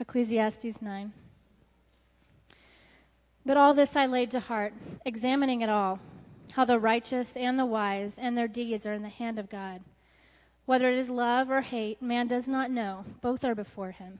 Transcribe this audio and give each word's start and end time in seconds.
Ecclesiastes 0.00 0.80
9. 0.80 1.12
But 3.44 3.56
all 3.56 3.74
this 3.74 3.96
I 3.96 4.06
laid 4.06 4.30
to 4.32 4.40
heart, 4.40 4.72
examining 5.04 5.62
it 5.62 5.68
all, 5.68 5.98
how 6.52 6.64
the 6.64 6.78
righteous 6.78 7.36
and 7.36 7.58
the 7.58 7.66
wise 7.66 8.18
and 8.18 8.36
their 8.36 8.46
deeds 8.46 8.86
are 8.86 8.92
in 8.92 9.02
the 9.02 9.08
hand 9.08 9.38
of 9.38 9.50
God. 9.50 9.80
Whether 10.66 10.90
it 10.90 10.98
is 10.98 11.08
love 11.08 11.50
or 11.50 11.60
hate, 11.60 12.00
man 12.02 12.28
does 12.28 12.46
not 12.46 12.70
know. 12.70 13.04
Both 13.22 13.44
are 13.44 13.54
before 13.54 13.90
him. 13.90 14.18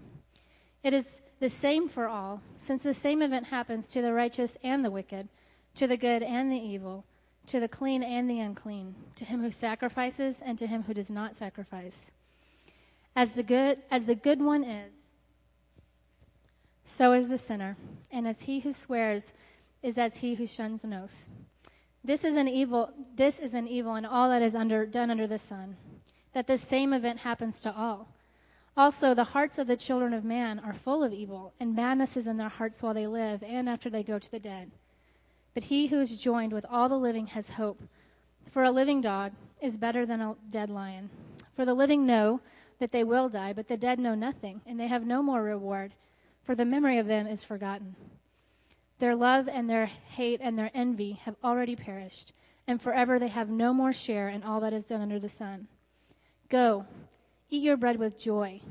It 0.83 0.95
is 0.95 1.21
the 1.41 1.49
same 1.49 1.89
for 1.89 2.09
all, 2.09 2.41
since 2.57 2.83
the 2.83 2.95
same 2.95 3.23
event 3.23 3.47
happens 3.47 3.89
to 3.89 4.03
the 4.03 4.13
righteous 4.13 4.57
and 4.65 4.85
the 4.85 4.91
wicked, 4.91 5.29
to 5.77 5.87
the 5.87 5.97
good 5.97 6.23
and 6.23 6.51
the 6.51 6.57
evil, 6.57 7.05
to 7.47 7.61
the 7.61 7.69
clean 7.69 8.03
and 8.03 8.29
the 8.29 8.41
unclean, 8.41 8.95
to 9.17 9.25
him 9.25 9.43
who 9.43 9.51
sacrifices 9.51 10.43
and 10.45 10.59
to 10.59 10.67
him 10.67 10.83
who 10.83 10.95
does 10.95 11.11
not 11.11 11.37
sacrifice. 11.37 12.11
As 13.15 13.33
the 13.35 13.43
good 13.43 13.79
as 13.91 14.07
the 14.07 14.15
good 14.15 14.41
one 14.41 14.65
is, 14.65 15.08
so 16.89 17.13
is 17.13 17.29
the 17.29 17.37
sinner, 17.37 17.77
and 18.11 18.27
as 18.27 18.41
he 18.41 18.61
who 18.61 18.73
swears 18.73 19.31
is 19.83 19.99
as 19.99 20.17
he 20.17 20.35
who 20.35 20.47
shuns 20.47 20.85
an 20.85 20.95
oath. 20.95 21.29
This 22.03 22.25
is 22.25 22.37
an 22.37 22.49
evil 22.49 22.91
this 23.15 23.41
is 23.41 23.53
an 23.53 23.69
evil 23.69 23.97
in 23.97 24.07
all 24.07 24.31
that 24.31 24.41
is 24.41 24.55
under, 24.55 24.87
done 24.87 25.11
under 25.11 25.27
the 25.27 25.39
sun, 25.39 25.77
that 26.33 26.47
this 26.47 26.63
same 26.63 26.95
event 26.95 27.19
happens 27.19 27.61
to 27.61 27.77
all. 27.77 28.09
Also 28.75 29.13
the 29.13 29.25
hearts 29.25 29.59
of 29.59 29.67
the 29.67 29.77
children 29.77 30.15
of 30.15 30.25
man 30.25 30.61
are 30.61 30.73
full 30.73 31.05
of 31.05 31.13
evil, 31.13 31.53
and 31.61 31.77
madness 31.77 32.17
is 32.17 32.27
in 32.27 32.39
their 32.39 32.49
hearts 32.49 32.83
while 32.83 32.95
they 32.95 33.07
live 33.07 33.43
and 33.43 33.69
after 33.69 33.91
they 33.91 34.03
go 34.03 34.19
to 34.19 34.31
the 34.31 34.41
dead. 34.41 34.71
But 35.53 35.65
he 35.65 35.89
who 35.89 36.01
is 36.01 36.23
joined 36.23 36.55
with 36.55 36.65
all 36.65 36.89
the 36.89 36.97
living 36.99 37.27
has 37.29 37.51
hope. 37.51 37.83
For 38.53 38.63
a 38.63 38.71
living 38.71 39.03
dog 39.03 39.33
is 39.61 39.77
better 39.77 40.07
than 40.07 40.23
a 40.23 40.37
dead 40.49 40.71
lion. 40.71 41.11
For 41.55 41.67
the 41.67 41.75
living 41.75 42.07
know 42.07 42.41
that 42.79 42.93
they 42.93 43.05
will 43.05 43.29
die, 43.29 43.53
but 43.53 43.69
the 43.69 43.77
dead 43.77 43.99
know 43.99 44.15
nothing, 44.15 44.63
and 44.65 44.81
they 44.81 44.87
have 44.87 45.05
no 45.05 45.23
more 45.23 45.43
reward 45.43 45.93
for 46.49 46.55
the 46.55 46.65
memory 46.65 46.97
of 46.97 47.07
them 47.07 47.27
is 47.27 47.45
forgotten. 47.45 47.95
Their 49.01 49.15
love 49.15 49.51
and 49.51 49.69
their 49.69 49.85
hate 49.85 50.41
and 50.43 50.59
their 50.59 50.71
envy 50.73 51.21
have 51.25 51.37
already 51.45 51.77
perished, 51.77 52.33
and 52.67 52.81
forever 52.81 53.19
they 53.19 53.29
have 53.29 53.51
no 53.51 53.75
more 53.75 53.93
share 53.93 54.31
in 54.31 54.43
all 54.43 54.61
that 54.61 54.73
is 54.73 54.87
done 54.87 55.03
under 55.03 55.19
the 55.19 55.29
sun. 55.29 55.69
Go, 56.49 56.87
eat 57.51 57.63
your 57.63 57.77
bread 57.77 57.99
with 57.99 58.19
joy, 58.19 58.63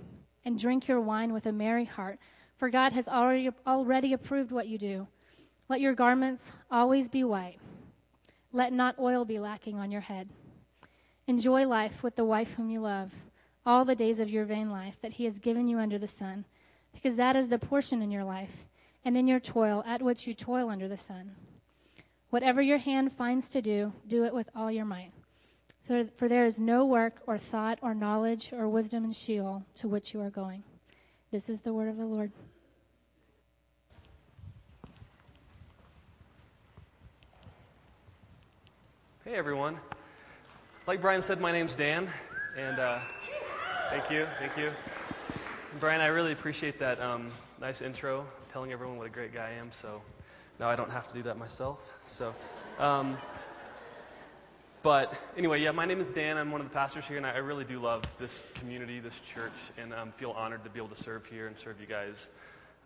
and 0.44 0.58
drink 0.58 0.88
your 0.88 1.00
wine 1.00 1.34
with 1.34 1.46
a 1.46 1.52
merry 1.52 1.86
heart, 1.86 2.18
for 2.58 2.72
God 2.72 2.94
has 2.94 3.08
already, 3.08 3.52
already 3.68 4.14
approved 4.14 4.52
what 4.52 4.68
you 4.68 4.80
do. 4.80 5.08
Let 5.70 5.80
your 5.80 5.94
garments 5.94 6.52
always 6.72 7.10
be 7.10 7.24
white. 7.24 7.60
Let 8.52 8.74
not 8.74 8.98
oil 8.98 9.24
be 9.24 9.38
lacking 9.38 9.78
on 9.78 9.92
your 9.92 10.02
head. 10.02 10.28
Enjoy 11.28 11.68
life 11.68 12.02
with 12.02 12.16
the 12.16 12.26
wife 12.26 12.56
whom 12.56 12.72
you 12.72 12.80
love, 12.80 13.14
all 13.68 13.86
the 13.86 13.94
days 13.94 14.20
of 14.20 14.32
your 14.32 14.46
vain 14.46 14.72
life 14.72 15.00
that 15.04 15.14
he 15.14 15.26
has 15.26 15.38
given 15.38 15.68
you 15.68 15.78
under 15.78 16.00
the 16.00 16.08
sun 16.08 16.44
because 16.94 17.18
that 17.18 17.36
is 17.36 17.50
the 17.50 17.60
portion 17.60 18.02
in 18.02 18.12
your 18.12 18.24
life 18.24 18.66
and 19.06 19.16
in 19.16 19.28
your 19.28 19.40
toil 19.40 19.84
at 19.86 20.02
which 20.02 20.28
you 20.28 20.34
toil 20.34 20.70
under 20.70 20.88
the 20.88 20.98
sun. 20.98 21.36
Whatever 22.30 22.62
your 22.62 22.78
hand 22.78 23.12
finds 23.14 23.50
to 23.50 23.62
do, 23.62 23.94
do 24.08 24.26
it 24.26 24.34
with 24.34 24.50
all 24.56 24.72
your 24.72 24.86
might. 24.86 25.12
For, 25.88 26.06
for 26.18 26.28
there 26.28 26.46
is 26.46 26.60
no 26.60 26.86
work 26.86 27.22
or 27.26 27.38
thought 27.38 27.80
or 27.82 27.94
knowledge 27.94 28.52
or 28.52 28.68
wisdom 28.68 29.06
in 29.06 29.14
Sheol 29.14 29.64
to 29.76 29.88
which 29.88 30.14
you 30.14 30.22
are 30.22 30.30
going. 30.30 30.64
This 31.32 31.50
is 31.50 31.62
the 31.62 31.74
word 31.74 31.88
of 31.88 31.98
the 31.98 32.06
Lord. 32.06 32.32
Hey 39.24 39.36
everyone. 39.36 39.78
Like 40.86 41.02
Brian 41.02 41.22
said, 41.22 41.42
my 41.42 41.52
name's 41.52 41.76
Dan, 41.76 42.08
and 42.58 42.80
uh, 42.80 43.00
thank 43.90 44.10
you, 44.10 44.26
thank 44.40 44.58
you. 44.58 44.72
Brian, 45.76 46.02
I 46.02 46.08
really 46.08 46.32
appreciate 46.32 46.80
that 46.80 47.00
um, 47.02 47.30
nice 47.60 47.82
intro, 47.82 48.26
telling 48.50 48.72
everyone 48.72 48.98
what 48.98 49.06
a 49.06 49.12
great 49.12 49.34
guy 49.34 49.50
I 49.50 49.60
am. 49.60 49.72
So 49.72 50.02
now 50.60 50.70
I 50.70 50.76
don't 50.76 50.92
have 50.92 51.08
to 51.10 51.14
do 51.14 51.24
that 51.24 51.38
myself. 51.38 51.94
So, 52.06 52.34
um, 52.80 53.18
but 54.82 55.14
anyway, 55.38 55.62
yeah, 55.62 55.72
my 55.72 55.86
name 55.86 56.00
is 56.00 56.12
Dan. 56.12 56.38
I'm 56.38 56.52
one 56.52 56.62
of 56.62 56.70
the 56.70 56.74
pastors 56.74 57.06
here, 57.06 57.18
and 57.18 57.26
I, 57.26 57.38
really 57.38 57.66
do 57.66 57.80
love 57.80 58.02
this 58.18 58.44
community, 58.56 59.02
this 59.02 59.20
church, 59.20 59.52
and 59.78 59.94
um, 59.94 60.12
feel 60.14 60.32
honored 60.32 60.64
to 60.64 60.70
be 60.70 60.80
able 60.80 60.90
to 60.90 61.04
serve 61.04 61.26
here 61.28 61.48
and 61.48 61.60
serve 61.60 61.80
you 61.82 61.86
guys 61.86 62.30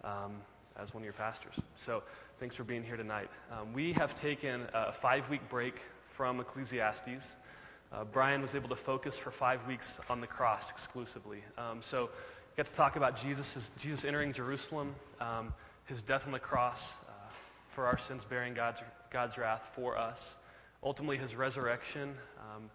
um, 0.03 0.33
as 0.75 0.93
one 0.93 1.01
of 1.01 1.05
your 1.05 1.13
pastors. 1.13 1.57
So 1.77 2.01
thanks 2.39 2.55
for 2.55 2.63
being 2.63 2.83
here 2.83 2.97
tonight. 2.97 3.29
Um, 3.51 3.73
we 3.73 3.93
have 3.93 4.15
taken 4.15 4.65
a 4.73 4.91
five-week 4.91 5.49
break 5.49 5.79
from 6.07 6.39
Ecclesiastes. 6.39 7.37
Uh, 7.93 8.05
Brian 8.05 8.41
was 8.41 8.55
able 8.55 8.69
to 8.69 8.75
focus 8.75 9.17
for 9.17 9.31
five 9.31 9.67
weeks 9.67 10.01
on 10.09 10.19
the 10.19 10.27
cross 10.27 10.71
exclusively. 10.71 11.43
Um, 11.57 11.81
so 11.83 12.09
get 12.57 12.65
to 12.65 12.75
talk 12.75 12.95
about 12.95 13.17
Jesus, 13.17 13.71
Jesus 13.79 14.05
entering 14.05 14.33
Jerusalem, 14.33 14.93
um, 15.19 15.53
his 15.85 16.03
death 16.03 16.25
on 16.25 16.33
the 16.33 16.39
cross 16.39 16.95
uh, 17.07 17.11
for 17.69 17.85
our 17.85 17.97
sins, 17.97 18.25
bearing 18.25 18.53
God's, 18.53 18.81
God's 19.11 19.37
wrath 19.37 19.71
for 19.75 19.97
us. 19.97 20.37
Ultimately, 20.83 21.17
his 21.17 21.35
resurrection 21.35 22.13
um, 22.39 22.69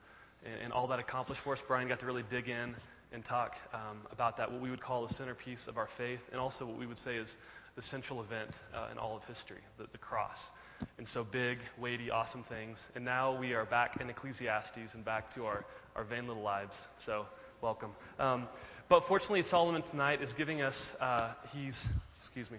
and, 0.44 0.62
and, 0.64 0.72
all 0.72 0.88
that 0.88 1.00
accomplished 1.00 1.41
for 1.41 1.53
us. 1.53 1.62
Brian 1.66 1.88
got 1.88 2.00
to 2.00 2.06
really 2.06 2.25
dig 2.28 2.48
in 2.48 2.75
and 3.12 3.25
talk 3.25 3.56
um, 3.75 3.98
about 4.12 4.38
that, 4.38 4.53
what 4.53 4.60
we 4.60 4.70
would 4.70 4.81
call 4.81 5.06
the 5.06 5.12
centerpiece 5.12 5.69
of 5.69 5.76
our 5.76 5.87
faith, 5.87 6.28
and 6.32 6.41
also 6.41 6.66
what 6.66 6.78
we 6.78 6.87
would 6.87 6.98
say 6.98 7.16
is 7.16 7.37
the 7.75 7.82
central 7.82 8.20
event 8.20 8.50
uh, 8.75 8.88
in 8.91 8.98
all 8.98 9.16
of 9.16 9.25
history, 9.26 9.60
the, 9.78 9.87
the 9.93 9.98
cross. 9.98 10.50
And 10.98 11.06
so 11.06 11.25
big, 11.25 11.58
weighty, 11.78 12.10
awesome 12.10 12.43
things. 12.43 12.91
And 12.94 13.04
now 13.04 13.38
we 13.38 13.54
are 13.54 13.64
back 13.64 14.00
in 14.00 14.10
Ecclesiastes 14.10 14.94
and 14.94 15.04
back 15.04 15.34
to 15.34 15.47
our, 15.47 15.64
our 15.94 16.04
vain 16.04 16.26
little 16.26 16.43
lives. 16.43 16.88
So 17.00 17.26
welcome. 17.60 17.91
Um, 18.19 18.48
but 18.88 19.04
fortunately, 19.04 19.42
Solomon 19.42 19.82
tonight 19.82 20.22
is 20.22 20.32
giving 20.32 20.62
us, 20.62 20.97
uh, 21.00 21.32
he's, 21.54 21.92
excuse 22.19 22.50
me, 22.50 22.58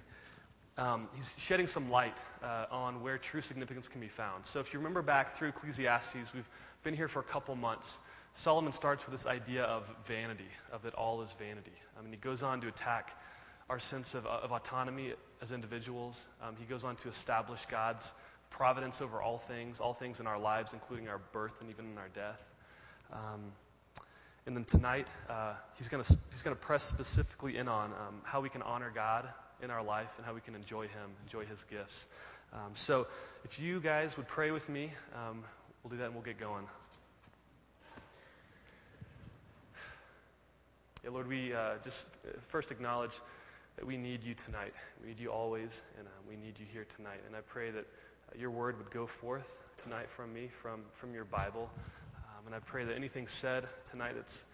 um, 0.77 1.07
he's 1.15 1.33
shedding 1.39 1.67
some 1.67 1.89
light 1.89 2.17
uh, 2.43 2.65
on 2.69 3.01
where 3.01 3.17
true 3.17 3.41
significance 3.41 3.87
can 3.87 4.01
be 4.01 4.07
found. 4.07 4.45
So 4.45 4.59
if 4.59 4.73
you 4.73 4.79
remember 4.79 5.01
back 5.01 5.31
through 5.31 5.49
Ecclesiastes, 5.49 6.33
we've 6.33 6.49
been 6.83 6.95
here 6.95 7.07
for 7.07 7.19
a 7.19 7.23
couple 7.23 7.55
months. 7.55 7.97
Solomon 8.33 8.71
starts 8.71 9.05
with 9.05 9.13
this 9.13 9.25
idea 9.25 9.63
of 9.63 9.89
vanity, 10.05 10.49
of 10.71 10.83
that 10.83 10.93
all 10.93 11.21
is 11.23 11.33
vanity. 11.33 11.71
I 11.97 12.03
mean, 12.03 12.11
he 12.11 12.17
goes 12.17 12.43
on 12.43 12.61
to 12.61 12.67
attack 12.67 13.15
our 13.69 13.79
sense 13.79 14.13
of, 14.13 14.25
of 14.25 14.51
autonomy 14.51 15.13
as 15.41 15.51
individuals. 15.51 16.23
Um, 16.41 16.55
he 16.59 16.65
goes 16.65 16.83
on 16.83 16.95
to 16.97 17.09
establish 17.09 17.65
God's 17.65 18.13
providence 18.49 19.01
over 19.01 19.21
all 19.21 19.37
things, 19.37 19.79
all 19.79 19.93
things 19.93 20.19
in 20.19 20.27
our 20.27 20.39
lives, 20.39 20.73
including 20.73 21.09
our 21.09 21.19
birth 21.31 21.59
and 21.61 21.69
even 21.69 21.91
in 21.91 21.97
our 21.97 22.09
death. 22.09 22.55
Um, 23.11 23.51
and 24.47 24.55
then 24.55 24.63
tonight, 24.63 25.09
uh, 25.29 25.53
he's 25.77 25.89
going 25.89 26.01
he's 26.31 26.41
gonna 26.41 26.55
press 26.55 26.81
specifically 26.81 27.57
in 27.57 27.67
on 27.67 27.91
um, 27.91 28.21
how 28.23 28.39
we 28.39 28.47
can 28.47 28.61
honor 28.61 28.89
God 28.95 29.27
in 29.61 29.69
our 29.69 29.83
life 29.83 30.13
and 30.17 30.25
how 30.25 30.33
we 30.33 30.39
can 30.39 30.55
enjoy 30.55 30.83
Him, 30.83 31.11
enjoy 31.25 31.45
His 31.45 31.61
gifts. 31.65 32.07
Um, 32.53 32.71
so 32.73 33.07
if 33.43 33.59
you 33.59 33.81
guys 33.81 34.15
would 34.15 34.27
pray 34.27 34.51
with 34.51 34.69
me, 34.69 34.89
um, 35.13 35.43
we'll 35.83 35.91
do 35.91 35.97
that 35.97 36.05
and 36.05 36.13
we'll 36.13 36.23
get 36.23 36.39
going. 36.39 36.65
Yeah, 41.03 41.09
Lord, 41.09 41.27
we 41.27 41.53
uh, 41.53 41.73
just 41.83 42.07
uh, 42.25 42.31
first 42.47 42.71
acknowledge 42.71 43.19
that 43.75 43.85
we 43.85 43.97
need 43.97 44.23
you 44.23 44.33
tonight. 44.33 44.73
We 45.01 45.09
need 45.09 45.19
you 45.19 45.29
always, 45.29 45.81
and 45.99 46.07
uh, 46.07 46.11
we 46.27 46.37
need 46.37 46.57
you 46.57 46.65
here 46.71 46.85
tonight. 46.95 47.19
And 47.27 47.35
I 47.35 47.41
pray 47.41 47.69
that 47.69 47.85
uh, 47.85 48.39
your 48.39 48.51
word 48.51 48.77
would 48.77 48.91
go 48.91 49.07
forth 49.07 49.61
tonight 49.83 50.09
from 50.09 50.33
me, 50.33 50.47
from, 50.47 50.83
from 50.93 51.13
your 51.13 51.25
Bible. 51.25 51.69
And 52.47 52.55
I 52.55 52.59
pray 52.59 52.85
that 52.85 52.95
anything 52.95 53.27
said 53.27 53.67
tonight 53.91 54.13
that's 54.15 54.45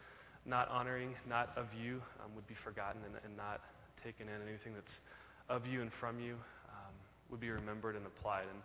not 0.47 0.67
honoring, 0.69 1.13
not 1.29 1.53
of 1.55 1.67
you, 1.75 2.01
um, 2.25 2.33
would 2.35 2.47
be 2.47 2.55
forgotten 2.55 2.99
and, 3.05 3.15
and, 3.23 3.37
not 3.37 3.61
taken 4.03 4.27
in. 4.27 4.49
Anything 4.49 4.73
that's 4.73 4.99
of 5.47 5.67
you 5.67 5.79
and 5.79 5.93
from 5.93 6.19
you 6.19 6.33
um, 6.33 6.93
would 7.29 7.39
be 7.39 7.51
remembered 7.51 7.95
and 7.95 8.03
applied. 8.07 8.45
And 8.45 8.61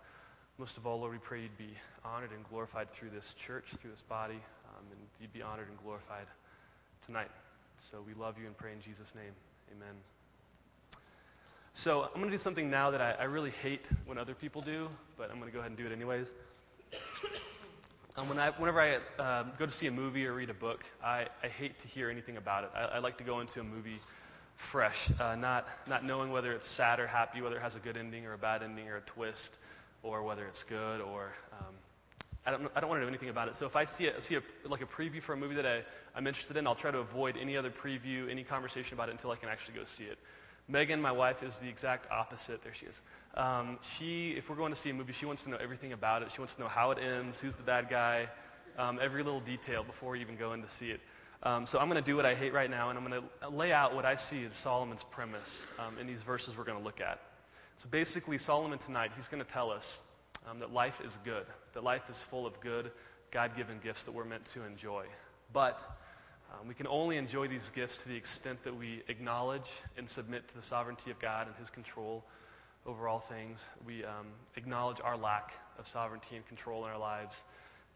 most 0.56 0.78
of 0.78 0.86
all, 0.86 1.00
Lord, 1.00 1.12
we 1.12 1.18
pray 1.18 1.42
you'd 1.42 1.58
be 1.58 1.74
honored 2.06 2.30
and 2.32 2.42
glorified 2.44 2.88
through 2.88 3.10
this 3.10 3.34
church, 3.34 3.66
through 3.66 3.90
this 3.90 4.00
body, 4.00 4.32
um, 4.32 4.86
and 4.90 5.00
you'd 5.20 5.34
be 5.34 5.42
honored 5.42 5.68
and 5.68 5.76
glorified 5.82 6.26
tonight. 7.02 7.30
So 7.90 7.98
we 8.06 8.14
love 8.14 8.38
you 8.40 8.46
and 8.46 8.56
pray 8.56 8.72
in 8.72 8.80
Jesus' 8.80 9.14
name. 9.14 9.32
Amen. 9.76 9.94
So 11.74 12.02
I'm 12.02 12.14
going 12.14 12.24
to 12.24 12.30
do 12.30 12.38
something 12.38 12.70
now 12.70 12.92
that 12.92 13.02
I, 13.02 13.12
I 13.12 13.24
really 13.24 13.52
hate 13.62 13.90
when 14.06 14.16
other 14.16 14.34
people 14.34 14.62
do, 14.62 14.88
but 15.18 15.30
I'm 15.30 15.38
going 15.38 15.50
to 15.50 15.54
go 15.54 15.58
ahead 15.58 15.70
and 15.70 15.78
do 15.78 15.84
it 15.84 15.92
anyways. 15.92 16.32
Um, 18.18 18.28
when 18.28 18.38
I, 18.40 18.50
whenever 18.50 18.80
I 18.80 18.98
uh, 19.22 19.44
go 19.58 19.66
to 19.66 19.70
see 19.70 19.86
a 19.86 19.92
movie 19.92 20.26
or 20.26 20.32
read 20.32 20.50
a 20.50 20.54
book, 20.54 20.84
I, 21.04 21.26
I 21.40 21.46
hate 21.46 21.78
to 21.80 21.88
hear 21.88 22.10
anything 22.10 22.36
about 22.36 22.64
it. 22.64 22.70
I, 22.74 22.96
I 22.96 22.98
like 22.98 23.18
to 23.18 23.24
go 23.24 23.38
into 23.38 23.60
a 23.60 23.62
movie 23.62 23.94
fresh, 24.56 25.08
uh, 25.20 25.36
not, 25.36 25.68
not 25.86 26.04
knowing 26.04 26.32
whether 26.32 26.50
it's 26.50 26.66
sad 26.66 26.98
or 26.98 27.06
happy, 27.06 27.42
whether 27.42 27.54
it 27.54 27.62
has 27.62 27.76
a 27.76 27.78
good 27.78 27.96
ending 27.96 28.26
or 28.26 28.32
a 28.32 28.38
bad 28.38 28.64
ending 28.64 28.88
or 28.88 28.96
a 28.96 29.00
twist, 29.02 29.56
or 30.02 30.24
whether 30.24 30.44
it's 30.46 30.64
good 30.64 31.00
or 31.00 31.32
um, 31.52 31.74
I 32.44 32.50
don't, 32.50 32.72
I 32.74 32.80
don't 32.80 32.88
want 32.88 32.98
to 32.98 33.02
know 33.02 33.08
anything 33.08 33.28
about 33.28 33.46
it. 33.46 33.54
So 33.54 33.66
if 33.66 33.76
I 33.76 33.84
see, 33.84 34.08
a, 34.08 34.20
see 34.20 34.34
a, 34.34 34.42
like 34.66 34.82
a 34.82 34.86
preview 34.86 35.22
for 35.22 35.34
a 35.34 35.36
movie 35.36 35.54
that 35.54 35.66
I, 35.66 35.82
I'm 36.16 36.26
interested 36.26 36.56
in, 36.56 36.66
I'll 36.66 36.74
try 36.74 36.90
to 36.90 36.98
avoid 36.98 37.36
any 37.40 37.56
other 37.56 37.70
preview, 37.70 38.28
any 38.28 38.42
conversation 38.42 38.94
about 38.94 39.10
it 39.10 39.12
until 39.12 39.30
I 39.30 39.36
can 39.36 39.48
actually 39.48 39.76
go 39.76 39.84
see 39.84 40.04
it. 40.04 40.18
Megan, 40.68 41.00
my 41.00 41.12
wife, 41.12 41.42
is 41.42 41.58
the 41.58 41.68
exact 41.68 42.10
opposite. 42.12 42.62
There 42.62 42.74
she 42.74 42.86
is. 42.86 43.02
Um, 43.34 43.78
she, 43.82 44.30
if 44.30 44.50
we're 44.50 44.56
going 44.56 44.72
to 44.72 44.78
see 44.78 44.90
a 44.90 44.94
movie, 44.94 45.12
she 45.12 45.24
wants 45.24 45.44
to 45.44 45.50
know 45.50 45.56
everything 45.56 45.92
about 45.92 46.22
it. 46.22 46.30
She 46.30 46.40
wants 46.40 46.56
to 46.56 46.60
know 46.60 46.68
how 46.68 46.90
it 46.90 46.98
ends, 46.98 47.40
who's 47.40 47.56
the 47.56 47.64
bad 47.64 47.88
guy, 47.88 48.28
um, 48.78 48.98
every 49.00 49.22
little 49.22 49.40
detail 49.40 49.82
before 49.82 50.12
we 50.12 50.20
even 50.20 50.36
go 50.36 50.52
in 50.52 50.62
to 50.62 50.68
see 50.68 50.90
it. 50.90 51.00
Um, 51.42 51.66
so 51.66 51.78
I'm 51.78 51.88
going 51.88 52.02
to 52.02 52.06
do 52.06 52.16
what 52.16 52.26
I 52.26 52.34
hate 52.34 52.52
right 52.52 52.68
now, 52.68 52.90
and 52.90 52.98
I'm 52.98 53.08
going 53.08 53.22
to 53.40 53.48
lay 53.48 53.72
out 53.72 53.94
what 53.94 54.04
I 54.04 54.16
see 54.16 54.44
as 54.44 54.54
Solomon's 54.56 55.04
premise 55.04 55.66
um, 55.78 55.98
in 55.98 56.06
these 56.06 56.22
verses 56.22 56.58
we're 56.58 56.64
going 56.64 56.78
to 56.78 56.84
look 56.84 57.00
at. 57.00 57.20
So 57.78 57.88
basically, 57.88 58.38
Solomon 58.38 58.78
tonight, 58.78 59.12
he's 59.14 59.28
going 59.28 59.42
to 59.42 59.48
tell 59.48 59.70
us 59.70 60.02
um, 60.50 60.58
that 60.58 60.72
life 60.72 61.00
is 61.04 61.16
good, 61.24 61.46
that 61.72 61.84
life 61.84 62.10
is 62.10 62.20
full 62.20 62.46
of 62.46 62.60
good, 62.60 62.90
God 63.30 63.56
given 63.56 63.78
gifts 63.82 64.06
that 64.06 64.12
we're 64.12 64.24
meant 64.24 64.46
to 64.46 64.64
enjoy. 64.64 65.04
But 65.52 65.86
um, 66.52 66.68
we 66.68 66.74
can 66.74 66.86
only 66.86 67.16
enjoy 67.16 67.48
these 67.48 67.68
gifts 67.70 68.02
to 68.02 68.08
the 68.08 68.16
extent 68.16 68.62
that 68.62 68.76
we 68.76 69.02
acknowledge 69.08 69.70
and 69.96 70.08
submit 70.08 70.48
to 70.48 70.56
the 70.56 70.62
sovereignty 70.62 71.10
of 71.10 71.18
God 71.18 71.46
and 71.46 71.56
His 71.56 71.68
control 71.70 72.24
over 72.86 73.06
all 73.06 73.18
things. 73.18 73.68
We 73.86 74.04
um, 74.04 74.26
acknowledge 74.56 75.00
our 75.02 75.16
lack 75.16 75.52
of 75.78 75.86
sovereignty 75.88 76.36
and 76.36 76.46
control 76.46 76.86
in 76.86 76.90
our 76.90 76.98
lives, 76.98 77.42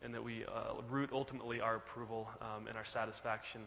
and 0.03 0.15
that 0.15 0.23
we 0.23 0.45
uh, 0.45 0.83
root 0.91 1.11
ultimately 1.13 1.61
our 1.61 1.77
approval 1.77 2.29
um, 2.41 2.67
and 2.67 2.77
our 2.77 2.85
satisfaction 2.85 3.63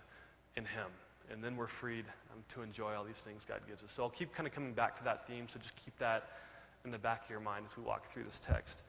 in 0.55 0.65
Him. 0.65 0.87
And 1.31 1.43
then 1.43 1.55
we're 1.55 1.67
freed 1.67 2.05
um, 2.31 2.43
to 2.49 2.61
enjoy 2.61 2.93
all 2.93 3.03
these 3.03 3.19
things 3.19 3.45
God 3.45 3.61
gives 3.67 3.81
us. 3.81 3.91
So 3.91 4.03
I'll 4.03 4.09
keep 4.09 4.35
kind 4.35 4.45
of 4.45 4.53
coming 4.53 4.73
back 4.73 4.97
to 4.99 5.05
that 5.05 5.27
theme, 5.27 5.47
so 5.49 5.59
just 5.59 5.75
keep 5.83 5.97
that 5.97 6.27
in 6.83 6.91
the 6.91 6.99
back 6.99 7.23
of 7.23 7.29
your 7.31 7.39
mind 7.39 7.65
as 7.65 7.75
we 7.75 7.83
walk 7.83 8.05
through 8.07 8.25
this 8.25 8.39
text. 8.39 8.83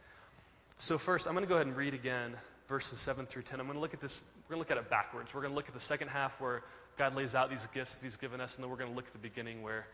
So, 0.77 0.99
first, 0.99 1.27
I'm 1.27 1.33
going 1.33 1.45
to 1.45 1.49
go 1.49 1.55
ahead 1.55 1.67
and 1.67 1.75
read 1.75 1.95
again 1.95 2.37
verses 2.69 2.99
7 2.99 3.27
through 3.27 3.43
10. 3.43 3.61
I'm 3.61 3.67
going 3.67 3.77
to 3.77 3.81
look 3.81 3.95
at 3.95 4.01
this, 4.01 4.21
we're 4.49 4.55
going 4.55 4.65
to 4.65 4.69
look 4.69 4.79
at 4.79 4.85
it 4.85 4.91
backwards. 4.91 5.35
We're 5.35 5.41
going 5.41 5.53
to 5.53 5.57
look 5.57 5.69
at 5.69 5.75
the 5.75 5.81
second 5.81 6.09
half 6.09 6.41
where 6.41 6.63
God 6.97 7.17
lays 7.17 7.35
out 7.35 7.51
these 7.51 7.67
gifts 7.75 8.01
He's 8.01 8.17
given 8.17 8.41
us, 8.41 8.55
and 8.55 8.63
then 8.63 8.71
we're 8.71 8.77
going 8.77 8.91
to 8.91 8.97
look 8.97 9.07
at 9.07 9.13
the 9.13 9.19
beginning 9.19 9.63
where 9.63 9.87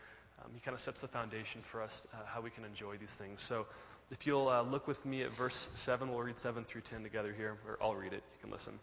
um, 0.43 0.51
He 0.53 0.59
kind 0.59 0.75
of 0.75 0.81
sets 0.81 1.01
the 1.01 1.07
foundation 1.07 1.61
for 1.61 1.81
us, 1.81 2.05
uh, 2.13 2.17
how 2.27 2.41
we 2.41 2.51
can 2.51 2.63
enjoy 2.63 2.97
these 2.97 3.15
things. 3.15 3.41
So, 3.41 3.65
if 4.11 4.27
you'll 4.27 4.49
uh, 4.49 4.61
look 4.61 4.87
with 4.87 5.03
me 5.05 5.23
at 5.23 5.31
verse 5.35 5.69
7, 5.73 6.09
we'll 6.09 6.21
read 6.21 6.37
7 6.37 6.65
through 6.65 6.81
10 6.81 7.01
together 7.01 7.33
here, 7.35 7.57
or 7.67 7.79
I'll 7.81 7.95
read 7.95 8.13
it. 8.13 8.21
You 8.33 8.41
can 8.41 8.51
listen. 8.51 8.77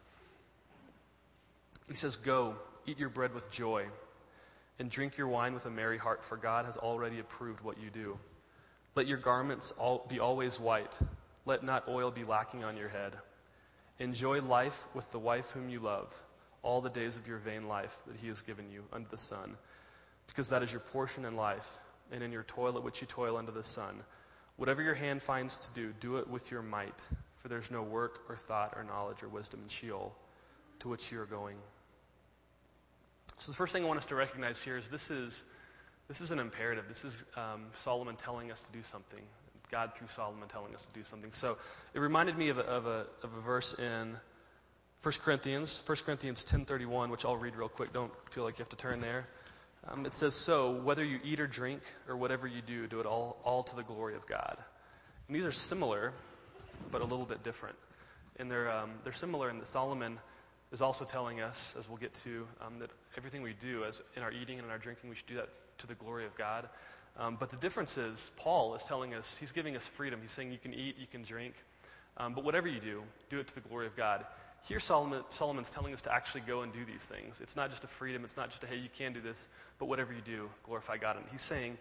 He 1.89 1.95
says, 1.95 2.17
Go, 2.17 2.57
eat 2.87 2.99
your 2.99 3.11
bread 3.11 3.33
with 3.33 3.51
joy, 3.53 3.87
and 4.81 4.91
drink 4.91 5.19
your 5.19 5.29
wine 5.29 5.55
with 5.55 5.67
a 5.67 5.71
merry 5.71 5.99
heart, 5.99 6.25
for 6.25 6.37
God 6.37 6.65
has 6.65 6.77
already 6.79 7.21
approved 7.21 7.61
what 7.61 7.81
you 7.81 7.91
do. 7.91 8.19
Let 8.97 9.07
your 9.07 9.19
garments 9.19 9.73
all, 9.73 10.05
be 10.09 10.19
always 10.19 10.59
white. 10.59 10.99
Let 11.47 11.63
not 11.63 11.87
oil 11.89 12.11
be 12.11 12.25
lacking 12.25 12.65
on 12.65 12.77
your 12.77 12.89
head. 12.89 13.15
Enjoy 14.01 14.41
life 14.41 14.89
with 14.95 15.11
the 15.13 15.19
wife 15.19 15.51
whom 15.51 15.69
you 15.69 15.79
love, 15.79 16.11
all 16.63 16.81
the 16.81 16.89
days 16.89 17.19
of 17.19 17.29
your 17.29 17.37
vain 17.37 17.69
life 17.69 17.95
that 18.07 18.17
he 18.17 18.29
has 18.29 18.41
given 18.41 18.71
you 18.71 18.83
under 18.95 19.09
the 19.09 19.19
sun, 19.19 19.57
because 20.27 20.49
that 20.49 20.63
is 20.63 20.73
your 20.73 20.81
portion 20.81 21.27
in 21.27 21.37
life, 21.37 21.79
and 22.11 22.23
in 22.23 22.33
your 22.33 22.43
toil 22.43 22.77
at 22.79 22.83
which 22.83 23.03
you 23.03 23.07
toil 23.07 23.37
under 23.37 23.53
the 23.53 23.63
sun. 23.63 23.95
Whatever 24.57 24.83
your 24.83 24.95
hand 24.95 25.23
finds 25.23 25.69
to 25.69 25.75
do, 25.75 25.93
do 26.01 26.17
it 26.17 26.29
with 26.29 26.51
your 26.51 26.63
might, 26.63 27.07
for 27.37 27.49
there's 27.49 27.71
no 27.71 27.83
work 27.83 28.19
or 28.29 28.37
thought 28.37 28.73
or 28.75 28.85
knowledge 28.85 29.23
or 29.23 29.29
wisdom 29.29 29.61
in 29.63 29.69
Sheol 29.69 30.15
to 30.81 30.89
which 30.89 31.13
you 31.13 31.21
are 31.21 31.27
going. 31.27 31.57
So 33.37 33.53
the 33.53 33.57
first 33.57 33.75
thing 33.75 33.85
I 33.85 33.87
want 33.87 33.99
us 33.99 34.07
to 34.07 34.15
recognize 34.15 34.61
here 34.63 34.77
is 34.77 34.89
this 34.89 35.11
is 35.11 35.45
this 36.09 36.21
is 36.21 36.31
an 36.31 36.39
imperative. 36.39 36.89
This 36.89 37.05
is 37.05 37.25
um, 37.37 37.67
Solomon 37.75 38.17
telling 38.17 38.51
us 38.51 38.61
to 38.67 38.73
do 38.73 38.83
something. 38.83 39.23
God 39.71 39.95
through 39.95 40.09
Solomon 40.09 40.49
telling 40.49 40.75
us 40.75 40.85
to 40.85 40.93
do 40.93 41.05
something. 41.05 41.33
So 41.33 41.57
it 41.95 42.01
reminded 42.01 42.37
me 42.37 42.49
of 42.49 42.59
a, 42.59 42.63
of 42.63 42.87
a, 42.87 43.07
of 43.23 43.35
a 43.37 43.41
verse 43.41 43.75
in 43.75 44.17
1 45.03 45.15
Corinthians, 45.25 45.83
1 45.87 45.99
Corinthians 46.05 46.45
10:31, 46.45 47.09
which 47.09 47.25
I'll 47.25 47.37
read 47.37 47.57
real 47.57 47.71
quick. 47.71 47.93
Don't 47.93 48.13
feel 48.33 48.45
like 48.45 48.59
you 48.59 48.63
have 48.63 48.69
to 48.71 48.77
turn 48.77 49.01
there. 49.01 49.27
Um, 49.89 50.05
it 50.05 50.15
says, 50.15 50.35
"So 50.35 50.73
whether 50.73 51.03
you 51.03 51.19
eat 51.25 51.41
or 51.41 51.47
drink 51.47 51.81
or 52.07 52.17
whatever 52.17 52.47
you 52.47 52.61
do, 52.61 52.87
do 52.87 53.01
it 53.01 53.07
all 53.07 53.39
all 53.43 53.63
to 53.63 53.77
the 53.77 53.83
glory 53.83 54.15
of 54.15 54.27
God." 54.27 54.59
And 55.27 55.35
these 55.35 55.47
are 55.47 55.53
similar, 55.53 56.13
but 56.91 57.01
a 57.01 57.05
little 57.05 57.25
bit 57.25 57.43
different. 57.43 57.77
And 58.39 58.51
they're 58.51 58.71
um, 58.71 58.91
they're 59.03 59.13
similar 59.15 59.49
in 59.49 59.59
that 59.59 59.67
Solomon 59.67 60.19
is 60.71 60.83
also 60.83 61.07
telling 61.07 61.41
us, 61.41 61.77
as 61.79 61.89
we'll 61.89 61.99
get 61.99 62.15
to, 62.15 62.47
um, 62.61 62.79
that 62.81 62.91
everything 63.17 63.43
we 63.43 63.55
do, 63.55 63.85
as 63.85 64.03
in 64.17 64.23
our 64.23 64.31
eating 64.31 64.59
and 64.59 64.67
in 64.67 64.71
our 64.71 64.79
drinking, 64.79 65.09
we 65.09 65.17
should 65.17 65.27
do 65.27 65.37
that 65.37 65.49
to 65.79 65.87
the 65.87 65.95
glory 65.95 66.27
of 66.27 66.37
God. 66.37 66.69
Um, 67.21 67.37
but 67.39 67.51
the 67.51 67.57
difference 67.59 67.99
is, 67.99 68.31
Paul 68.39 68.75
is 68.75 68.83
telling 68.85 69.15
us, 69.15 69.37
he's 69.37 69.53
giving 69.53 69.77
us 69.77 69.87
freedom. 69.87 70.21
He's 70.23 70.33
saying 70.33 70.53
you 70.53 70.59
can 70.59 70.73
eat, 70.73 70.97
you 70.99 71.07
can 71.07 71.23
drink, 71.23 71.55
um, 72.17 72.33
but 72.33 72.45
whatever 72.45 72.67
you 72.67 72.81
do, 72.81 73.03
do 73.29 73.39
it 73.41 73.49
to 73.49 73.55
the 73.55 73.61
glory 73.61 73.87
of 73.87 73.95
God. 73.95 74.25
Here, 74.69 74.81
Solomon, 74.81 75.23
Solomon's 75.29 75.71
telling 75.71 75.93
us 75.93 76.03
to 76.03 76.15
actually 76.15 76.43
go 76.43 76.63
and 76.63 76.73
do 76.73 76.85
these 76.85 77.07
things. 77.07 77.43
It's 77.43 77.57
not 77.57 77.71
just 77.71 77.85
a 77.85 77.89
freedom, 77.89 78.25
it's 78.25 78.39
not 78.39 78.49
just 78.51 78.65
a, 78.65 78.67
hey, 78.67 78.77
you 78.77 78.89
can 78.99 79.13
do 79.13 79.21
this, 79.21 79.47
but 79.79 79.87
whatever 79.87 80.15
you 80.15 80.23
do, 80.23 80.49
glorify 80.65 80.97
God. 80.97 81.17
And 81.17 81.25
he's 81.31 81.43
saying, 81.43 81.77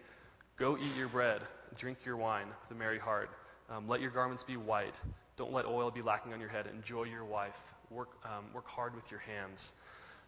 go 0.56 0.76
eat 0.76 0.94
your 0.96 1.08
bread, 1.08 1.40
drink 1.76 2.04
your 2.04 2.18
wine 2.18 2.46
with 2.46 2.70
a 2.70 2.74
merry 2.74 2.98
heart. 2.98 3.30
Um, 3.70 3.88
let 3.88 4.02
your 4.02 4.10
garments 4.10 4.44
be 4.44 4.56
white. 4.58 5.00
Don't 5.36 5.52
let 5.52 5.64
oil 5.64 5.90
be 5.90 6.02
lacking 6.02 6.34
on 6.34 6.40
your 6.40 6.50
head. 6.50 6.66
Enjoy 6.66 7.04
your 7.04 7.24
wife. 7.24 7.74
Work, 7.90 8.10
um, 8.24 8.44
work 8.52 8.68
hard 8.68 8.94
with 8.94 9.10
your 9.10 9.20
hands. 9.20 9.72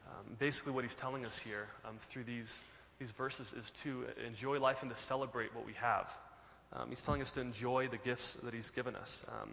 Um, 0.08 0.36
basically, 0.38 0.72
what 0.72 0.84
he's 0.84 0.94
telling 0.94 1.26
us 1.26 1.38
here 1.38 1.68
um, 1.84 1.96
through 2.00 2.24
these, 2.24 2.62
these 3.02 3.12
verses 3.12 3.52
is 3.52 3.70
to 3.82 4.04
enjoy 4.26 4.60
life 4.60 4.82
and 4.82 4.92
to 4.92 4.96
celebrate 4.96 5.54
what 5.56 5.66
we 5.66 5.72
have. 5.74 6.08
Um, 6.72 6.88
he's 6.88 7.02
telling 7.02 7.20
us 7.20 7.32
to 7.32 7.40
enjoy 7.40 7.88
the 7.88 7.96
gifts 7.98 8.34
that 8.34 8.54
he's 8.54 8.70
given 8.70 8.94
us. 8.94 9.26
Um, 9.28 9.50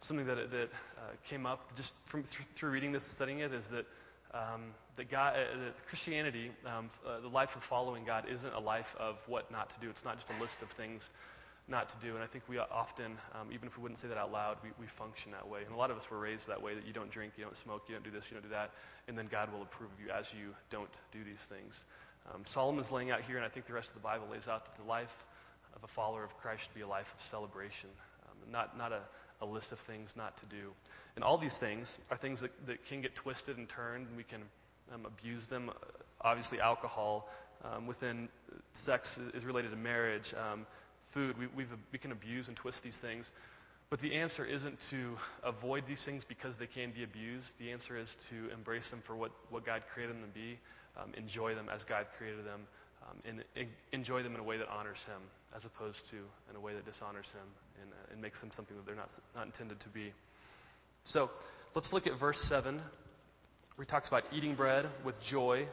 something 0.00 0.26
that, 0.26 0.50
that 0.50 0.68
uh, 0.98 1.00
came 1.30 1.46
up 1.46 1.74
just 1.76 1.96
from, 2.06 2.24
th- 2.24 2.46
through 2.54 2.70
reading 2.70 2.92
this 2.92 3.04
and 3.06 3.12
studying 3.12 3.38
it 3.40 3.54
is 3.54 3.70
that 3.70 3.86
um, 4.34 4.74
that, 4.96 5.10
God, 5.10 5.36
uh, 5.36 5.64
that 5.64 5.86
Christianity, 5.86 6.50
um, 6.66 6.90
uh, 7.06 7.20
the 7.20 7.28
life 7.28 7.56
of 7.56 7.62
following 7.62 8.04
God, 8.04 8.26
isn't 8.30 8.54
a 8.54 8.60
life 8.60 8.94
of 9.00 9.16
what 9.26 9.50
not 9.50 9.70
to 9.70 9.80
do. 9.80 9.88
It's 9.88 10.04
not 10.04 10.16
just 10.16 10.28
a 10.30 10.38
list 10.42 10.60
of 10.60 10.68
things 10.68 11.10
not 11.66 11.88
to 11.90 11.96
do. 11.98 12.14
And 12.14 12.22
I 12.22 12.26
think 12.26 12.44
we 12.48 12.58
often, 12.58 13.16
um, 13.34 13.48
even 13.52 13.68
if 13.68 13.78
we 13.78 13.82
wouldn't 13.82 13.98
say 13.98 14.08
that 14.08 14.18
out 14.18 14.32
loud, 14.32 14.58
we, 14.62 14.70
we 14.80 14.86
function 14.86 15.32
that 15.32 15.48
way. 15.48 15.60
And 15.64 15.74
a 15.74 15.78
lot 15.78 15.90
of 15.90 15.96
us 15.96 16.10
were 16.10 16.18
raised 16.18 16.48
that 16.48 16.62
way 16.62 16.74
that 16.74 16.86
you 16.86 16.92
don't 16.92 17.10
drink, 17.10 17.32
you 17.36 17.44
don't 17.44 17.56
smoke, 17.56 17.84
you 17.88 17.94
don't 17.94 18.04
do 18.04 18.10
this, 18.10 18.30
you 18.30 18.36
don't 18.36 18.44
do 18.44 18.54
that. 18.54 18.70
And 19.06 19.16
then 19.16 19.28
God 19.30 19.52
will 19.52 19.62
approve 19.62 19.90
of 19.92 20.00
you 20.00 20.10
as 20.10 20.32
you 20.32 20.54
don't 20.70 20.90
do 21.12 21.24
these 21.24 21.40
things. 21.40 21.84
Um, 22.34 22.42
Solomon's 22.44 22.92
laying 22.92 23.10
out 23.10 23.22
here, 23.22 23.36
and 23.36 23.44
I 23.44 23.48
think 23.48 23.66
the 23.66 23.72
rest 23.72 23.88
of 23.90 23.94
the 23.94 24.00
Bible 24.00 24.26
lays 24.30 24.48
out 24.48 24.64
that 24.64 24.82
the 24.82 24.88
life 24.88 25.16
of 25.76 25.84
a 25.84 25.86
follower 25.86 26.24
of 26.24 26.36
Christ 26.38 26.64
should 26.64 26.74
be 26.74 26.80
a 26.80 26.88
life 26.88 27.12
of 27.14 27.20
celebration, 27.22 27.90
um, 28.24 28.52
not, 28.52 28.76
not 28.76 28.92
a, 28.92 29.00
a 29.40 29.46
list 29.46 29.72
of 29.72 29.78
things 29.78 30.16
not 30.16 30.36
to 30.38 30.46
do. 30.46 30.72
And 31.14 31.24
all 31.24 31.38
these 31.38 31.58
things 31.58 31.98
are 32.10 32.16
things 32.16 32.40
that, 32.40 32.50
that 32.66 32.84
can 32.86 33.00
get 33.00 33.14
twisted 33.14 33.56
and 33.56 33.68
turned, 33.68 34.08
and 34.08 34.16
we 34.16 34.24
can 34.24 34.42
um, 34.92 35.06
abuse 35.06 35.48
them. 35.48 35.70
Obviously, 36.20 36.60
alcohol 36.60 37.28
um, 37.64 37.86
within 37.86 38.28
sex 38.72 39.18
is, 39.34 39.44
related 39.44 39.70
to 39.70 39.76
marriage. 39.76 40.34
Um, 40.34 40.66
food. 41.08 41.36
We, 41.38 41.64
we 41.92 41.98
can 41.98 42.12
abuse 42.12 42.48
and 42.48 42.56
twist 42.56 42.82
these 42.82 42.98
things. 42.98 43.30
But 43.90 44.00
the 44.00 44.14
answer 44.14 44.44
isn't 44.44 44.80
to 44.90 45.16
avoid 45.42 45.86
these 45.86 46.04
things 46.04 46.24
because 46.24 46.58
they 46.58 46.66
can 46.66 46.90
be 46.90 47.02
abused. 47.02 47.58
The 47.58 47.72
answer 47.72 47.96
is 47.96 48.14
to 48.28 48.50
embrace 48.52 48.90
them 48.90 49.00
for 49.00 49.16
what, 49.16 49.30
what 49.48 49.64
God 49.64 49.82
created 49.94 50.16
them 50.16 50.22
to 50.22 50.38
be, 50.38 50.58
um, 50.98 51.12
enjoy 51.16 51.54
them 51.54 51.68
as 51.72 51.84
God 51.84 52.06
created 52.16 52.44
them, 52.44 52.66
um, 53.08 53.16
and, 53.24 53.44
and, 53.56 53.68
enjoy 53.92 54.22
them 54.22 54.34
in 54.34 54.40
a 54.40 54.44
way 54.44 54.58
that 54.58 54.68
honors 54.68 55.02
Him 55.04 55.20
as 55.56 55.64
opposed 55.64 56.06
to 56.10 56.16
in 56.50 56.56
a 56.56 56.60
way 56.60 56.74
that 56.74 56.84
dishonors 56.84 57.30
Him 57.30 57.46
and, 57.82 57.92
uh, 57.92 58.12
and 58.12 58.22
makes 58.22 58.40
them 58.40 58.50
something 58.50 58.76
that 58.76 58.86
they're 58.86 58.96
not, 58.96 59.16
not 59.34 59.46
intended 59.46 59.80
to 59.80 59.88
be. 59.88 60.12
So 61.04 61.30
let's 61.74 61.92
look 61.92 62.06
at 62.06 62.14
verse 62.14 62.40
7, 62.40 62.74
where 62.74 62.82
he 63.84 63.86
talks 63.86 64.08
about 64.08 64.24
eating 64.32 64.54
bread 64.54 64.86
with 65.04 65.20
joy 65.20 65.64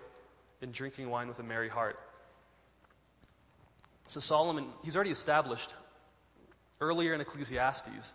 and 0.61 0.73
drinking 0.73 1.09
wine 1.09 1.27
with 1.27 1.39
a 1.39 1.43
merry 1.43 1.69
heart. 1.69 2.00
So 4.07 4.19
Solomon, 4.19 4.65
he's 4.83 4.95
already 4.95 5.11
established 5.11 5.73
earlier 6.79 7.13
in 7.13 7.21
Ecclesiastes 7.21 8.13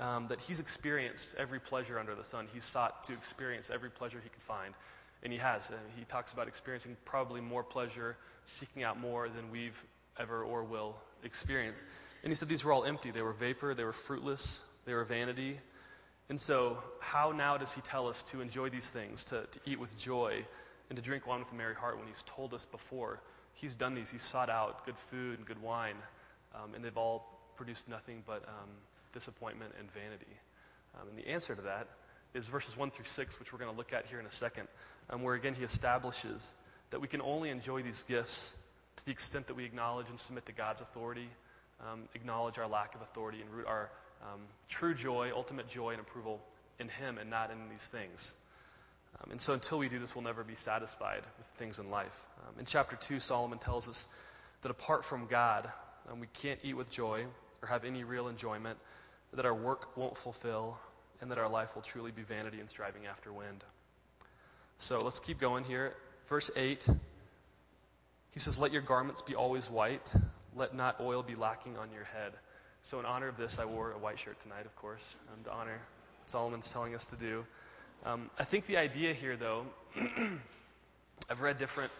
um, 0.00 0.26
that 0.28 0.40
he's 0.40 0.60
experienced 0.60 1.34
every 1.38 1.60
pleasure 1.60 1.98
under 1.98 2.14
the 2.14 2.24
sun. 2.24 2.48
He's 2.52 2.64
sought 2.64 3.04
to 3.04 3.12
experience 3.12 3.70
every 3.70 3.90
pleasure 3.90 4.20
he 4.22 4.28
could 4.28 4.42
find. 4.42 4.74
And 5.22 5.32
he 5.32 5.38
has. 5.38 5.70
He 5.96 6.04
talks 6.04 6.32
about 6.32 6.48
experiencing 6.48 6.96
probably 7.04 7.40
more 7.40 7.62
pleasure, 7.62 8.16
seeking 8.46 8.82
out 8.82 8.98
more 8.98 9.28
than 9.28 9.50
we've 9.50 9.84
ever 10.18 10.42
or 10.42 10.64
will 10.64 10.96
experience. 11.22 11.84
And 12.22 12.30
he 12.30 12.34
said 12.34 12.48
these 12.48 12.64
were 12.64 12.72
all 12.72 12.84
empty. 12.84 13.10
They 13.10 13.22
were 13.22 13.32
vapor, 13.32 13.74
they 13.74 13.84
were 13.84 13.92
fruitless, 13.92 14.60
they 14.84 14.94
were 14.94 15.04
vanity. 15.04 15.58
And 16.28 16.40
so, 16.40 16.78
how 17.00 17.32
now 17.32 17.56
does 17.58 17.72
he 17.72 17.80
tell 17.80 18.08
us 18.08 18.22
to 18.24 18.40
enjoy 18.40 18.70
these 18.70 18.90
things, 18.90 19.26
to, 19.26 19.42
to 19.42 19.60
eat 19.66 19.78
with 19.78 19.96
joy, 19.98 20.44
and 20.88 20.96
to 20.96 21.02
drink 21.02 21.26
wine 21.26 21.40
with 21.40 21.52
a 21.52 21.54
merry 21.54 21.74
heart 21.74 21.98
when 21.98 22.06
he's 22.06 22.22
told 22.22 22.54
us 22.54 22.66
before 22.66 23.20
he's 23.54 23.74
done 23.74 23.94
these. 23.94 24.10
He's 24.10 24.22
sought 24.22 24.50
out 24.50 24.84
good 24.84 24.96
food 24.96 25.38
and 25.38 25.46
good 25.46 25.62
wine, 25.62 25.96
um, 26.54 26.74
and 26.74 26.84
they've 26.84 26.96
all 26.96 27.26
produced 27.56 27.88
nothing 27.88 28.22
but 28.26 28.42
um, 28.48 28.68
disappointment 29.12 29.72
and 29.78 29.90
vanity. 29.92 30.36
Um, 30.94 31.08
and 31.08 31.16
the 31.16 31.28
answer 31.28 31.54
to 31.54 31.62
that 31.62 31.88
is 32.34 32.48
verses 32.48 32.76
1 32.76 32.90
through 32.90 33.04
6, 33.04 33.38
which 33.38 33.52
we're 33.52 33.58
going 33.58 33.70
to 33.70 33.76
look 33.76 33.92
at 33.92 34.06
here 34.06 34.20
in 34.20 34.26
a 34.26 34.30
second, 34.30 34.68
um, 35.10 35.22
where 35.22 35.34
again 35.34 35.54
he 35.54 35.64
establishes 35.64 36.52
that 36.90 37.00
we 37.00 37.08
can 37.08 37.20
only 37.22 37.50
enjoy 37.50 37.82
these 37.82 38.02
gifts 38.04 38.56
to 38.96 39.04
the 39.06 39.12
extent 39.12 39.46
that 39.48 39.54
we 39.54 39.64
acknowledge 39.64 40.08
and 40.08 40.18
submit 40.18 40.46
to 40.46 40.52
God's 40.52 40.80
authority, 40.82 41.28
um, 41.80 42.02
acknowledge 42.14 42.58
our 42.58 42.68
lack 42.68 42.94
of 42.94 43.02
authority, 43.02 43.40
and 43.40 43.50
root 43.50 43.66
our 43.66 43.90
um, 44.22 44.40
true 44.68 44.94
joy, 44.94 45.30
ultimate 45.34 45.68
joy, 45.68 45.90
and 45.90 46.00
approval 46.00 46.40
in 46.78 46.88
Him 46.88 47.18
and 47.18 47.30
not 47.30 47.50
in 47.50 47.68
these 47.70 47.86
things. 47.86 48.36
Um, 49.20 49.32
and 49.32 49.40
so 49.40 49.52
until 49.52 49.78
we 49.78 49.88
do 49.88 49.98
this, 49.98 50.14
we'll 50.14 50.24
never 50.24 50.44
be 50.44 50.54
satisfied 50.54 51.22
with 51.38 51.46
things 51.56 51.78
in 51.78 51.90
life. 51.90 52.26
Um, 52.46 52.60
in 52.60 52.66
chapter 52.66 52.96
2, 52.96 53.20
Solomon 53.20 53.58
tells 53.58 53.88
us 53.88 54.06
that 54.62 54.70
apart 54.70 55.04
from 55.04 55.26
God, 55.26 55.68
um, 56.10 56.20
we 56.20 56.28
can't 56.42 56.60
eat 56.62 56.74
with 56.74 56.90
joy 56.90 57.24
or 57.62 57.68
have 57.68 57.84
any 57.84 58.04
real 58.04 58.28
enjoyment, 58.28 58.78
that 59.34 59.44
our 59.44 59.54
work 59.54 59.96
won't 59.96 60.16
fulfill, 60.16 60.78
and 61.22 61.30
that 61.30 61.38
our 61.38 61.48
life 61.48 61.74
will 61.74 61.82
truly 61.82 62.10
be 62.10 62.22
vanity 62.22 62.60
and 62.60 62.68
striving 62.68 63.06
after 63.06 63.32
wind. 63.32 63.64
So 64.76 65.02
let's 65.02 65.20
keep 65.20 65.38
going 65.38 65.64
here. 65.64 65.94
Verse 66.26 66.50
8, 66.54 66.86
he 68.32 68.40
says, 68.40 68.58
Let 68.58 68.72
your 68.72 68.82
garments 68.82 69.22
be 69.22 69.34
always 69.36 69.70
white, 69.70 70.14
let 70.56 70.74
not 70.74 71.00
oil 71.00 71.22
be 71.22 71.36
lacking 71.36 71.78
on 71.78 71.92
your 71.92 72.04
head. 72.04 72.32
So, 72.82 72.98
in 72.98 73.06
honor 73.06 73.28
of 73.28 73.36
this, 73.36 73.60
I 73.60 73.64
wore 73.64 73.92
a 73.92 73.98
white 73.98 74.18
shirt 74.18 74.40
tonight, 74.40 74.66
of 74.66 74.74
course, 74.76 75.16
um, 75.32 75.44
to 75.44 75.52
honor 75.52 75.78
what 76.18 76.30
Solomon's 76.30 76.72
telling 76.72 76.96
us 76.96 77.06
to 77.06 77.16
do. 77.16 77.44
Um, 78.04 78.28
I 78.36 78.42
think 78.42 78.66
the 78.66 78.78
idea 78.78 79.14
here, 79.14 79.36
though, 79.36 79.66
I've 81.30 81.40
read 81.40 81.58
different 81.58 81.92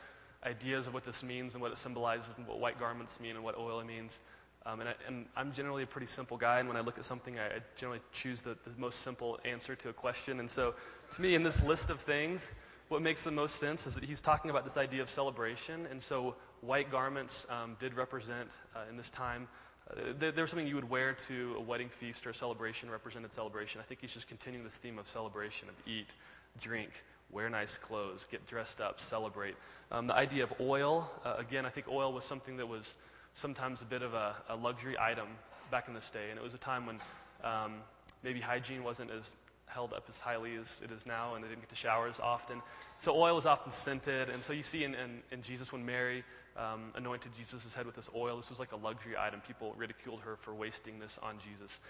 ideas 0.45 0.89
of 0.89 0.95
what 0.95 1.05
this 1.05 1.23
means 1.23 1.55
and 1.55 1.63
what 1.63 1.71
it 1.71 1.79
symbolizes 1.79 2.37
and 2.37 2.49
what 2.49 2.59
white 2.59 2.81
garments 2.81 3.21
mean 3.21 3.37
and 3.37 3.45
what 3.45 3.57
oil 3.57 3.85
means. 3.85 4.19
Um, 4.65 4.81
and, 4.81 5.25
I, 5.37 5.41
am 5.41 5.53
generally 5.53 5.83
a 5.83 5.87
pretty 5.87 6.07
simple 6.07 6.37
guy, 6.37 6.61
and 6.61 6.69
when 6.69 6.77
I 6.77 6.83
look 6.83 6.99
at 6.99 7.05
something, 7.05 7.37
I, 7.39 7.47
I 7.47 7.61
generally 7.77 8.01
choose 8.13 8.43
the, 8.43 8.57
the, 8.65 8.79
most 8.79 9.01
simple 9.01 9.41
answer 9.45 9.75
to 9.75 9.89
a 9.89 9.93
question. 9.93 10.39
And 10.39 10.49
so, 10.49 10.75
to 11.13 11.23
me, 11.23 11.35
in 11.35 11.43
this 11.43 11.65
list 11.65 11.91
of 11.91 11.99
things, 11.99 12.53
what 12.89 13.03
makes 13.03 13.25
the 13.25 13.33
most 13.33 13.57
sense 13.57 13.87
is 13.89 13.97
that 13.97 14.05
he's 14.05 14.21
talking 14.21 14.51
about 14.51 14.63
this 14.63 14.77
idea 14.77 15.03
of 15.03 15.09
celebration. 15.09 15.87
And 15.91 16.01
so, 16.01 16.37
white 16.61 16.93
garments 16.93 17.45
um, 17.51 17.77
did 17.81 17.95
represent, 17.95 18.57
uh, 18.77 18.81
in 18.89 18.97
this 18.97 19.11
time, 19.11 19.49
uh, 19.91 20.31
was 20.37 20.51
something 20.51 20.69
you 20.69 20.77
would 20.77 20.89
wear 20.89 21.15
to 21.15 21.57
a 21.59 21.61
wedding 21.61 21.89
feast 21.89 22.25
or 22.27 22.31
a 22.31 22.35
celebration, 22.35 22.89
represented 22.89 23.33
celebration. 23.33 23.81
I 23.81 23.85
think 23.85 24.01
he's 24.01 24.15
just 24.15 24.29
continuing 24.29 24.63
this 24.63 24.77
theme 24.77 24.99
of 25.01 25.09
celebration, 25.09 25.69
of 25.71 25.75
eat, 25.89 26.07
drink, 26.61 26.91
wear 27.33 27.51
nice 27.51 27.79
clothes, 27.79 28.27
get 28.31 28.47
dressed 28.47 28.81
up, 28.81 29.01
celebrate. 29.01 29.57
Um, 29.91 30.07
the 30.07 30.15
idea 30.15 30.45
of 30.45 30.53
oil, 30.61 31.11
uh, 31.25 31.35
again, 31.39 31.67
I 31.67 31.71
think 31.71 31.89
oil 31.89 32.13
was 32.13 32.25
something 32.25 32.59
that 32.59 32.69
was 32.69 32.95
sometimes 33.35 33.83
a 33.83 33.85
bit 33.85 34.03
of 34.03 34.15
a, 34.15 34.35
a, 34.49 34.57
luxury 34.57 34.97
item 34.99 35.27
back 35.71 35.89
in 35.89 35.95
this 35.95 36.11
day. 36.11 36.31
And 36.31 36.39
it 36.39 36.43
was 36.43 36.55
a 36.55 36.59
time 36.59 36.87
when 36.87 36.99
um, 37.43 37.75
maybe 38.23 38.41
hygiene 38.41 38.85
wasn't 38.85 39.11
as 39.11 39.37
held 39.67 39.93
up 39.93 40.05
as 40.09 40.21
highly 40.21 40.55
as 40.57 40.83
it 40.85 40.91
is 40.91 41.07
now, 41.07 41.35
and 41.35 41.43
they 41.43 41.49
didn't 41.49 41.63
get 41.63 41.71
to 41.71 41.77
showers 41.77 42.21
often. 42.21 42.61
So 42.99 43.17
oil 43.17 43.35
was 43.35 43.47
often 43.47 43.73
scented. 43.73 44.29
And 44.29 44.43
so 44.43 44.53
you 44.53 44.63
see 44.63 44.85
in, 44.85 44.95
in, 44.95 45.23
in 45.31 45.43
Jesus, 45.43 45.73
when 45.73 45.87
Mary 45.87 46.25
um, 46.57 46.93
anointed 46.95 47.33
Jesus' 47.35 47.75
head 47.75 47.87
with 47.87 47.97
this 47.97 48.11
oil, 48.15 48.37
this 48.37 48.51
was 48.51 48.61
like 48.61 48.73
a 48.73 48.77
luxury 48.77 49.15
item. 49.19 49.41
People 49.41 49.75
ridiculed 49.77 50.21
her 50.21 50.37
for 50.37 50.55
wasting 50.55 50.99
this 50.99 51.19
on 51.23 51.37
Jesus. 51.39 51.81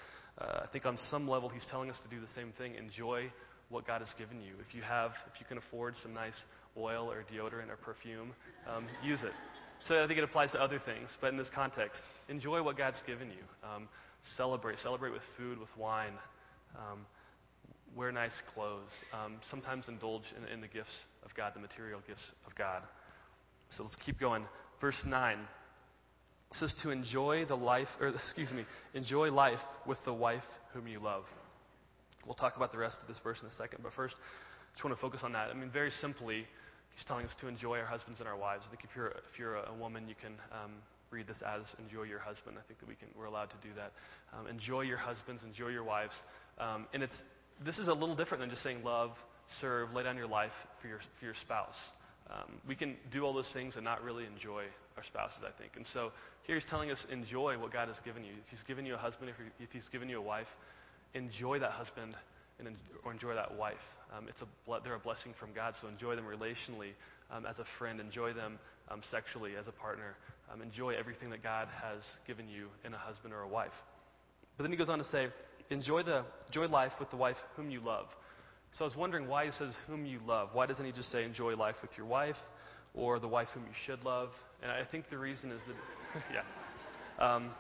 Uh, 0.41 0.61
I 0.63 0.67
think 0.67 0.87
on 0.87 0.97
some 0.97 1.29
level, 1.29 1.49
he's 1.49 1.67
telling 1.67 1.91
us 1.91 2.01
to 2.03 2.09
do 2.09 2.21
the 2.21 2.29
same 2.29 2.53
thing. 2.53 2.77
Enjoy 2.77 3.31
what 3.69 3.87
God 3.87 4.01
has 4.01 4.15
given 4.15 4.41
you. 4.43 4.53
If 4.61 4.75
you 4.75 4.83
have, 4.83 5.21
if 5.33 5.41
you 5.41 5.47
can 5.47 5.59
afford 5.59 5.97
some 5.97 6.15
nice 6.15 6.47
oil 6.77 7.11
or 7.11 7.25
deodorant 7.25 7.71
or 7.71 7.77
perfume, 7.77 8.33
um, 8.69 8.85
use 9.03 9.25
it. 9.25 9.33
So 9.85 10.03
I 10.03 10.07
think 10.07 10.19
it 10.19 10.25
applies 10.25 10.53
to 10.53 10.61
other 10.61 10.79
things, 10.79 11.19
but 11.21 11.31
in 11.31 11.37
this 11.37 11.51
context, 11.51 12.09
enjoy 12.29 12.63
what 12.63 12.77
God's 12.77 13.03
given 13.03 13.29
you. 13.31 13.69
Um, 13.69 13.89
celebrate. 14.23 14.79
Celebrate 14.79 15.13
with 15.13 15.23
food, 15.23 15.59
with 15.59 15.77
wine. 15.77 16.13
Um, 16.77 17.05
wear 17.97 18.13
nice 18.13 18.41
clothes. 18.55 19.01
Um, 19.13 19.35
sometimes 19.41 19.89
indulge 19.89 20.33
in, 20.37 20.53
in, 20.53 20.61
the 20.61 20.69
gifts 20.69 21.05
of 21.25 21.35
God, 21.35 21.55
the 21.55 21.61
material 21.61 22.01
gifts 22.07 22.33
of 22.47 22.55
God. 22.55 22.81
So 23.71 23.83
let's 23.83 23.97
keep 23.97 24.21
going. 24.21 24.45
Verse 24.79 25.05
9 25.05 25.37
says 26.53 26.75
to 26.75 26.91
enjoy 26.91 27.45
the 27.45 27.57
life, 27.57 27.97
or 28.01 28.07
excuse 28.09 28.55
me, 28.55 28.65
enjoy 28.95 29.33
life 29.33 29.67
with 29.85 30.05
the 30.05 30.13
wife 30.13 30.59
whom 30.75 30.87
you 30.87 31.01
love. 31.01 31.33
We'll 32.25 32.35
talk 32.35 32.57
about 32.57 32.71
the 32.71 32.79
rest 32.79 33.03
of 33.03 33.09
this 33.09 33.19
verse 33.19 33.43
in 33.43 33.49
a 33.49 33.51
second, 33.51 33.81
but 33.83 33.93
first, 33.93 34.17
I 34.17 34.75
just 34.75 34.85
want 34.85 34.97
to 34.97 35.01
focus 35.01 35.25
on 35.25 35.33
that. 35.33 35.51
I 35.51 35.55
mean, 35.55 35.71
very 35.71 35.91
simply, 35.91 36.47
he's 36.95 37.05
telling 37.05 37.25
us 37.25 37.35
to 37.37 37.49
enjoy 37.49 37.79
our 37.79 37.87
husbands 37.87 38.21
and 38.21 38.29
our 38.29 38.37
wives. 38.37 38.65
I 38.67 38.71
think 38.71 38.85
if 38.85 38.97
you're 38.97 39.13
if 39.27 39.39
you're 39.39 39.57
a 39.57 39.75
woman, 39.79 40.09
you 40.09 40.15
can 40.15 40.33
um, 40.53 40.73
read 41.11 41.27
this 41.27 41.43
as 41.43 41.77
enjoy 41.79 42.05
your 42.05 42.19
husband. 42.19 42.57
I 42.59 42.63
think 42.63 42.81
that 42.81 42.89
we 42.89 42.95
can 42.95 43.09
we're 43.17 43.27
allowed 43.27 43.51
to 43.51 43.57
do 43.63 43.69
that. 43.77 43.93
Um, 44.33 44.47
enjoy 44.47 44.83
your 44.83 44.99
husbands, 44.99 45.43
enjoy 45.43 45.69
your 45.69 45.85
wives, 45.85 46.23
um, 46.59 46.87
and 46.93 47.03
it's 47.03 47.33
this 47.65 47.79
is 47.79 47.89
a 47.89 47.95
little 47.95 48.15
different 48.15 48.41
than 48.41 48.51
just 48.51 48.63
saying 48.63 48.83
love, 48.85 49.23
serve, 49.47 49.95
lay 49.95 50.03
down 50.03 50.17
your 50.17 50.27
life 50.27 50.67
for 50.79 50.89
your 50.89 50.99
for 51.19 51.25
your 51.25 51.35
spouse. 51.35 51.93
Um, 52.31 52.61
we 52.67 52.75
can 52.75 52.97
do 53.11 53.25
all 53.25 53.33
those 53.33 53.53
things 53.53 53.77
and 53.77 53.85
not 53.85 54.05
really 54.05 54.25
enjoy 54.25 54.65
our 54.97 55.03
spouses, 55.03 55.43
I 55.47 55.51
think. 55.51 55.73
And 55.77 55.87
so 55.87 56.13
here 56.45 56.57
he's 56.57 56.65
telling 56.65 56.91
us 56.91 57.05
enjoy 57.07 57.59
what 57.59 57.73
God 57.73 57.89
has 57.89 58.01
given 58.01 58.25
you. 58.25 58.31
If 58.45 58.51
he's 58.51 58.63
given 58.63 58.87
you 58.87 58.95
a 58.95 58.99
husband, 58.99 59.31
if, 59.31 59.37
if 59.61 59.73
he's 59.73 59.89
given 59.89 60.09
you 60.09 60.19
a 60.19 60.23
wife, 60.23 60.55
enjoy 61.15 61.59
that 61.59 61.73
husband 61.73 62.15
and 62.59 62.77
or 63.05 63.13
enjoy 63.13 63.35
that 63.35 63.57
wife. 63.57 63.85
Um, 64.17 64.27
it's 64.29 64.43
a 64.43 64.47
they're 64.85 64.95
a 64.95 64.99
blessing 64.99 65.33
from 65.33 65.53
God, 65.55 65.77
so 65.77 65.89
enjoy 65.89 66.17
them 66.17 66.27
relationally 66.27 66.93
um, 67.31 67.47
as 67.47 67.59
a 67.59 67.65
friend. 67.65 68.01
Enjoy 68.01 68.33
them 68.33 68.59
um, 68.91 69.03
sexually 69.03 69.57
as 69.57 69.69
a 69.69 69.73
partner. 69.73 70.15
Um, 70.53 70.63
enjoy 70.63 70.91
everything 70.91 71.31
that 71.31 71.43
God 71.43 71.69
has 71.83 72.19
given 72.27 72.49
you 72.49 72.69
in 72.85 72.93
a 72.93 72.99
husband 72.99 73.33
or 73.33 73.41
a 73.41 73.49
wife. 73.49 73.83
But 74.57 74.65
then 74.65 74.73
he 74.73 74.77
goes 74.77 74.91
on 74.91 74.99
to 74.99 75.05
say, 75.05 75.29
enjoy 75.71 76.03
the 76.03 76.25
enjoy 76.49 76.69
life 76.69 77.01
with 77.01 77.11
the 77.11 77.17
wife 77.17 77.43
whom 77.57 77.71
you 77.71 77.81
love. 77.81 78.15
So 78.73 78.85
I 78.85 78.87
was 78.87 78.97
wondering 78.97 79.29
why 79.29 79.47
he 79.47 79.51
says 79.51 79.77
whom 79.89 80.07
you 80.07 80.21
love. 80.27 80.51
Why 80.55 80.67
doesn't 80.67 80.85
he 80.85 80.93
just 80.93 81.11
say 81.11 81.25
enjoy 81.25 81.57
life 81.57 81.83
with 81.83 81.97
your 81.99 82.07
wife 82.07 82.43
or 82.95 83.19
the 83.19 83.29
wife 83.29 83.53
whom 83.53 83.65
you 83.67 83.75
should 83.75 84.05
love? 84.05 84.43
And 84.63 84.71
I 84.71 84.83
think 84.85 85.09
the 85.09 85.19
reason 85.19 85.51
is 85.53 85.67
that, 85.67 85.77
yeah, 86.33 86.43
um, 87.19 87.51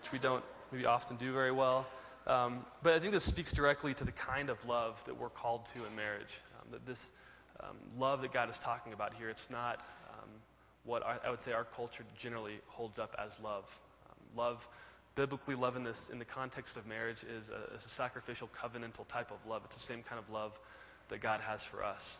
which 0.00 0.12
we 0.12 0.18
don't 0.18 0.44
maybe 0.70 0.86
often 0.86 1.16
do 1.16 1.32
very 1.32 1.52
well. 1.52 1.86
Um, 2.26 2.64
but 2.82 2.94
I 2.94 2.98
think 2.98 3.12
this 3.12 3.24
speaks 3.24 3.52
directly 3.52 3.94
to 3.94 4.04
the 4.04 4.12
kind 4.12 4.50
of 4.50 4.64
love 4.66 5.02
that 5.06 5.18
we're 5.18 5.28
called 5.28 5.66
to 5.66 5.84
in 5.84 5.96
marriage. 5.96 6.40
Um, 6.60 6.72
that 6.72 6.86
this 6.86 7.10
um, 7.60 7.76
love 7.98 8.20
that 8.22 8.32
God 8.32 8.48
is 8.50 8.58
talking 8.58 8.92
about 8.92 9.14
here, 9.14 9.28
it's 9.28 9.50
not 9.50 9.80
um, 10.10 10.28
what 10.84 11.04
I, 11.04 11.16
I, 11.26 11.30
would 11.30 11.40
say 11.40 11.52
our 11.52 11.64
culture 11.64 12.04
generally 12.18 12.60
holds 12.68 12.98
up 12.98 13.16
as 13.18 13.38
love. 13.40 13.64
Um, 14.08 14.38
love, 14.38 14.68
biblically, 15.14 15.56
love 15.56 15.76
in 15.76 15.84
this 15.84 16.10
in 16.10 16.18
the 16.18 16.24
context 16.24 16.76
of 16.76 16.86
marriage 16.86 17.24
is 17.24 17.48
a, 17.48 17.74
is 17.74 17.84
a, 17.84 17.88
sacrificial, 17.88 18.48
covenantal 18.62 19.06
type 19.08 19.30
of 19.30 19.38
love. 19.48 19.62
It's 19.64 19.76
the 19.76 19.82
same 19.82 20.02
kind 20.02 20.20
of 20.20 20.32
love 20.32 20.58
that 21.08 21.20
God 21.20 21.40
has 21.40 21.64
for 21.64 21.84
us. 21.84 22.18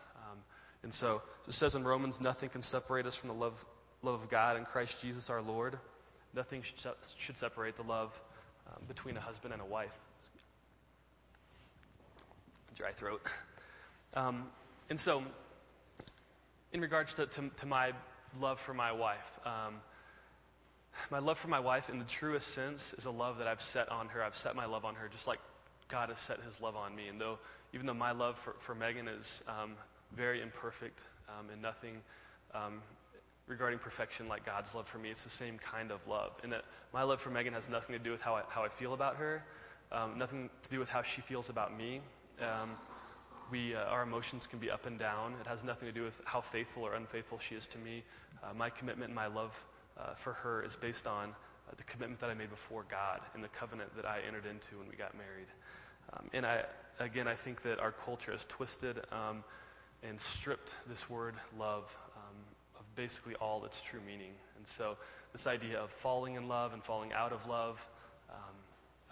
And 0.82 0.92
so 0.92 1.22
it 1.46 1.54
says 1.54 1.74
in 1.74 1.84
Romans, 1.84 2.20
nothing 2.20 2.48
can 2.48 2.62
separate 2.62 3.06
us 3.06 3.16
from 3.16 3.28
the 3.28 3.34
love 3.34 3.64
love 4.02 4.20
of 4.20 4.28
God 4.28 4.56
in 4.56 4.64
Christ 4.64 5.00
Jesus 5.00 5.30
our 5.30 5.40
Lord. 5.40 5.78
Nothing 6.34 6.62
should, 6.62 6.94
should 7.18 7.36
separate 7.36 7.76
the 7.76 7.84
love 7.84 8.20
between 8.88 9.16
a 9.16 9.20
husband 9.20 9.52
and 9.52 9.62
a 9.62 9.66
wife. 9.66 9.96
Dry 12.76 12.92
throat. 12.92 13.22
Um, 14.14 14.44
and 14.90 15.00
so, 15.00 15.22
in 16.70 16.82
regards 16.82 17.14
to, 17.14 17.24
to, 17.24 17.50
to, 17.56 17.66
my 17.66 17.92
love 18.42 18.60
for 18.60 18.74
my 18.74 18.92
wife, 18.92 19.40
um, 19.46 19.76
my 21.10 21.18
love 21.18 21.38
for 21.38 21.48
my 21.48 21.60
wife, 21.60 21.88
in 21.88 21.98
the 21.98 22.04
truest 22.04 22.48
sense, 22.48 22.92
is 22.92 23.06
a 23.06 23.10
love 23.10 23.38
that 23.38 23.46
I've 23.46 23.62
set 23.62 23.88
on 23.88 24.08
her. 24.08 24.22
I've 24.22 24.34
set 24.34 24.54
my 24.54 24.66
love 24.66 24.84
on 24.84 24.96
her, 24.96 25.08
just 25.08 25.26
like 25.26 25.38
God 25.88 26.10
has 26.10 26.18
set 26.18 26.42
His 26.42 26.60
love 26.60 26.76
on 26.76 26.94
me. 26.94 27.08
And 27.08 27.18
though, 27.18 27.38
even 27.72 27.86
though 27.86 27.94
my 27.94 28.12
love 28.12 28.38
for, 28.38 28.52
for 28.58 28.74
Megan 28.74 29.08
is 29.08 29.42
um, 29.48 29.76
very 30.14 30.42
imperfect 30.42 31.02
um, 31.28 31.48
and 31.50 31.62
nothing 31.62 32.02
um, 32.54 32.82
regarding 33.46 33.78
perfection 33.78 34.28
like 34.28 34.46
God's 34.46 34.74
love 34.74 34.86
for 34.86 34.98
me. 34.98 35.10
It's 35.10 35.24
the 35.24 35.30
same 35.30 35.58
kind 35.58 35.90
of 35.90 36.06
love. 36.06 36.32
And 36.42 36.52
that 36.52 36.64
my 36.92 37.02
love 37.02 37.20
for 37.20 37.30
Megan 37.30 37.54
has 37.54 37.68
nothing 37.68 37.96
to 37.96 38.02
do 38.02 38.10
with 38.10 38.22
how 38.22 38.34
I, 38.36 38.42
how 38.48 38.62
I 38.64 38.68
feel 38.68 38.94
about 38.94 39.16
her, 39.16 39.42
um, 39.90 40.18
nothing 40.18 40.48
to 40.62 40.70
do 40.70 40.78
with 40.78 40.88
how 40.88 41.02
she 41.02 41.20
feels 41.20 41.48
about 41.48 41.76
me. 41.76 42.00
Um, 42.40 42.70
we, 43.50 43.74
uh, 43.74 43.80
our 43.84 44.02
emotions 44.02 44.46
can 44.46 44.58
be 44.58 44.70
up 44.70 44.86
and 44.86 44.98
down. 44.98 45.34
It 45.40 45.46
has 45.46 45.64
nothing 45.64 45.86
to 45.86 45.92
do 45.92 46.04
with 46.04 46.20
how 46.24 46.40
faithful 46.40 46.84
or 46.84 46.94
unfaithful 46.94 47.38
she 47.38 47.54
is 47.54 47.66
to 47.68 47.78
me. 47.78 48.02
Uh, 48.42 48.54
my 48.54 48.70
commitment 48.70 49.08
and 49.08 49.14
my 49.14 49.26
love 49.26 49.64
uh, 49.98 50.14
for 50.14 50.32
her 50.34 50.62
is 50.62 50.74
based 50.76 51.06
on 51.06 51.28
uh, 51.28 51.74
the 51.76 51.82
commitment 51.84 52.20
that 52.20 52.30
I 52.30 52.34
made 52.34 52.50
before 52.50 52.84
God 52.90 53.20
and 53.34 53.44
the 53.44 53.48
covenant 53.48 53.94
that 53.96 54.06
I 54.06 54.20
entered 54.26 54.46
into 54.46 54.78
when 54.78 54.88
we 54.88 54.96
got 54.96 55.14
married. 55.14 55.48
Um, 56.12 56.30
and 56.32 56.46
I, 56.46 56.64
again, 56.98 57.28
I 57.28 57.34
think 57.34 57.62
that 57.62 57.78
our 57.78 57.92
culture 57.92 58.32
has 58.32 58.44
twisted 58.46 58.98
um, 59.12 59.44
and 60.02 60.20
stripped 60.20 60.74
this 60.88 61.08
word 61.10 61.34
love 61.58 61.94
basically 62.96 63.34
all 63.36 63.64
its 63.64 63.80
true 63.82 64.00
meaning. 64.06 64.32
And 64.56 64.66
so, 64.66 64.96
this 65.32 65.46
idea 65.46 65.80
of 65.80 65.90
falling 65.90 66.34
in 66.34 66.48
love 66.48 66.72
and 66.72 66.82
falling 66.82 67.12
out 67.12 67.32
of 67.32 67.46
love, 67.48 67.86
um, 68.30 68.54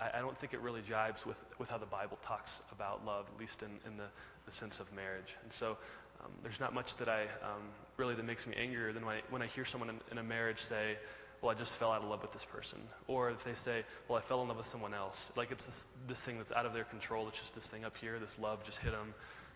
I, 0.01 0.19
I, 0.19 0.21
don't 0.21 0.37
think 0.37 0.53
it 0.53 0.61
really 0.61 0.83
jives 0.83 1.25
with, 1.25 1.43
with 1.59 1.71
how 1.71 1.79
the 1.79 1.87
Bible 1.87 2.19
talks 2.23 2.63
about 2.73 3.07
love, 3.07 3.27
at 3.33 3.41
least 3.41 3.63
in, 3.63 3.71
in 3.87 3.97
the, 3.97 4.07
the 4.45 4.53
sense 4.53 4.81
of 4.81 4.93
marriage. 4.95 5.37
And 5.45 5.53
so, 5.53 5.77
um, 6.23 6.31
there's 6.43 6.61
not 6.61 6.75
much 6.75 6.97
that 6.97 7.09
I 7.09 7.23
um, 7.23 7.63
really 7.97 8.15
that 8.15 8.25
makes 8.25 8.47
me 8.47 8.55
angrier 8.57 8.93
than 8.93 9.07
when 9.07 9.17
I, 9.17 9.21
when 9.31 9.43
I 9.43 9.47
hear 9.47 9.65
someone 9.65 9.91
in, 9.91 10.01
in 10.13 10.19
a 10.19 10.23
marriage 10.23 10.59
say, 10.59 10.97
well, 11.41 11.51
I 11.51 11.55
just 11.55 11.77
fell 11.77 11.91
out 11.91 12.03
of 12.03 12.09
love 12.09 12.23
with 12.23 12.33
this 12.33 12.45
person. 12.45 12.79
Or 13.07 13.31
if 13.31 13.45
they 13.45 13.55
say, 13.55 13.85
well, 14.09 14.19
I 14.19 14.21
fell 14.21 14.43
in 14.43 14.49
love 14.49 14.59
with 14.59 14.67
someone 14.67 14.93
else. 14.93 15.33
Like 15.37 15.53
it's 15.53 15.65
this, 15.65 15.97
this 16.07 16.23
thing 16.23 16.37
that's 16.37 16.53
out 16.53 16.67
of 16.67 16.75
their 16.75 16.85
control. 16.85 17.29
It's 17.29 17.39
just 17.39 17.55
this 17.55 17.69
thing 17.71 17.85
up 17.85 17.97
here. 17.97 18.19
This 18.19 18.39
love 18.39 18.63
just 18.65 18.79
hit 18.79 18.93
them. 18.93 19.15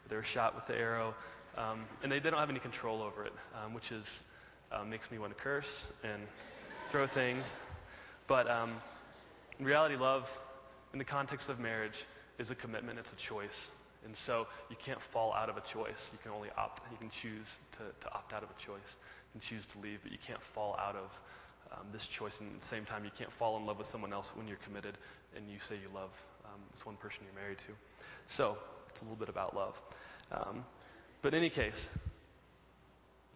They 0.08 0.16
were 0.16 0.22
shot 0.22 0.54
with 0.54 0.66
the 0.66 0.76
arrow. 0.76 1.14
Um, 1.56 1.84
and 2.02 2.10
they, 2.10 2.18
they, 2.18 2.30
don't 2.30 2.40
have 2.40 2.50
any 2.50 2.58
control 2.58 3.02
over 3.02 3.24
it, 3.24 3.32
um, 3.64 3.74
which 3.74 3.92
is 3.92 4.20
uh, 4.72 4.84
makes 4.84 5.10
me 5.10 5.18
want 5.18 5.36
to 5.36 5.42
curse 5.42 5.90
and 6.02 6.20
throw 6.88 7.06
things. 7.06 7.64
But 8.26 8.50
um, 8.50 8.72
in 9.58 9.64
reality, 9.64 9.96
love, 9.96 10.28
in 10.92 10.98
the 10.98 11.04
context 11.04 11.48
of 11.48 11.60
marriage, 11.60 12.04
is 12.38 12.50
a 12.50 12.54
commitment. 12.54 12.98
It's 12.98 13.12
a 13.12 13.16
choice. 13.16 13.70
And 14.04 14.16
so 14.16 14.46
you 14.68 14.76
can't 14.76 15.00
fall 15.00 15.32
out 15.32 15.48
of 15.48 15.56
a 15.56 15.60
choice. 15.60 16.10
You 16.12 16.18
can 16.22 16.32
only 16.32 16.48
opt. 16.56 16.82
You 16.90 16.98
can 16.98 17.10
choose 17.10 17.58
to, 17.72 17.78
to 18.00 18.14
opt 18.14 18.32
out 18.32 18.42
of 18.42 18.50
a 18.50 18.60
choice 18.60 18.98
and 19.32 19.42
choose 19.42 19.64
to 19.66 19.78
leave, 19.78 20.00
but 20.02 20.12
you 20.12 20.18
can't 20.18 20.42
fall 20.42 20.76
out 20.78 20.96
of 20.96 21.20
um, 21.72 21.86
this 21.92 22.06
choice. 22.08 22.40
And 22.40 22.50
at 22.52 22.60
the 22.60 22.66
same 22.66 22.84
time, 22.84 23.04
you 23.04 23.10
can't 23.16 23.32
fall 23.32 23.56
in 23.56 23.66
love 23.66 23.78
with 23.78 23.86
someone 23.86 24.12
else 24.12 24.32
when 24.34 24.48
you're 24.48 24.58
committed 24.58 24.96
and 25.36 25.48
you 25.48 25.58
say 25.58 25.76
you 25.76 25.88
love 25.94 26.10
um, 26.44 26.60
this 26.72 26.84
one 26.84 26.96
person 26.96 27.24
you're 27.24 27.42
married 27.42 27.58
to. 27.58 27.72
So 28.26 28.58
it's 28.88 29.00
a 29.00 29.04
little 29.04 29.16
bit 29.16 29.28
about 29.28 29.56
love. 29.56 29.80
Um, 30.30 30.64
But 31.24 31.32
in 31.32 31.38
any 31.38 31.48
case, 31.48 31.90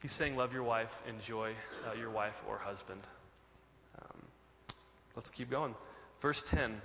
he's 0.02 0.12
saying, 0.12 0.36
love 0.36 0.52
your 0.52 0.62
wife, 0.62 1.02
enjoy 1.08 1.52
uh, 1.88 1.94
your 1.98 2.10
wife 2.10 2.44
or 2.46 2.58
husband. 2.58 3.00
Um, 3.98 4.22
let's 5.16 5.30
keep 5.30 5.48
going. 5.48 5.74
Verse 6.20 6.42
10 6.50 6.82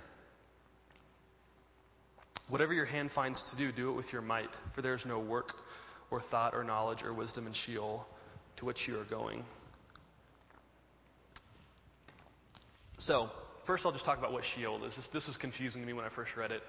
Whatever 2.48 2.72
your 2.72 2.86
hand 2.86 3.10
finds 3.10 3.50
to 3.50 3.56
do, 3.58 3.70
do 3.70 3.90
it 3.90 3.92
with 3.92 4.14
your 4.14 4.22
might, 4.22 4.54
for 4.72 4.80
there 4.80 4.94
is 4.94 5.04
no 5.04 5.18
work 5.18 5.54
or 6.10 6.22
thought 6.22 6.54
or 6.54 6.64
knowledge 6.64 7.02
or 7.02 7.12
wisdom 7.12 7.46
in 7.46 7.52
Sheol 7.52 8.06
to 8.56 8.64
which 8.64 8.88
you 8.88 8.98
are 8.98 9.04
going. 9.04 9.44
So, 12.96 13.30
first 13.64 13.84
I'll 13.84 13.92
just 13.92 14.06
talk 14.06 14.16
about 14.16 14.32
what 14.32 14.46
Sheol 14.46 14.82
is. 14.84 14.96
This, 14.96 15.08
this 15.08 15.26
was 15.26 15.36
confusing 15.36 15.82
to 15.82 15.86
me 15.86 15.92
when 15.92 16.06
I 16.06 16.08
first 16.08 16.34
read 16.34 16.50
it. 16.50 16.62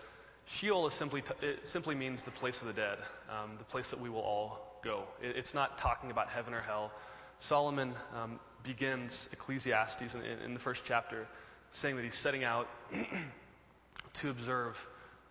Sheol 0.47 0.85
is 0.87 0.93
simply 0.93 1.23
it 1.41 1.67
simply 1.67 1.95
means 1.95 2.23
the 2.23 2.31
place 2.31 2.61
of 2.61 2.67
the 2.67 2.73
dead, 2.73 2.97
um, 3.29 3.55
the 3.57 3.63
place 3.63 3.89
that 3.91 3.99
we 3.99 4.09
will 4.09 4.21
all 4.21 4.79
go. 4.83 5.03
It, 5.21 5.37
it's 5.37 5.53
not 5.53 5.77
talking 5.77 6.11
about 6.11 6.29
heaven 6.29 6.53
or 6.53 6.61
hell. 6.61 6.91
Solomon 7.39 7.93
um, 8.15 8.39
begins 8.63 9.29
Ecclesiastes 9.33 10.15
in, 10.15 10.21
in, 10.21 10.39
in 10.45 10.53
the 10.53 10.59
first 10.59 10.85
chapter 10.85 11.27
saying 11.71 11.95
that 11.97 12.03
he's 12.03 12.15
setting 12.15 12.43
out 12.43 12.67
to 14.13 14.29
observe 14.29 14.87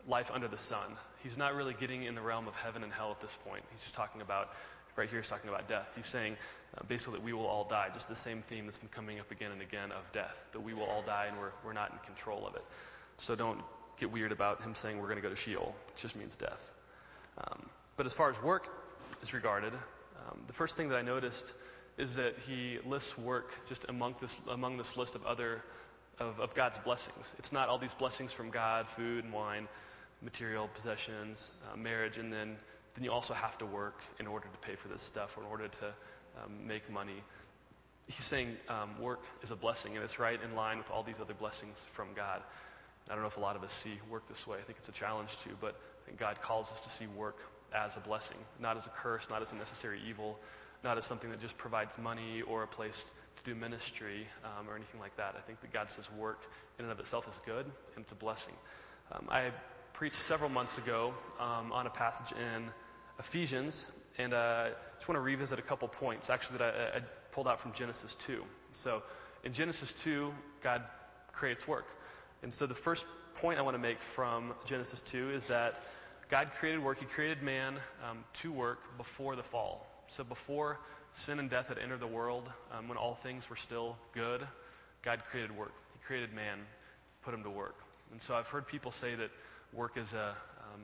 life 0.06 0.30
under 0.32 0.48
the 0.48 0.58
sun. 0.58 0.96
He's 1.22 1.38
not 1.38 1.54
really 1.54 1.74
getting 1.74 2.02
in 2.02 2.14
the 2.14 2.20
realm 2.20 2.48
of 2.48 2.54
heaven 2.56 2.82
and 2.82 2.92
hell 2.92 3.10
at 3.10 3.20
this 3.20 3.36
point. 3.46 3.64
He's 3.72 3.82
just 3.82 3.94
talking 3.94 4.20
about, 4.20 4.50
right 4.96 5.08
here, 5.08 5.20
he's 5.20 5.30
talking 5.30 5.48
about 5.48 5.68
death. 5.68 5.90
He's 5.96 6.06
saying 6.06 6.36
uh, 6.76 6.82
basically 6.86 7.18
that 7.18 7.24
we 7.24 7.32
will 7.32 7.46
all 7.46 7.64
die, 7.64 7.88
just 7.94 8.08
the 8.08 8.14
same 8.14 8.42
theme 8.42 8.66
that's 8.66 8.78
been 8.78 8.90
coming 8.90 9.20
up 9.20 9.30
again 9.30 9.52
and 9.52 9.62
again 9.62 9.90
of 9.92 10.12
death, 10.12 10.42
that 10.52 10.60
we 10.60 10.74
will 10.74 10.84
all 10.84 11.02
die 11.02 11.26
and 11.28 11.38
we're, 11.38 11.52
we're 11.64 11.72
not 11.72 11.92
in 11.92 11.98
control 12.04 12.46
of 12.46 12.56
it. 12.56 12.64
So 13.16 13.34
don't 13.36 13.60
get 13.98 14.12
weird 14.12 14.32
about 14.32 14.62
him 14.62 14.74
saying 14.74 14.98
we're 14.98 15.08
going 15.08 15.16
to 15.16 15.22
go 15.22 15.30
to 15.30 15.36
Sheol. 15.36 15.74
It 15.88 15.96
just 15.96 16.16
means 16.16 16.36
death. 16.36 16.72
Um, 17.38 17.66
but 17.96 18.06
as 18.06 18.14
far 18.14 18.30
as 18.30 18.42
work 18.42 18.68
is 19.22 19.34
regarded, 19.34 19.72
um, 19.72 20.40
the 20.46 20.52
first 20.52 20.76
thing 20.76 20.88
that 20.88 20.98
I 20.98 21.02
noticed 21.02 21.52
is 21.96 22.16
that 22.16 22.34
he 22.46 22.78
lists 22.84 23.16
work 23.18 23.52
just 23.68 23.88
among 23.88 24.16
this, 24.20 24.40
among 24.48 24.78
this 24.78 24.96
list 24.96 25.14
of 25.14 25.26
other 25.26 25.62
of, 26.18 26.40
of 26.40 26.54
God's 26.54 26.78
blessings. 26.78 27.34
It's 27.38 27.52
not 27.52 27.68
all 27.68 27.78
these 27.78 27.94
blessings 27.94 28.32
from 28.32 28.50
God, 28.50 28.88
food 28.88 29.24
and 29.24 29.32
wine 29.32 29.68
material 30.22 30.68
possessions, 30.74 31.50
uh, 31.72 31.76
marriage, 31.76 32.18
and 32.18 32.32
then, 32.32 32.56
then 32.94 33.04
you 33.04 33.12
also 33.12 33.34
have 33.34 33.58
to 33.58 33.66
work 33.66 34.00
in 34.18 34.26
order 34.26 34.46
to 34.46 34.68
pay 34.68 34.76
for 34.76 34.88
this 34.88 35.02
stuff 35.02 35.36
or 35.36 35.42
in 35.42 35.48
order 35.48 35.68
to 35.68 35.86
um, 35.86 36.66
make 36.66 36.90
money. 36.90 37.22
He's 38.06 38.24
saying 38.24 38.56
um, 38.68 39.00
work 39.00 39.20
is 39.42 39.50
a 39.50 39.56
blessing, 39.56 39.94
and 39.94 40.04
it's 40.04 40.18
right 40.18 40.38
in 40.42 40.54
line 40.54 40.78
with 40.78 40.90
all 40.90 41.02
these 41.02 41.20
other 41.20 41.34
blessings 41.34 41.78
from 41.88 42.08
God. 42.14 42.42
I 43.08 43.12
don't 43.12 43.22
know 43.22 43.28
if 43.28 43.36
a 43.36 43.40
lot 43.40 43.56
of 43.56 43.62
us 43.62 43.72
see 43.72 43.92
work 44.10 44.26
this 44.28 44.46
way. 44.46 44.58
I 44.58 44.62
think 44.62 44.78
it's 44.78 44.88
a 44.88 44.92
challenge 44.92 45.36
too, 45.44 45.56
but 45.60 45.74
I 45.74 46.06
think 46.06 46.18
God 46.18 46.40
calls 46.40 46.72
us 46.72 46.80
to 46.82 46.90
see 46.90 47.06
work 47.06 47.38
as 47.74 47.96
a 47.96 48.00
blessing, 48.00 48.38
not 48.60 48.76
as 48.76 48.86
a 48.86 48.90
curse, 48.90 49.28
not 49.30 49.42
as 49.42 49.52
a 49.52 49.56
necessary 49.56 50.00
evil, 50.08 50.38
not 50.82 50.96
as 50.96 51.04
something 51.04 51.30
that 51.30 51.40
just 51.40 51.58
provides 51.58 51.98
money 51.98 52.42
or 52.42 52.62
a 52.62 52.66
place 52.66 53.10
to 53.36 53.44
do 53.44 53.54
ministry 53.54 54.26
um, 54.44 54.68
or 54.68 54.76
anything 54.76 55.00
like 55.00 55.16
that. 55.16 55.34
I 55.36 55.40
think 55.40 55.60
that 55.60 55.72
God 55.72 55.90
says 55.90 56.10
work 56.12 56.40
in 56.78 56.84
and 56.84 56.92
of 56.92 57.00
itself 57.00 57.28
is 57.28 57.40
good 57.44 57.66
and 57.96 58.04
it's 58.04 58.12
a 58.12 58.16
blessing. 58.16 58.54
Um, 59.12 59.28
I 59.30 59.50
preached 59.94 60.16
several 60.16 60.50
months 60.50 60.78
ago 60.78 61.14
um, 61.38 61.72
on 61.72 61.86
a 61.86 61.90
passage 61.90 62.36
in 62.36 62.64
Ephesians, 63.18 63.90
and 64.18 64.32
uh, 64.32 64.36
I 64.36 64.70
just 64.96 65.08
want 65.08 65.16
to 65.16 65.20
revisit 65.20 65.58
a 65.58 65.62
couple 65.62 65.88
points, 65.88 66.30
actually, 66.30 66.58
that 66.58 66.74
I, 66.74 66.98
I 66.98 67.00
pulled 67.32 67.48
out 67.48 67.60
from 67.60 67.72
Genesis 67.72 68.14
2. 68.16 68.42
So, 68.72 69.02
in 69.44 69.52
Genesis 69.52 69.92
2, 70.04 70.32
God 70.62 70.82
creates 71.32 71.66
work. 71.68 71.86
And 72.44 72.52
so, 72.52 72.66
the 72.66 72.74
first 72.74 73.06
point 73.36 73.58
I 73.58 73.62
want 73.62 73.74
to 73.74 73.80
make 73.80 74.02
from 74.02 74.52
Genesis 74.66 75.00
2 75.00 75.30
is 75.30 75.46
that 75.46 75.80
God 76.28 76.50
created 76.56 76.84
work. 76.84 77.00
He 77.00 77.06
created 77.06 77.42
man 77.42 77.72
um, 78.06 78.18
to 78.34 78.52
work 78.52 78.98
before 78.98 79.34
the 79.34 79.42
fall. 79.42 79.86
So, 80.08 80.24
before 80.24 80.78
sin 81.14 81.38
and 81.38 81.48
death 81.48 81.68
had 81.68 81.78
entered 81.78 82.00
the 82.00 82.06
world, 82.06 82.46
um, 82.70 82.88
when 82.88 82.98
all 82.98 83.14
things 83.14 83.48
were 83.48 83.56
still 83.56 83.96
good, 84.12 84.46
God 85.00 85.22
created 85.30 85.56
work. 85.56 85.72
He 85.94 85.98
created 86.06 86.34
man, 86.34 86.58
put 87.22 87.32
him 87.32 87.44
to 87.44 87.50
work. 87.50 87.76
And 88.12 88.20
so, 88.20 88.34
I've 88.34 88.48
heard 88.48 88.66
people 88.66 88.90
say 88.90 89.14
that 89.14 89.30
work 89.72 89.96
is 89.96 90.12
a 90.12 90.36
um, 90.74 90.82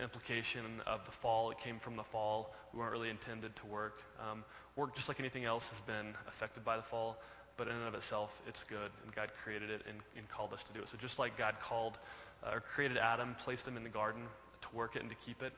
implication 0.00 0.62
of 0.86 1.04
the 1.06 1.10
fall. 1.10 1.50
It 1.50 1.58
came 1.58 1.80
from 1.80 1.96
the 1.96 2.04
fall. 2.04 2.54
We 2.72 2.78
weren't 2.78 2.92
really 2.92 3.10
intended 3.10 3.56
to 3.56 3.66
work. 3.66 4.00
Um, 4.30 4.44
work, 4.76 4.94
just 4.94 5.08
like 5.08 5.18
anything 5.18 5.44
else, 5.44 5.68
has 5.70 5.80
been 5.80 6.14
affected 6.28 6.64
by 6.64 6.76
the 6.76 6.84
fall, 6.84 7.18
but 7.56 7.68
in 7.68 7.74
and 7.74 7.88
of 7.88 7.94
itself, 7.94 8.40
it's 8.46 8.64
good, 8.64 8.90
and 9.04 9.14
God 9.14 9.30
created 9.44 9.70
it 9.70 9.82
and, 9.88 9.96
and 10.16 10.28
called 10.28 10.52
us 10.52 10.62
to 10.64 10.72
do 10.72 10.80
it. 10.80 10.88
So 10.88 10.96
just 10.98 11.18
like 11.18 11.36
God 11.36 11.54
called 11.60 11.98
uh, 12.44 12.54
or 12.54 12.60
created 12.60 12.98
Adam, 12.98 13.34
placed 13.44 13.66
him 13.66 13.76
in 13.76 13.84
the 13.84 13.90
garden 13.90 14.22
to 14.62 14.76
work 14.76 14.96
it 14.96 15.02
and 15.02 15.10
to 15.10 15.16
keep 15.26 15.42
it, 15.42 15.52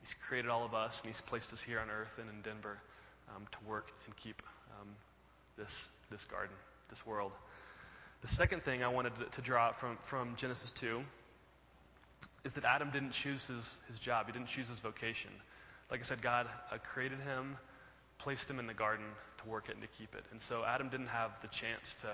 He's 0.00 0.14
created 0.14 0.50
all 0.50 0.64
of 0.64 0.74
us, 0.74 1.00
and 1.02 1.08
He's 1.08 1.20
placed 1.20 1.52
us 1.52 1.62
here 1.62 1.78
on 1.78 1.88
earth 1.88 2.18
and 2.20 2.28
in 2.28 2.42
Denver 2.42 2.76
um, 3.34 3.46
to 3.52 3.58
work 3.68 3.88
and 4.06 4.16
keep 4.16 4.42
um, 4.80 4.88
this 5.56 5.88
this 6.10 6.24
garden, 6.26 6.54
this 6.90 7.06
world. 7.06 7.34
The 8.20 8.28
second 8.28 8.62
thing 8.62 8.84
I 8.84 8.88
wanted 8.88 9.16
to, 9.16 9.24
to 9.24 9.42
draw 9.42 9.66
out 9.66 9.76
from, 9.76 9.96
from 9.96 10.36
Genesis 10.36 10.70
2 10.72 11.02
is 12.44 12.52
that 12.54 12.64
Adam 12.64 12.90
didn't 12.90 13.10
choose 13.10 13.48
his, 13.48 13.80
his 13.88 13.98
job, 13.98 14.26
he 14.26 14.32
didn't 14.32 14.46
choose 14.46 14.68
his 14.68 14.78
vocation. 14.78 15.30
Like 15.90 16.00
I 16.00 16.02
said, 16.04 16.22
God 16.22 16.46
uh, 16.70 16.78
created 16.78 17.18
him, 17.20 17.56
placed 18.18 18.48
him 18.48 18.60
in 18.60 18.68
the 18.68 18.74
garden 18.74 19.04
to 19.42 19.48
work 19.48 19.68
it 19.68 19.74
and 19.74 19.82
to 19.82 19.88
keep 19.98 20.14
it. 20.14 20.24
And 20.30 20.40
so 20.40 20.64
Adam 20.64 20.88
didn't 20.88 21.08
have 21.08 21.40
the 21.42 21.48
chance 21.48 21.94
to 22.02 22.08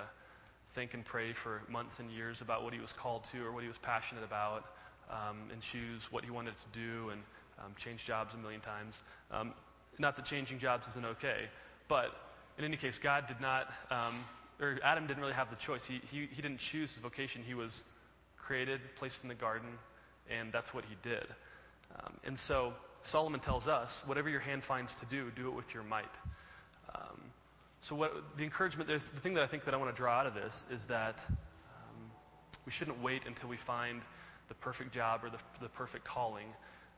think 0.71 0.95
and 0.95 1.05
pray 1.05 1.33
for 1.33 1.63
months 1.69 1.99
and 1.99 2.11
years 2.11 2.41
about 2.41 2.63
what 2.63 2.73
he 2.75 2.81
was 2.81 2.93
called 2.93 3.25
to 3.25 3.45
or 3.45 3.53
what 3.53 3.63
he 3.63 3.69
was 3.69 3.79
passionate 3.79 4.25
about 4.25 4.65
um, 5.11 5.37
and 5.53 5.61
choose 5.61 6.11
what 6.13 6.25
he 6.25 6.31
wanted 6.31 6.57
to 6.59 6.69
do 6.73 7.09
and 7.11 7.23
um, 7.59 7.73
change 7.77 8.05
jobs 8.05 8.35
a 8.35 8.39
million 8.39 8.61
times. 8.61 9.03
Um, 9.31 9.55
not 9.99 10.17
that 10.17 10.25
changing 10.25 10.59
jobs 10.59 10.89
isn't 10.89 11.07
okay, 11.07 11.49
but 11.89 12.15
in 12.59 12.65
any 12.65 12.77
case, 12.77 12.99
God 12.99 13.27
did 13.27 13.41
not, 13.41 13.73
um, 13.91 14.25
or 14.61 14.79
Adam 14.83 15.07
didn't 15.07 15.21
really 15.21 15.35
have 15.35 15.51
the 15.51 15.57
choice. 15.57 15.85
He, 15.85 16.01
he, 16.11 16.29
he 16.31 16.43
didn't 16.43 16.59
choose 16.59 16.93
his 16.93 17.01
vocation. 17.01 17.43
He 17.47 17.55
was 17.55 17.85
created, 18.37 18.81
placed 18.97 19.23
in 19.23 19.29
the 19.29 19.35
garden, 19.35 19.69
and 20.31 20.53
that's 20.53 20.75
what 20.75 20.85
he 20.85 20.97
did. 21.03 21.27
Um, 21.97 22.13
and 22.27 22.39
so 22.39 22.75
Solomon 23.03 23.41
tells 23.41 23.69
us, 23.69 24.03
whatever 24.07 24.29
your 24.29 24.41
hand 24.41 24.65
finds 24.65 24.95
to 24.97 25.07
do, 25.07 25.31
do 25.35 25.49
it 25.49 25.55
with 25.55 25.75
your 25.75 25.83
might. 25.83 26.21
Um, 26.95 27.21
so 27.83 27.95
what 27.95 28.37
the 28.37 28.45
encouragement 28.45 28.89
the 28.89 28.99
thing 28.99 29.35
that 29.35 29.45
I 29.45 29.47
think 29.47 29.65
that 29.65 29.75
I 29.75 29.77
want 29.77 29.95
to 29.95 29.97
draw 29.97 30.13
out 30.13 30.27
of 30.27 30.35
this 30.35 30.67
is 30.71 30.87
that 30.87 31.25
um, 31.29 32.11
we 32.67 32.73
shouldn't 32.73 33.03
wait 33.03 33.27
until 33.27 33.49
we 33.49 33.57
find 33.57 34.01
the 34.49 34.55
perfect 34.55 34.93
job 34.93 35.25
or 35.25 35.31
the, 35.31 35.39
the 35.61 35.69
perfect 35.69 36.05
calling 36.05 36.47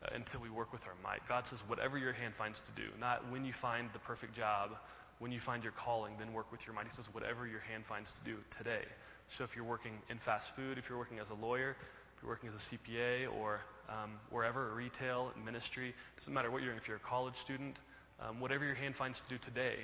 uh, 0.03 0.09
until 0.15 0.41
we 0.41 0.49
work 0.49 0.73
with 0.73 0.87
our 0.87 0.95
might. 1.03 1.21
God 1.29 1.47
says, 1.47 1.61
whatever 1.67 1.99
your 1.99 2.13
hand 2.13 2.35
finds 2.35 2.61
to 2.61 2.73
do, 2.73 2.89
not 2.99 3.31
when 3.31 3.45
you 3.45 3.53
find 3.53 3.91
the 3.93 3.99
perfect 3.99 4.35
job, 4.37 4.71
when 5.19 5.33
you 5.33 5.41
find 5.41 5.63
your 5.63 5.73
calling, 5.73 6.15
then 6.19 6.33
work 6.33 6.51
with 6.51 6.65
your 6.67 6.75
might. 6.75 6.85
He 6.85 6.91
says, 6.91 7.13
whatever 7.13 7.47
your 7.47 7.61
hand 7.61 7.85
finds 7.85 8.13
to 8.15 8.25
do 8.25 8.37
today. 8.57 8.85
So 9.29 9.45
if 9.45 9.55
you're 9.55 9.65
working 9.65 9.93
in 10.09 10.19
fast 10.19 10.57
food, 10.57 10.79
if 10.79 10.89
you're 10.89 10.99
working 10.99 11.19
as 11.19 11.31
a 11.31 11.35
lawyer, 11.35 11.77
if 12.17 12.23
you're 12.23 12.31
working 12.31 12.49
as 12.49 12.55
a 12.55 12.59
CPA 12.59 13.33
or 13.39 13.61
um, 13.89 14.11
wherever, 14.31 14.73
retail, 14.75 15.33
ministry, 15.45 15.95
doesn't 16.17 16.33
matter 16.33 16.51
what 16.51 16.63
you're 16.63 16.71
doing. 16.71 16.79
If 16.79 16.89
you're 16.89 16.97
a 16.97 17.01
college 17.01 17.37
student, 17.37 17.79
um, 18.21 18.41
whatever 18.41 18.65
your 18.65 18.75
hand 18.75 18.97
finds 18.97 19.21
to 19.21 19.29
do 19.29 19.39
today, 19.39 19.75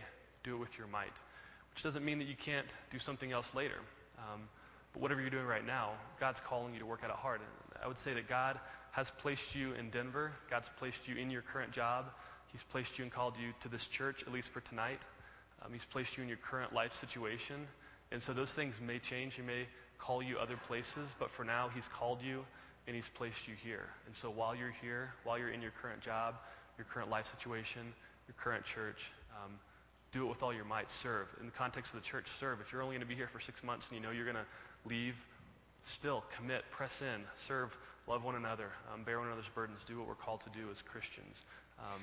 do 0.42 0.54
it 0.54 0.58
with 0.58 0.78
your 0.78 0.86
might. 0.86 1.12
Which 1.70 1.82
doesn't 1.82 2.04
mean 2.04 2.18
that 2.18 2.28
you 2.28 2.36
can't 2.36 2.66
do 2.90 2.98
something 2.98 3.30
else 3.30 3.54
later. 3.54 3.78
Um, 4.18 4.42
but 4.92 5.02
whatever 5.02 5.20
you're 5.20 5.30
doing 5.30 5.46
right 5.46 5.66
now, 5.66 5.90
God's 6.20 6.40
calling 6.40 6.74
you 6.74 6.80
to 6.80 6.86
work 6.86 7.04
at 7.04 7.10
it 7.10 7.16
hard. 7.16 7.40
And 7.40 7.82
I 7.84 7.88
would 7.88 7.98
say 7.98 8.14
that 8.14 8.28
God 8.28 8.58
has 8.92 9.10
placed 9.10 9.54
you 9.54 9.72
in 9.74 9.90
Denver. 9.90 10.32
God's 10.50 10.70
placed 10.78 11.08
you 11.08 11.16
in 11.16 11.30
your 11.30 11.42
current 11.42 11.72
job. 11.72 12.06
He's 12.52 12.62
placed 12.62 12.98
you 12.98 13.04
and 13.04 13.12
called 13.12 13.34
you 13.38 13.52
to 13.60 13.68
this 13.68 13.86
church, 13.86 14.22
at 14.26 14.32
least 14.32 14.52
for 14.52 14.60
tonight. 14.60 15.06
Um, 15.62 15.72
he's 15.72 15.84
placed 15.84 16.16
you 16.16 16.22
in 16.22 16.28
your 16.28 16.38
current 16.38 16.72
life 16.72 16.92
situation. 16.92 17.56
And 18.12 18.22
so 18.22 18.32
those 18.32 18.54
things 18.54 18.80
may 18.80 18.98
change. 18.98 19.34
He 19.34 19.42
may 19.42 19.66
call 19.98 20.22
you 20.22 20.38
other 20.38 20.56
places, 20.68 21.14
but 21.18 21.30
for 21.30 21.44
now, 21.44 21.68
He's 21.74 21.88
called 21.88 22.22
you 22.22 22.44
and 22.86 22.94
He's 22.94 23.08
placed 23.08 23.48
you 23.48 23.54
here. 23.64 23.84
And 24.06 24.14
so 24.16 24.30
while 24.30 24.54
you're 24.54 24.74
here, 24.82 25.12
while 25.24 25.38
you're 25.38 25.50
in 25.50 25.62
your 25.62 25.72
current 25.82 26.02
job, 26.02 26.34
your 26.78 26.84
current 26.84 27.10
life 27.10 27.26
situation, 27.26 27.82
your 28.26 28.34
current 28.38 28.64
church, 28.64 29.10
um, 29.42 29.52
do 30.12 30.24
it 30.24 30.28
with 30.28 30.42
all 30.42 30.52
your 30.52 30.64
might. 30.64 30.90
Serve. 30.90 31.34
In 31.40 31.46
the 31.46 31.52
context 31.52 31.94
of 31.94 32.02
the 32.02 32.06
church, 32.06 32.28
serve. 32.28 32.60
If 32.60 32.72
you're 32.72 32.82
only 32.82 32.94
going 32.94 33.06
to 33.06 33.08
be 33.08 33.14
here 33.14 33.28
for 33.28 33.40
six 33.40 33.62
months 33.62 33.90
and 33.90 33.98
you 33.98 34.06
know 34.06 34.12
you're 34.12 34.24
going 34.24 34.36
to 34.36 34.88
leave, 34.88 35.24
still 35.82 36.24
commit, 36.36 36.64
press 36.70 37.02
in, 37.02 37.22
serve, 37.34 37.76
love 38.06 38.24
one 38.24 38.34
another, 38.34 38.70
um, 38.92 39.02
bear 39.04 39.18
one 39.18 39.26
another's 39.26 39.48
burdens, 39.48 39.84
do 39.84 39.98
what 39.98 40.08
we're 40.08 40.14
called 40.14 40.40
to 40.42 40.50
do 40.50 40.70
as 40.70 40.82
Christians. 40.82 41.44
Um, 41.78 42.00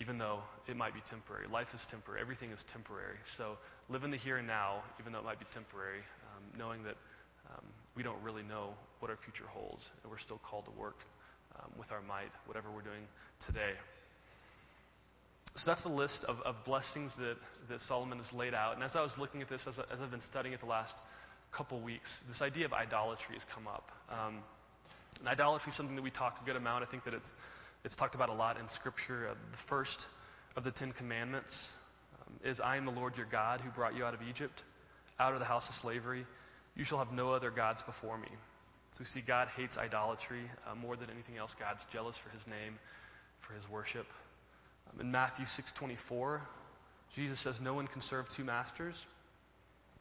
even 0.00 0.18
though 0.18 0.40
it 0.66 0.76
might 0.76 0.94
be 0.94 1.00
temporary. 1.00 1.46
Life 1.50 1.72
is 1.74 1.86
temporary. 1.86 2.20
Everything 2.20 2.50
is 2.50 2.64
temporary. 2.64 3.16
So 3.24 3.56
live 3.88 4.04
in 4.04 4.10
the 4.10 4.16
here 4.16 4.36
and 4.36 4.46
now, 4.46 4.82
even 5.00 5.12
though 5.12 5.20
it 5.20 5.24
might 5.24 5.38
be 5.38 5.46
temporary, 5.50 6.00
um, 6.34 6.58
knowing 6.58 6.82
that 6.84 6.96
um, 7.50 7.64
we 7.94 8.02
don't 8.02 8.20
really 8.22 8.42
know 8.42 8.74
what 9.00 9.10
our 9.10 9.16
future 9.16 9.46
holds, 9.48 9.90
and 10.02 10.10
we're 10.10 10.18
still 10.18 10.38
called 10.38 10.64
to 10.66 10.70
work 10.72 10.98
um, 11.56 11.70
with 11.78 11.92
our 11.92 12.02
might, 12.02 12.30
whatever 12.46 12.68
we're 12.70 12.82
doing 12.82 13.06
today. 13.40 13.72
So 15.56 15.70
that's 15.70 15.82
the 15.82 15.90
list 15.90 16.24
of, 16.24 16.40
of 16.42 16.64
blessings 16.64 17.16
that, 17.16 17.36
that 17.68 17.80
Solomon 17.80 18.18
has 18.18 18.32
laid 18.32 18.54
out. 18.54 18.74
And 18.74 18.84
as 18.84 18.94
I 18.94 19.02
was 19.02 19.18
looking 19.18 19.42
at 19.42 19.48
this, 19.48 19.66
as, 19.66 19.78
as 19.78 20.00
I've 20.00 20.10
been 20.10 20.20
studying 20.20 20.54
it 20.54 20.60
the 20.60 20.66
last 20.66 20.96
couple 21.52 21.80
weeks, 21.80 22.20
this 22.28 22.42
idea 22.42 22.66
of 22.66 22.72
idolatry 22.72 23.34
has 23.34 23.44
come 23.44 23.66
up. 23.66 23.90
Um, 24.10 24.36
and 25.20 25.28
idolatry 25.28 25.70
is 25.70 25.74
something 25.74 25.96
that 25.96 26.02
we 26.02 26.10
talk 26.10 26.38
a 26.40 26.44
good 26.44 26.56
amount. 26.56 26.82
I 26.82 26.86
think 26.86 27.04
that 27.04 27.14
it's 27.14 27.34
It's 27.84 27.96
talked 27.96 28.14
about 28.16 28.30
a 28.30 28.34
lot 28.34 28.58
in 28.58 28.68
Scripture. 28.68 29.28
Uh, 29.30 29.34
the 29.52 29.58
first 29.58 30.08
of 30.56 30.64
the 30.64 30.72
Ten 30.72 30.92
Commandments 30.92 31.72
um, 32.20 32.50
is 32.50 32.60
I 32.60 32.76
am 32.76 32.84
the 32.84 32.90
Lord 32.90 33.16
your 33.16 33.26
God 33.26 33.60
who 33.60 33.70
brought 33.70 33.96
you 33.96 34.04
out 34.04 34.12
of 34.12 34.20
Egypt, 34.28 34.62
out 35.20 35.34
of 35.34 35.38
the 35.38 35.46
house 35.46 35.68
of 35.68 35.74
slavery. 35.74 36.26
You 36.74 36.84
shall 36.84 36.98
have 36.98 37.12
no 37.12 37.32
other 37.32 37.50
gods 37.50 37.82
before 37.82 38.18
me. 38.18 38.28
So 38.90 39.02
we 39.02 39.06
see 39.06 39.20
God 39.20 39.48
hates 39.56 39.78
idolatry 39.78 40.50
uh, 40.66 40.74
more 40.74 40.96
than 40.96 41.10
anything 41.10 41.36
else. 41.38 41.54
God's 41.54 41.84
jealous 41.86 42.18
for 42.18 42.30
his 42.30 42.46
name, 42.46 42.78
for 43.38 43.54
his 43.54 43.68
worship. 43.70 44.06
Um, 44.92 45.00
in 45.00 45.12
Matthew 45.12 45.46
6:24, 45.46 46.40
Jesus 47.14 47.40
says, 47.40 47.60
"No 47.60 47.74
one 47.74 47.86
can 47.86 48.00
serve 48.00 48.28
two 48.28 48.44
masters, 48.44 49.06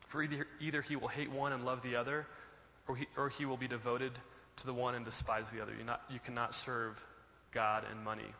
for 0.07 0.21
either, 0.21 0.47
either 0.59 0.81
he 0.81 0.95
will 0.95 1.07
hate 1.07 1.29
one 1.29 1.53
and 1.53 1.63
love 1.63 1.81
the 1.81 1.95
other, 1.95 2.27
or 2.87 2.95
he, 2.95 3.07
or 3.15 3.29
he 3.29 3.45
will 3.45 3.57
be 3.57 3.67
devoted 3.67 4.17
to 4.57 4.65
the 4.65 4.73
one 4.73 4.95
and 4.95 5.05
despise 5.05 5.51
the 5.51 5.61
other. 5.61 5.73
You, 5.75 5.83
not, 5.83 6.01
you 6.09 6.19
cannot 6.19 6.53
serve 6.53 7.03
God 7.51 7.85
and 7.89 8.03
money." 8.03 8.33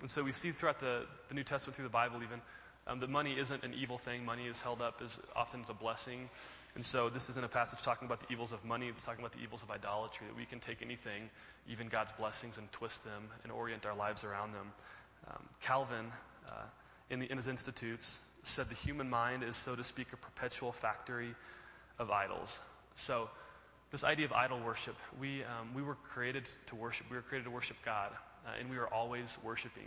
And 0.00 0.10
so 0.10 0.22
we 0.22 0.32
see 0.32 0.50
throughout 0.50 0.80
the, 0.80 1.06
the 1.28 1.34
New 1.34 1.44
Testament, 1.44 1.76
through 1.76 1.84
the 1.84 1.90
Bible 1.90 2.22
even, 2.22 2.40
um, 2.86 3.00
that 3.00 3.08
money 3.08 3.38
isn't 3.38 3.64
an 3.64 3.74
evil 3.74 3.96
thing. 3.96 4.24
Money 4.24 4.46
is 4.46 4.60
held 4.60 4.82
up 4.82 5.00
as 5.02 5.18
often 5.34 5.62
as 5.62 5.70
a 5.70 5.74
blessing. 5.74 6.28
And 6.74 6.84
so 6.84 7.08
this 7.08 7.30
isn't 7.30 7.44
a 7.44 7.48
passage 7.48 7.82
talking 7.82 8.06
about 8.06 8.20
the 8.20 8.32
evils 8.32 8.52
of 8.52 8.64
money, 8.64 8.88
it's 8.88 9.04
talking 9.06 9.20
about 9.20 9.32
the 9.32 9.42
evils 9.42 9.62
of 9.62 9.70
idolatry, 9.70 10.26
that 10.26 10.36
we 10.36 10.44
can 10.44 10.58
take 10.58 10.82
anything, 10.82 11.30
even 11.68 11.86
God's 11.86 12.10
blessings, 12.12 12.58
and 12.58 12.70
twist 12.72 13.04
them 13.04 13.22
and 13.44 13.52
orient 13.52 13.86
our 13.86 13.94
lives 13.94 14.24
around 14.24 14.52
them. 14.52 14.72
Um, 15.28 15.48
Calvin, 15.62 16.06
uh, 16.48 16.62
in, 17.10 17.20
the, 17.20 17.30
in 17.30 17.36
his 17.36 17.48
Institutes, 17.48 18.20
said 18.42 18.66
the 18.66 18.74
human 18.74 19.08
mind 19.08 19.42
is, 19.42 19.56
so 19.56 19.74
to 19.74 19.84
speak, 19.84 20.12
a 20.12 20.16
perpetual 20.16 20.72
factory 20.72 21.34
of 21.98 22.10
idols. 22.10 22.60
So 22.96 23.30
this 23.90 24.04
idea 24.04 24.26
of 24.26 24.32
idol 24.32 24.60
worship, 24.60 24.96
we, 25.20 25.42
um, 25.44 25.74
we 25.74 25.82
were 25.82 25.94
created 25.94 26.44
to 26.66 26.74
worship. 26.74 27.06
We 27.10 27.16
were 27.16 27.22
created 27.22 27.44
to 27.44 27.50
worship 27.50 27.76
God, 27.84 28.10
uh, 28.46 28.50
and 28.60 28.70
we 28.70 28.76
are 28.76 28.86
always 28.86 29.36
worshiping. 29.42 29.86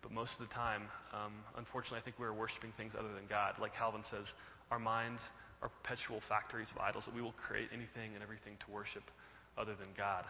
But 0.00 0.12
most 0.12 0.40
of 0.40 0.48
the 0.48 0.54
time, 0.54 0.82
um, 1.12 1.32
unfortunately, 1.56 1.98
I 1.98 2.02
think 2.02 2.18
we 2.18 2.26
are 2.26 2.32
worshiping 2.32 2.70
things 2.72 2.94
other 2.94 3.12
than 3.14 3.26
God. 3.28 3.58
Like 3.60 3.76
Calvin 3.76 4.04
says, 4.04 4.34
our 4.70 4.78
minds 4.78 5.30
are 5.60 5.68
perpetual 5.68 6.20
factories 6.20 6.70
of 6.70 6.78
idols, 6.78 7.06
that 7.06 7.14
we 7.14 7.22
will 7.22 7.32
create 7.32 7.68
anything 7.74 8.14
and 8.14 8.22
everything 8.22 8.56
to 8.60 8.70
worship 8.70 9.02
other 9.56 9.74
than 9.74 9.88
God. 9.96 10.24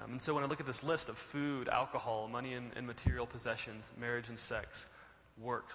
Um, 0.00 0.12
and 0.12 0.20
so 0.20 0.34
when 0.34 0.44
I 0.44 0.46
look 0.46 0.60
at 0.60 0.66
this 0.66 0.82
list 0.82 1.08
of 1.08 1.16
food, 1.16 1.68
alcohol, 1.68 2.28
money 2.28 2.54
and, 2.54 2.72
and 2.76 2.86
material 2.86 3.26
possessions, 3.26 3.92
marriage 4.00 4.28
and 4.28 4.38
sex, 4.38 4.86
work, 5.40 5.66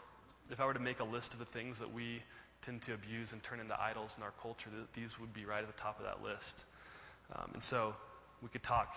if 0.51 0.60
I 0.60 0.65
were 0.65 0.73
to 0.73 0.79
make 0.79 0.99
a 0.99 1.05
list 1.05 1.34
of 1.34 1.39
the 1.39 1.45
things 1.45 1.79
that 1.79 1.93
we 1.93 2.21
tend 2.62 2.82
to 2.84 2.93
abuse 2.93 3.32
and 3.32 3.41
turn 3.41 3.60
into 3.60 3.79
idols 3.79 4.15
in 4.17 4.23
our 4.23 4.34
culture, 4.41 4.69
these 4.93 5.19
would 5.19 5.34
be 5.34 5.45
right 5.45 5.63
at 5.63 5.67
the 5.67 5.82
top 5.82 5.99
of 5.99 6.05
that 6.05 6.23
list. 6.23 6.65
Um, 7.36 7.51
and 7.53 7.63
so 7.63 7.95
we 8.41 8.49
could 8.49 8.63
talk 8.63 8.95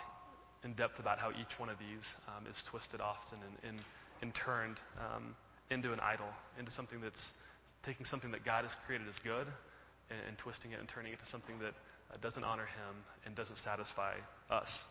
in 0.64 0.72
depth 0.74 0.98
about 0.98 1.18
how 1.18 1.30
each 1.30 1.58
one 1.58 1.68
of 1.68 1.78
these 1.78 2.16
um, 2.28 2.46
is 2.50 2.62
twisted 2.64 3.00
often 3.00 3.38
and, 3.46 3.70
and, 3.70 3.80
and 4.22 4.35
turned 4.35 4.78
um, 4.98 5.35
into 5.70 5.92
an 5.92 6.00
idol, 6.00 6.28
into 6.58 6.70
something 6.70 7.00
that's 7.00 7.35
taking 7.82 8.04
something 8.04 8.32
that 8.32 8.44
God 8.44 8.62
has 8.62 8.74
created 8.87 9.08
as 9.08 9.18
good 9.18 9.46
and, 10.11 10.18
and 10.28 10.38
twisting 10.38 10.72
it 10.72 10.78
and 10.78 10.88
turning 10.88 11.12
it 11.12 11.18
to 11.18 11.26
something 11.26 11.58
that 11.61 11.74
uh, 12.12 12.16
doesn't 12.20 12.44
honor 12.44 12.66
Him 12.66 12.94
and 13.26 13.35
doesn't 13.35 13.58
satisfy 13.58 14.14
us. 14.50 14.87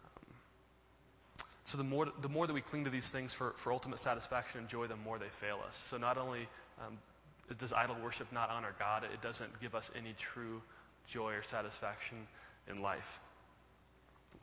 Um, 0.00 0.34
so 1.72 1.78
the 1.78 1.84
more, 1.84 2.06
the 2.20 2.28
more 2.28 2.46
that 2.46 2.52
we 2.52 2.60
cling 2.60 2.84
to 2.84 2.90
these 2.90 3.10
things 3.10 3.32
for, 3.32 3.52
for 3.56 3.72
ultimate 3.72 3.98
satisfaction 3.98 4.60
and 4.60 4.68
joy, 4.68 4.88
the 4.88 4.96
more 4.96 5.18
they 5.18 5.30
fail 5.30 5.58
us. 5.66 5.74
So 5.74 5.96
not 5.96 6.18
only 6.18 6.46
um, 6.84 6.98
does 7.56 7.72
idol 7.72 7.96
worship 8.04 8.30
not 8.30 8.50
honor 8.50 8.74
God, 8.78 9.04
it 9.04 9.22
doesn't 9.22 9.58
give 9.62 9.74
us 9.74 9.90
any 9.96 10.14
true 10.18 10.60
joy 11.06 11.32
or 11.32 11.40
satisfaction 11.40 12.18
in 12.70 12.82
life. 12.82 13.20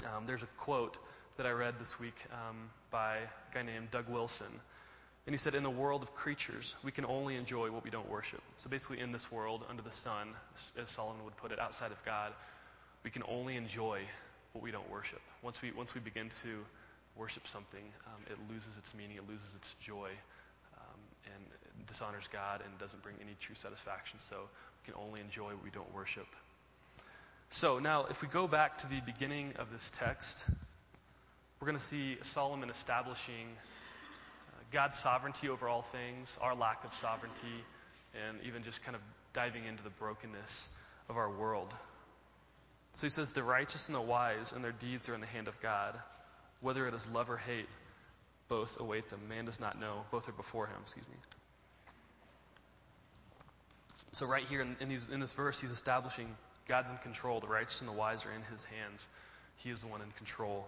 Um, 0.05 0.25
there's 0.25 0.41
a 0.41 0.47
quote 0.57 0.97
that 1.37 1.45
I 1.45 1.51
read 1.51 1.77
this 1.77 1.99
week 1.99 2.15
um, 2.33 2.57
by 2.89 3.17
a 3.17 3.53
guy 3.53 3.61
named 3.61 3.91
Doug 3.91 4.09
Wilson. 4.09 4.51
And 5.27 5.33
he 5.35 5.37
said, 5.37 5.53
In 5.53 5.61
the 5.61 5.69
world 5.69 6.01
of 6.01 6.15
creatures, 6.15 6.75
we 6.83 6.91
can 6.91 7.05
only 7.05 7.35
enjoy 7.35 7.69
what 7.69 7.83
we 7.83 7.91
don't 7.91 8.09
worship. 8.09 8.41
So 8.57 8.71
basically, 8.71 9.01
in 9.01 9.11
this 9.11 9.31
world, 9.31 9.63
under 9.69 9.83
the 9.83 9.91
sun, 9.91 10.29
as 10.81 10.89
Solomon 10.89 11.23
would 11.25 11.37
put 11.37 11.51
it, 11.51 11.59
outside 11.59 11.91
of 11.91 12.03
God, 12.05 12.33
we 13.03 13.11
can 13.11 13.21
only 13.29 13.55
enjoy 13.55 14.01
what 14.53 14.63
we 14.63 14.71
don't 14.71 14.89
worship. 14.89 15.21
Once 15.43 15.61
we, 15.61 15.71
once 15.71 15.93
we 15.93 16.01
begin 16.01 16.29
to 16.41 16.65
worship 17.19 17.45
something, 17.47 17.84
um, 18.08 18.21
it 18.27 18.38
loses 18.53 18.77
its 18.77 18.95
meaning, 18.95 19.17
it 19.17 19.27
loses 19.27 19.53
its 19.55 19.75
joy, 19.82 20.10
um, 20.77 20.99
and 21.25 21.86
dishonors 21.88 22.27
God 22.32 22.62
and 22.63 22.79
doesn't 22.79 23.03
bring 23.03 23.15
any 23.21 23.36
true 23.39 23.55
satisfaction. 23.55 24.19
So 24.19 24.36
we 24.38 24.91
can 24.91 25.01
only 25.05 25.19
enjoy 25.21 25.47
what 25.47 25.63
we 25.63 25.69
don't 25.69 25.93
worship. 25.93 26.27
So 27.49 27.79
now, 27.79 28.05
if 28.10 28.21
we 28.21 28.27
go 28.27 28.47
back 28.47 28.77
to 28.79 28.89
the 28.89 29.01
beginning 29.01 29.53
of 29.58 29.71
this 29.71 29.91
text, 29.91 30.47
we're 31.60 31.65
going 31.65 31.77
to 31.77 31.84
see 31.84 32.17
Solomon 32.21 32.69
establishing 32.69 33.47
uh, 33.58 34.62
God's 34.71 34.97
sovereignty 34.97 35.49
over 35.49 35.67
all 35.67 35.82
things, 35.82 36.38
our 36.41 36.55
lack 36.55 36.86
of 36.86 36.93
sovereignty, 36.93 37.65
and 38.27 38.38
even 38.45 38.63
just 38.63 38.84
kind 38.84 38.95
of 38.95 39.01
diving 39.34 39.65
into 39.65 39.84
the 39.84 39.89
brokenness 39.89 40.69
of 41.10 41.17
our 41.17 41.29
world. 41.29 41.73
So 42.93 43.08
he 43.08 43.12
says, 43.12 43.34
The 43.34 43.43
righteous 43.43 43.89
and 43.89 43.95
the 43.95 44.01
wise 44.01 44.53
and 44.53 44.63
their 44.63 44.71
deeds 44.71 45.10
are 45.10 45.15
in 45.15 45.21
the 45.21 45.27
hand 45.27 45.47
of 45.47 45.60
God. 45.60 45.97
Whether 46.62 46.88
it 46.88 46.93
is 46.93 47.10
love 47.12 47.30
or 47.30 47.38
hate, 47.38 47.67
both 48.50 48.80
await 48.80 49.10
them. 49.10 49.19
Man 49.30 49.45
does 49.45 49.62
not 49.62 49.80
know. 49.80 50.04
Both 50.12 50.28
are 50.28 50.34
before 50.34 50.65
him, 50.67 50.76
excuse 50.82 51.08
me. 51.08 51.15
So, 54.12 54.26
right 54.26 54.43
here 54.43 54.62
in, 54.62 54.76
in, 54.80 54.88
these, 54.88 55.08
in 55.10 55.19
this 55.19 55.34
verse, 55.34 55.62
he's 55.62 55.72
establishing 55.72 56.28
God's 56.67 56.91
in 56.91 56.98
control. 56.98 57.39
The 57.39 57.48
righteous 57.48 57.82
and 57.82 57.89
the 57.89 57.93
wise 57.93 58.26
are 58.26 58.32
in 58.32 58.41
his 58.52 58.65
hands. 58.65 59.08
He 59.58 59.69
is 59.69 59.82
the 59.82 59.88
one 59.88 60.02
in 60.02 60.10
control. 60.12 60.67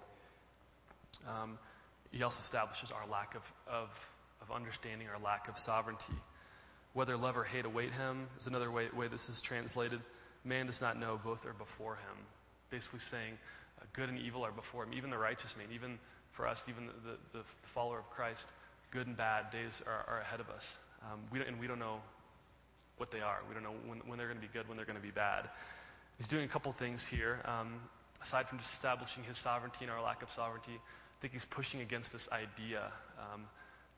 Um, 1.28 1.58
he 2.12 2.24
also 2.24 2.40
establishes 2.40 2.92
our 2.92 3.08
lack 3.12 3.36
of, 3.36 3.54
of, 3.68 4.10
of, 4.42 4.52
understanding, 4.52 5.08
our 5.08 5.22
lack 5.22 5.48
of 5.48 5.58
sovereignty. 5.58 6.14
Whether 6.94 7.16
love 7.18 7.38
or 7.38 7.44
hate 7.44 7.66
await 7.66 7.94
him 7.94 8.28
is 8.40 8.48
another 8.48 8.70
way, 8.70 8.88
way 8.96 9.08
this 9.08 9.30
is 9.30 9.42
translated. 9.42 10.02
Man 10.44 10.66
does 10.66 10.82
not 10.82 11.00
know, 11.00 11.20
both 11.24 11.46
are 11.48 11.54
before 11.54 11.96
him. 11.96 12.18
Basically 12.70 13.00
saying 13.00 13.38
good 13.94 14.10
and 14.10 14.20
evil 14.20 14.46
are 14.46 14.52
before 14.52 14.84
him. 14.84 14.94
Even 14.94 15.10
the 15.10 15.18
righteous 15.18 15.56
man, 15.58 15.68
even 15.74 16.00
for 16.32 16.48
us, 16.48 16.64
even 16.70 16.88
the, 16.88 16.94
the, 17.34 17.40
the 17.40 17.44
follower 17.64 18.00
of 18.00 18.10
Christ, 18.12 18.52
good 18.92 19.08
and 19.08 19.18
bad 19.18 19.52
days 19.52 19.82
are, 19.86 20.16
are 20.16 20.22
ahead 20.22 20.40
of 20.40 20.50
us. 20.50 20.80
Um, 21.04 21.20
we 21.32 21.42
and 21.42 21.60
we 21.60 21.68
don't 21.68 21.80
know 21.80 22.00
what 22.98 23.12
they 23.12 23.22
are. 23.22 23.40
We 23.48 23.54
don't 23.56 23.64
know 23.64 23.74
when, 23.88 24.00
when 24.00 24.18
they're 24.18 24.28
going 24.28 24.40
to 24.40 24.48
be 24.48 24.52
good, 24.54 24.68
when 24.68 24.76
they're 24.76 24.86
going 24.86 25.00
to 25.00 25.02
be 25.02 25.12
bad. 25.12 25.50
He's 26.18 26.28
doing 26.28 26.46
a 26.46 26.48
couple 26.48 26.72
things 26.72 27.08
here. 27.08 27.40
Um, 27.46 27.80
aside 28.22 28.48
from 28.48 28.60
just 28.60 28.74
establishing 28.74 29.24
his 29.24 29.38
sovereignty 29.38 29.86
and 29.86 29.92
our 29.92 30.04
lack 30.04 30.22
of 30.22 30.30
sovereignty, 30.30 30.74
I 30.74 31.18
think 31.22 31.34
he's 31.34 31.46
pushing 31.46 31.82
against 31.82 32.14
this 32.14 32.30
idea 32.32 32.92
um, 33.18 33.44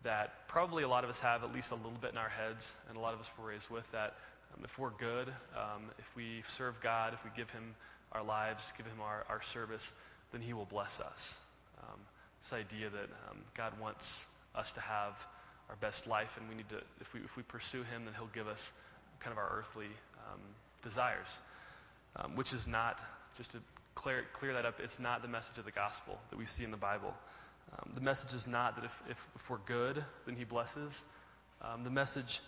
that 0.03 0.47
probably 0.47 0.83
a 0.83 0.87
lot 0.87 1.03
of 1.03 1.09
us 1.09 1.19
have 1.19 1.43
at 1.43 1.53
least 1.53 1.71
a 1.71 1.75
little 1.75 1.99
bit 1.99 2.11
in 2.11 2.17
our 2.17 2.29
heads, 2.29 2.73
and 2.87 2.97
a 2.97 3.01
lot 3.01 3.13
of 3.13 3.19
us 3.19 3.29
were 3.37 3.49
raised 3.49 3.69
with 3.69 3.89
that. 3.91 4.15
Um, 4.55 4.63
if 4.63 4.77
we're 4.79 4.91
good, 4.91 5.27
um, 5.57 5.83
if 5.99 6.15
we 6.15 6.43
serve 6.47 6.79
God, 6.81 7.13
if 7.13 7.23
we 7.25 7.31
give 7.35 7.49
him 7.49 7.75
our 8.13 8.23
lives, 8.23 8.71
give 8.77 8.85
him 8.85 9.01
our, 9.01 9.25
our 9.29 9.41
service, 9.41 9.91
then 10.31 10.41
he 10.41 10.53
will 10.53 10.65
bless 10.65 10.99
us. 10.99 11.39
Um, 11.81 11.99
this 12.41 12.53
idea 12.53 12.89
that 12.89 13.09
um, 13.29 13.37
God 13.55 13.73
wants 13.79 14.25
us 14.55 14.73
to 14.73 14.81
have 14.81 15.27
our 15.69 15.75
best 15.77 16.07
life, 16.07 16.37
and 16.37 16.49
we 16.49 16.55
need 16.55 16.69
to, 16.69 16.77
if 17.01 17.13
we, 17.13 17.21
if 17.21 17.37
we 17.37 17.43
pursue 17.43 17.83
him, 17.83 18.05
then 18.05 18.13
he'll 18.15 18.27
give 18.33 18.47
us 18.47 18.71
kind 19.19 19.31
of 19.31 19.37
our 19.37 19.49
earthly 19.57 19.87
um, 20.27 20.39
desires 20.83 21.41
um, 22.15 22.35
which 22.35 22.53
is 22.53 22.67
not, 22.67 23.01
just 23.37 23.51
to 23.51 23.57
clear, 23.95 24.23
clear 24.33 24.53
that 24.53 24.65
up, 24.65 24.79
it's 24.79 24.99
not 24.99 25.21
the 25.21 25.27
message 25.27 25.57
of 25.57 25.65
the 25.65 25.71
gospel 25.71 26.17
that 26.29 26.37
we 26.37 26.45
see 26.45 26.63
in 26.63 26.71
the 26.71 26.77
Bible. 26.77 27.13
Um, 27.73 27.91
the 27.93 28.01
message 28.01 28.33
is 28.33 28.47
not 28.47 28.75
that 28.75 28.85
if, 28.85 29.03
if, 29.09 29.27
if 29.35 29.49
we're 29.49 29.57
good, 29.57 30.03
then 30.25 30.35
he 30.35 30.43
blesses. 30.43 31.03
Um, 31.61 31.83
the 31.83 31.89
message 31.89 32.41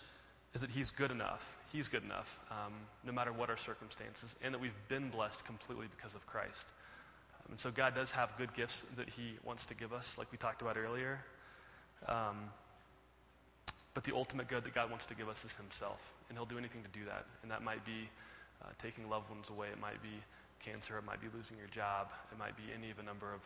is 0.54 0.60
that 0.60 0.70
he's 0.70 0.90
good 0.92 1.10
enough. 1.10 1.56
He's 1.76 1.88
good 1.88 2.04
enough, 2.04 2.40
um, 2.50 2.72
no 3.04 3.12
matter 3.12 3.30
what 3.30 3.50
our 3.50 3.58
circumstances, 3.58 4.34
and 4.42 4.54
that 4.54 4.60
we've 4.60 4.88
been 4.88 5.10
blessed 5.10 5.44
completely 5.44 5.88
because 5.94 6.14
of 6.14 6.26
Christ. 6.26 6.72
Um, 7.34 7.52
and 7.52 7.60
so 7.60 7.70
God 7.70 7.94
does 7.94 8.12
have 8.12 8.34
good 8.38 8.54
gifts 8.54 8.80
that 8.96 9.10
he 9.10 9.36
wants 9.44 9.66
to 9.66 9.74
give 9.74 9.92
us, 9.92 10.16
like 10.16 10.32
we 10.32 10.38
talked 10.38 10.62
about 10.62 10.78
earlier. 10.78 11.20
Um, 12.08 12.36
but 13.92 14.04
the 14.04 14.14
ultimate 14.14 14.48
good 14.48 14.64
that 14.64 14.74
God 14.74 14.88
wants 14.88 15.04
to 15.06 15.14
give 15.14 15.28
us 15.28 15.44
is 15.44 15.54
himself, 15.56 16.00
and 16.30 16.38
he'll 16.38 16.46
do 16.46 16.56
anything 16.56 16.82
to 16.82 16.98
do 16.98 17.04
that. 17.04 17.26
And 17.42 17.50
that 17.50 17.62
might 17.62 17.84
be 17.84 18.08
uh, 18.64 18.68
taking 18.78 19.10
loved 19.10 19.28
ones 19.28 19.50
away. 19.50 19.66
It 19.70 19.78
might 19.78 20.00
be 20.02 20.16
cancer. 20.64 20.96
It 20.96 21.04
might 21.04 21.20
be 21.20 21.28
losing 21.36 21.58
your 21.58 21.68
job. 21.68 22.08
It 22.32 22.38
might 22.38 22.56
be 22.56 22.62
any 22.74 22.90
of 22.90 22.98
a 22.98 23.02
number 23.02 23.26
of, 23.34 23.42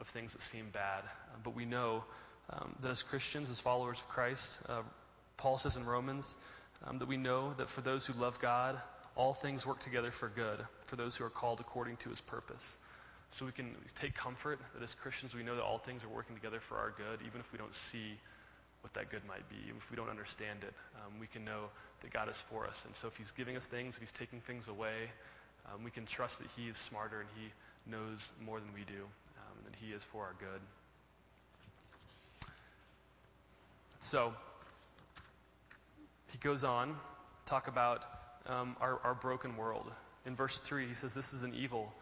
of 0.00 0.06
things 0.06 0.32
that 0.32 0.40
seem 0.40 0.70
bad. 0.72 1.02
Uh, 1.04 1.36
but 1.42 1.54
we 1.54 1.66
know 1.66 2.02
um, 2.48 2.74
that 2.80 2.90
as 2.90 3.02
Christians, 3.02 3.50
as 3.50 3.60
followers 3.60 4.00
of 4.00 4.08
Christ, 4.08 4.62
uh, 4.70 4.80
Paul 5.36 5.58
says 5.58 5.76
in 5.76 5.84
Romans 5.84 6.34
um, 6.86 6.98
that 6.98 7.08
we 7.08 7.16
know 7.16 7.52
that 7.54 7.68
for 7.68 7.80
those 7.80 8.06
who 8.06 8.12
love 8.20 8.38
God, 8.40 8.80
all 9.16 9.32
things 9.32 9.66
work 9.66 9.80
together 9.80 10.10
for 10.10 10.28
good, 10.28 10.58
for 10.86 10.96
those 10.96 11.16
who 11.16 11.24
are 11.24 11.30
called 11.30 11.60
according 11.60 11.96
to 11.98 12.10
his 12.10 12.20
purpose. 12.20 12.78
So 13.30 13.46
we 13.46 13.52
can 13.52 13.74
take 13.96 14.14
comfort 14.14 14.60
that 14.74 14.82
as 14.82 14.94
Christians, 14.94 15.34
we 15.34 15.42
know 15.42 15.56
that 15.56 15.64
all 15.64 15.78
things 15.78 16.04
are 16.04 16.08
working 16.08 16.36
together 16.36 16.60
for 16.60 16.76
our 16.76 16.90
good, 16.96 17.20
even 17.26 17.40
if 17.40 17.50
we 17.52 17.58
don't 17.58 17.74
see 17.74 18.16
what 18.82 18.92
that 18.94 19.10
good 19.10 19.22
might 19.26 19.48
be. 19.48 19.56
If 19.76 19.90
we 19.90 19.96
don't 19.96 20.10
understand 20.10 20.60
it, 20.62 20.74
um, 20.96 21.18
we 21.18 21.26
can 21.26 21.44
know 21.44 21.70
that 22.02 22.12
God 22.12 22.28
is 22.28 22.40
for 22.42 22.66
us. 22.66 22.84
And 22.84 22.94
so 22.96 23.08
if 23.08 23.16
He's 23.16 23.32
giving 23.32 23.56
us 23.56 23.66
things, 23.66 23.96
if 23.96 24.00
He's 24.00 24.12
taking 24.12 24.40
things 24.40 24.68
away, 24.68 25.10
um, 25.72 25.84
we 25.84 25.90
can 25.90 26.06
trust 26.06 26.40
that 26.40 26.48
He 26.56 26.68
is 26.68 26.76
smarter 26.76 27.20
and 27.20 27.28
He 27.36 27.90
knows 27.90 28.30
more 28.44 28.60
than 28.60 28.72
we 28.74 28.82
do. 28.82 29.02
Um, 29.02 29.58
that 29.64 29.74
He 29.80 29.92
is 29.92 30.04
for 30.04 30.22
our 30.24 30.34
good. 30.38 30.60
So, 34.00 34.34
he 36.34 36.38
goes 36.38 36.64
on 36.64 36.88
to 36.88 37.44
talk 37.46 37.68
about 37.68 38.04
um, 38.48 38.74
our, 38.80 38.98
our 39.04 39.14
broken 39.14 39.56
world. 39.56 39.86
In 40.26 40.34
verse 40.34 40.58
3, 40.58 40.88
he 40.88 40.94
says, 40.94 41.14
This 41.14 41.32
is 41.32 41.44
an 41.44 41.54
evil 41.54 41.94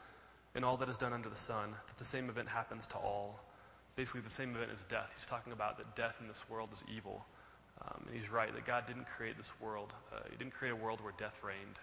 in 0.54 0.64
all 0.64 0.78
that 0.78 0.88
is 0.88 0.96
done 0.96 1.12
under 1.12 1.28
the 1.28 1.36
sun, 1.36 1.68
that 1.86 1.98
the 1.98 2.04
same 2.04 2.30
event 2.30 2.48
happens 2.48 2.86
to 2.88 2.96
all. 2.96 3.38
Basically, 3.94 4.22
the 4.22 4.30
same 4.30 4.56
event 4.56 4.70
is 4.72 4.82
death. 4.86 5.12
He's 5.14 5.26
talking 5.26 5.52
about 5.52 5.76
that 5.76 5.96
death 5.96 6.16
in 6.22 6.28
this 6.28 6.42
world 6.48 6.70
is 6.72 6.82
evil. 6.96 7.22
Um, 7.82 8.04
and 8.06 8.16
he's 8.16 8.30
right, 8.30 8.52
that 8.54 8.64
God 8.64 8.86
didn't 8.86 9.06
create 9.06 9.36
this 9.36 9.52
world. 9.60 9.92
Uh, 10.14 10.20
he 10.30 10.36
didn't 10.38 10.54
create 10.54 10.72
a 10.72 10.76
world 10.76 11.02
where 11.02 11.12
death 11.18 11.38
reigned. 11.44 11.78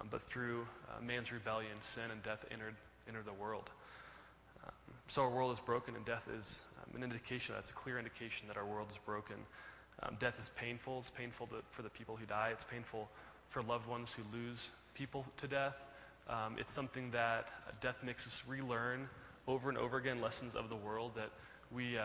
Um, 0.00 0.08
but 0.10 0.22
through 0.22 0.66
uh, 0.88 1.04
man's 1.04 1.32
rebellion, 1.32 1.72
sin 1.82 2.04
and 2.10 2.22
death 2.22 2.46
entered, 2.50 2.76
entered 3.08 3.26
the 3.26 3.34
world. 3.34 3.68
Um, 4.64 4.72
so 5.08 5.22
our 5.22 5.30
world 5.30 5.52
is 5.52 5.60
broken, 5.60 5.96
and 5.96 6.04
death 6.06 6.30
is 6.34 6.66
um, 6.78 6.96
an 6.96 7.02
indication, 7.02 7.56
that's 7.56 7.70
a 7.70 7.74
clear 7.74 7.98
indication 7.98 8.48
that 8.48 8.56
our 8.56 8.64
world 8.64 8.88
is 8.90 8.98
broken. 9.04 9.36
Um, 10.02 10.16
death 10.18 10.38
is 10.38 10.50
painful. 10.56 11.00
It's 11.00 11.10
painful 11.12 11.46
to, 11.48 11.56
for 11.70 11.82
the 11.82 11.90
people 11.90 12.16
who 12.16 12.26
die. 12.26 12.50
It's 12.52 12.64
painful 12.64 13.08
for 13.48 13.62
loved 13.62 13.88
ones 13.88 14.12
who 14.14 14.22
lose 14.36 14.70
people 14.94 15.24
to 15.38 15.48
death. 15.48 15.84
Um, 16.28 16.56
it's 16.58 16.72
something 16.72 17.10
that 17.10 17.50
death 17.80 18.02
makes 18.02 18.26
us 18.26 18.42
relearn 18.48 19.08
over 19.46 19.68
and 19.68 19.78
over 19.78 19.98
again 19.98 20.20
lessons 20.20 20.54
of 20.56 20.68
the 20.68 20.76
world 20.76 21.12
that 21.16 21.30
we 21.70 21.98
uh, 21.98 22.02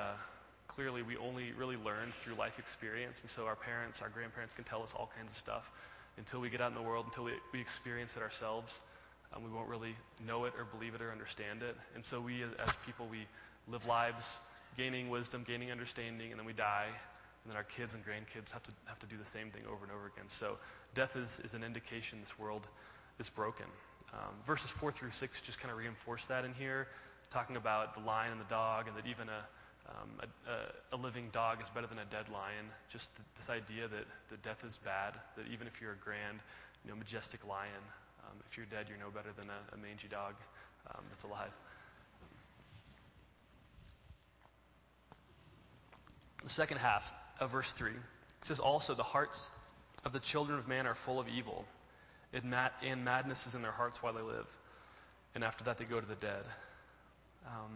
clearly 0.68 1.02
we 1.02 1.18
only 1.18 1.52
really 1.54 1.78
learn 1.78 2.12
through 2.12 2.36
life 2.36 2.60
experience. 2.60 3.22
And 3.22 3.30
so 3.30 3.46
our 3.46 3.56
parents, 3.56 4.02
our 4.02 4.10
grandparents 4.10 4.54
can 4.54 4.64
tell 4.64 4.84
us 4.84 4.94
all 4.94 5.12
kinds 5.18 5.32
of 5.32 5.38
stuff 5.38 5.70
until 6.18 6.40
we 6.40 6.50
get 6.50 6.62
out 6.62 6.70
in 6.70 6.76
the 6.76 6.82
world, 6.82 7.06
until 7.06 7.26
we, 7.26 7.32
we 7.54 7.62
experience 7.62 8.16
it 8.18 8.22
ourselves. 8.22 8.80
Um, 9.34 9.44
we 9.44 9.50
won't 9.50 9.70
really 9.70 9.96
know 10.26 10.46
it 10.46 10.54
or 10.58 10.66
believe 10.66 10.96
it 10.96 11.02
or 11.02 11.12
understand 11.12 11.64
it. 11.64 11.76
And 11.96 12.06
so 12.06 12.20
we, 12.20 12.44
as 12.44 12.76
people, 12.86 13.08
we 13.10 13.26
live 13.68 13.88
lives 13.88 14.38
gaining 14.78 15.10
wisdom, 15.10 15.44
gaining 15.48 15.72
understanding, 15.72 16.32
and 16.32 16.40
then 16.40 16.46
we 16.46 16.54
die. 16.54 16.88
And 17.44 17.54
then 17.54 17.58
our 17.58 17.64
kids 17.64 17.94
and 17.94 18.04
grandkids 18.04 18.52
have 18.52 18.64
to 18.64 18.72
have 18.86 19.00
to 19.00 19.08
do 19.08 19.18
the 19.18 19.26
same 19.26 19.50
thing 19.52 19.64
over 19.66 19.84
and 19.84 19.92
over 19.92 20.08
again. 20.08 20.28
So 20.28 20.58
death 20.94 21.16
is, 21.16 21.40
is 21.40 21.54
an 21.54 21.64
indication 21.64 22.20
this 22.20 22.38
world 22.38 22.68
is 23.20 23.30
broken. 23.30 23.66
Um, 24.14 24.34
verses 24.46 24.72
4 24.72 24.92
through 24.92 25.12
6 25.12 25.42
just 25.42 25.60
kind 25.60 25.72
of 25.72 25.78
reinforce 25.78 26.28
that 26.28 26.46
in 26.46 26.54
here, 26.54 26.88
talking 27.30 27.56
about 27.56 27.94
the 27.94 28.02
lion 28.02 28.32
and 28.32 28.42
the 28.42 28.50
dog, 28.50 28.88
and 28.88 28.98
that 28.98 29.06
even 29.06 29.30
a, 29.30 29.42
um, 29.90 30.10
a, 30.92 30.96
a, 30.96 30.98
living 30.98 31.30
dog 31.32 31.62
is 31.62 31.70
better 31.70 31.88
than 31.88 32.00
a 32.00 32.06
dead 32.06 32.28
lion. 32.30 32.66
Just 32.92 33.16
th- 33.16 33.28
this 33.38 33.50
idea 33.50 33.88
that, 33.88 34.06
that 34.30 34.42
death 34.42 34.64
is 34.66 34.78
bad, 34.78 35.14
that 35.38 35.46
even 35.54 35.68
if 35.68 35.80
you're 35.80 35.94
a 35.94 36.04
grand, 36.04 36.40
you 36.84 36.92
know, 36.92 36.98
majestic 36.98 37.46
lion, 37.48 37.84
um, 38.26 38.38
if 38.48 38.58
you're 38.58 38.66
dead, 38.66 38.88
you're 38.90 38.98
no 38.98 39.12
better 39.12 39.32
than 39.38 39.48
a, 39.50 39.76
a 39.76 39.78
mangy 39.78 40.08
dog 40.10 40.34
um, 40.88 41.04
that's 41.10 41.24
alive. 41.24 41.52
The 46.44 46.50
second 46.50 46.78
half 46.78 47.14
of 47.40 47.52
verse 47.52 47.72
3 47.74 47.92
says, 48.42 48.60
Also, 48.60 48.94
the 48.94 49.04
hearts 49.04 49.50
of 50.06 50.14
the 50.14 50.20
children 50.20 50.60
of 50.60 50.68
man 50.68 50.88
are 50.88 50.96
full 50.96 51.20
of 51.20 51.28
evil 51.28 51.66
and, 52.34 52.46
mad- 52.46 52.72
and 52.84 53.06
madness 53.06 53.48
is 53.48 53.56
in 53.56 53.62
their 53.62 53.72
hearts 53.72 54.02
while 54.02 54.14
they 54.14 54.22
live. 54.22 54.58
And 55.36 55.44
after 55.44 55.66
that, 55.66 55.78
they 55.78 55.86
go 55.86 56.00
to 56.00 56.08
the 56.08 56.16
dead. 56.16 56.44
Um, 57.48 57.72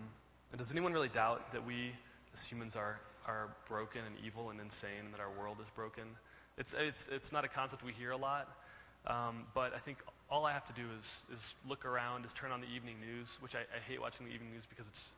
and 0.51 0.57
does 0.57 0.71
anyone 0.71 0.93
really 0.93 1.09
doubt 1.09 1.51
that 1.53 1.65
we, 1.65 1.91
as 2.33 2.43
humans, 2.43 2.75
are, 2.75 2.99
are 3.27 3.49
broken 3.67 4.01
and 4.05 4.15
evil 4.25 4.49
and 4.49 4.59
insane, 4.59 5.05
and 5.05 5.13
that 5.13 5.19
our 5.19 5.29
world 5.39 5.57
is 5.61 5.69
broken? 5.71 6.03
It's, 6.57 6.73
it's, 6.73 7.07
it's 7.07 7.31
not 7.31 7.45
a 7.45 7.47
concept 7.47 7.83
we 7.83 7.93
hear 7.93 8.11
a 8.11 8.17
lot, 8.17 8.47
um, 9.07 9.45
but 9.53 9.73
I 9.73 9.79
think 9.79 9.97
all 10.29 10.45
I 10.45 10.53
have 10.53 10.65
to 10.65 10.73
do 10.73 10.83
is, 10.99 11.23
is 11.33 11.55
look 11.67 11.85
around, 11.85 12.25
is 12.25 12.33
turn 12.33 12.51
on 12.51 12.61
the 12.61 12.67
evening 12.75 12.95
news, 13.01 13.37
which 13.41 13.55
I, 13.55 13.59
I 13.59 13.79
hate 13.87 14.01
watching 14.01 14.27
the 14.27 14.33
evening 14.33 14.51
news 14.51 14.65
because 14.67 14.87
it's, 14.87 15.13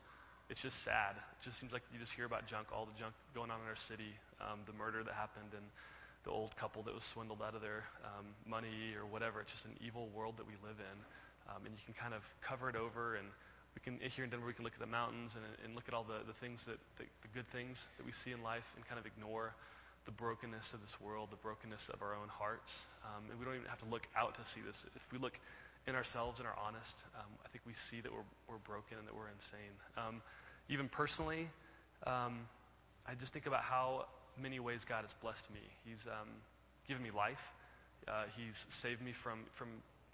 it's 0.48 0.62
just 0.62 0.82
sad. 0.82 1.16
It 1.16 1.44
just 1.44 1.58
seems 1.58 1.72
like 1.72 1.82
you 1.92 1.98
just 1.98 2.12
hear 2.12 2.24
about 2.24 2.46
junk, 2.46 2.68
all 2.72 2.86
the 2.86 2.98
junk 2.98 3.14
going 3.34 3.50
on 3.50 3.60
in 3.60 3.66
our 3.66 3.76
city, 3.76 4.14
um, 4.40 4.60
the 4.66 4.72
murder 4.72 5.02
that 5.02 5.14
happened, 5.14 5.50
and 5.52 5.64
the 6.24 6.30
old 6.30 6.56
couple 6.56 6.82
that 6.82 6.94
was 6.94 7.04
swindled 7.04 7.42
out 7.42 7.54
of 7.54 7.62
their 7.62 7.84
um, 8.04 8.26
money 8.46 8.94
or 8.98 9.06
whatever. 9.06 9.40
It's 9.40 9.52
just 9.52 9.64
an 9.64 9.76
evil 9.80 10.08
world 10.14 10.36
that 10.38 10.46
we 10.46 10.54
live 10.62 10.78
in. 10.78 10.98
Um, 11.50 11.62
and 11.66 11.74
you 11.74 11.84
can 11.86 11.94
kind 11.94 12.14
of 12.14 12.22
cover 12.42 12.68
it 12.68 12.76
over. 12.76 13.14
And 13.14 13.26
we 13.74 13.80
can, 13.82 13.98
here 14.10 14.24
in 14.24 14.30
Denver, 14.30 14.46
we 14.46 14.52
can 14.52 14.64
look 14.64 14.74
at 14.74 14.80
the 14.80 14.90
mountains 14.90 15.34
and, 15.34 15.44
and 15.64 15.74
look 15.74 15.86
at 15.86 15.94
all 15.94 16.02
the, 16.02 16.26
the 16.26 16.34
things 16.34 16.66
that, 16.66 16.78
the, 16.98 17.04
the 17.22 17.28
good 17.34 17.46
things 17.46 17.88
that 17.98 18.06
we 18.06 18.12
see 18.12 18.32
in 18.32 18.42
life 18.42 18.66
and 18.74 18.86
kind 18.86 18.98
of 18.98 19.06
ignore 19.06 19.54
the 20.06 20.12
brokenness 20.12 20.74
of 20.74 20.80
this 20.80 21.00
world, 21.00 21.28
the 21.30 21.42
brokenness 21.42 21.90
of 21.90 22.02
our 22.02 22.14
own 22.14 22.28
hearts. 22.28 22.86
Um, 23.02 23.30
and 23.30 23.38
we 23.38 23.44
don't 23.44 23.54
even 23.54 23.66
have 23.66 23.82
to 23.82 23.90
look 23.90 24.06
out 24.16 24.34
to 24.36 24.44
see 24.44 24.60
this. 24.62 24.86
If 24.94 25.12
we 25.12 25.18
look 25.18 25.38
in 25.86 25.94
ourselves 25.94 26.40
and 26.40 26.48
are 26.48 26.56
honest, 26.66 27.04
um, 27.16 27.30
I 27.44 27.48
think 27.48 27.62
we 27.66 27.74
see 27.74 28.00
that 28.00 28.12
we're, 28.12 28.26
we're 28.48 28.58
broken 28.58 28.98
and 28.98 29.06
that 29.06 29.14
we're 29.14 29.28
insane. 29.28 29.74
Um, 29.96 30.22
even 30.68 30.88
personally, 30.88 31.48
um, 32.06 32.38
I 33.06 33.14
just 33.14 33.32
think 33.32 33.46
about 33.46 33.62
how 33.62 34.06
many 34.40 34.58
ways 34.58 34.84
God 34.84 35.02
has 35.02 35.14
blessed 35.14 35.50
me. 35.52 35.60
He's 35.84 36.06
um, 36.06 36.28
given 36.88 37.02
me 37.02 37.10
life. 37.10 37.52
Uh, 38.08 38.24
he's 38.36 38.66
saved 38.68 39.00
me 39.00 39.12
from, 39.12 39.38
from 39.52 39.68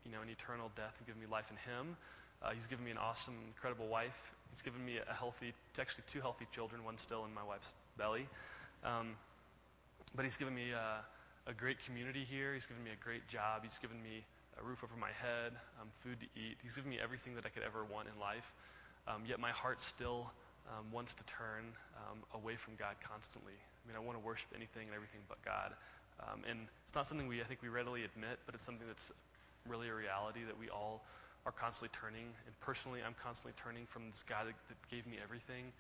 you 0.05 0.13
know, 0.13 0.21
an 0.21 0.29
eternal 0.29 0.71
death 0.77 0.95
and 0.99 1.07
given 1.07 1.21
me 1.21 1.27
life 1.31 1.51
in 1.51 1.57
Him. 1.57 1.97
Uh, 2.43 2.51
he's 2.51 2.67
given 2.67 2.85
me 2.85 2.91
an 2.91 2.99
awesome, 2.99 3.35
incredible 3.47 3.87
wife. 3.89 4.35
He's 4.51 4.63
given 4.63 4.85
me 4.85 4.99
a 4.99 5.15
healthy, 5.15 5.55
actually 5.81 6.05
two 6.07 6.21
healthy 6.21 6.47
children, 6.53 6.85
one 6.85 6.99
still 6.99 7.25
in 7.25 7.33
my 7.33 7.45
wife's 7.45 7.75
belly. 7.97 8.29
Um, 8.85 9.17
but 10.15 10.25
He's 10.25 10.37
given 10.37 10.55
me 10.55 10.73
uh, 10.75 11.01
a 11.47 11.55
great 11.55 11.85
community 11.87 12.25
here. 12.29 12.53
He's 12.55 12.67
given 12.67 12.83
me 12.85 12.91
a 12.91 13.03
great 13.03 13.27
job. 13.29 13.63
He's 13.63 13.79
given 13.79 14.03
me 14.03 14.25
a 14.61 14.63
roof 14.65 14.85
over 14.85 14.97
my 14.97 15.13
head, 15.21 15.53
um, 15.81 15.89
food 15.93 16.21
to 16.21 16.27
eat. 16.37 16.59
He's 16.63 16.75
given 16.75 16.91
me 16.91 16.99
everything 17.03 17.35
that 17.37 17.47
I 17.47 17.49
could 17.49 17.63
ever 17.63 17.85
want 17.85 18.09
in 18.09 18.19
life. 18.21 18.53
Um, 19.09 19.23
yet 19.27 19.41
my 19.41 19.51
heart 19.51 19.81
still 19.81 20.31
um, 20.69 20.87
wants 20.93 21.15
to 21.15 21.25
turn 21.25 21.73
um, 21.97 22.19
away 22.35 22.57
from 22.57 22.77
God 22.77 22.95
constantly. 23.03 23.57
I 23.57 23.83
mean, 23.89 23.97
I 23.97 24.01
want 24.01 24.19
to 24.19 24.25
worship 24.25 24.51
anything 24.55 24.87
and 24.87 24.95
everything 24.95 25.21
but 25.29 25.43
God. 25.43 25.75
Um, 26.21 26.45
and 26.49 26.69
it's 26.85 26.95
not 26.95 27.07
something 27.07 27.27
we, 27.27 27.41
I 27.41 27.45
think 27.45 27.63
we 27.63 27.69
readily 27.69 28.05
admit, 28.05 28.39
but 28.47 28.55
it's 28.55 28.63
something 28.63 28.87
that's 28.87 29.11
really 29.67 29.89
a 29.89 29.95
reality 29.95 30.45
that 30.47 30.59
we 30.59 30.69
all 30.69 31.03
are 31.47 31.53
constantly 31.53 31.91
turning. 31.99 32.31
And 32.47 32.55
personally, 32.61 33.01
I'm 33.03 33.17
constantly 33.19 33.59
turning 33.59 33.87
from 33.87 34.07
this 34.07 34.23
God 34.23 34.47
that, 34.47 34.55
that 34.69 34.79
gave 34.91 35.07
me 35.07 35.19
everything 35.19 35.73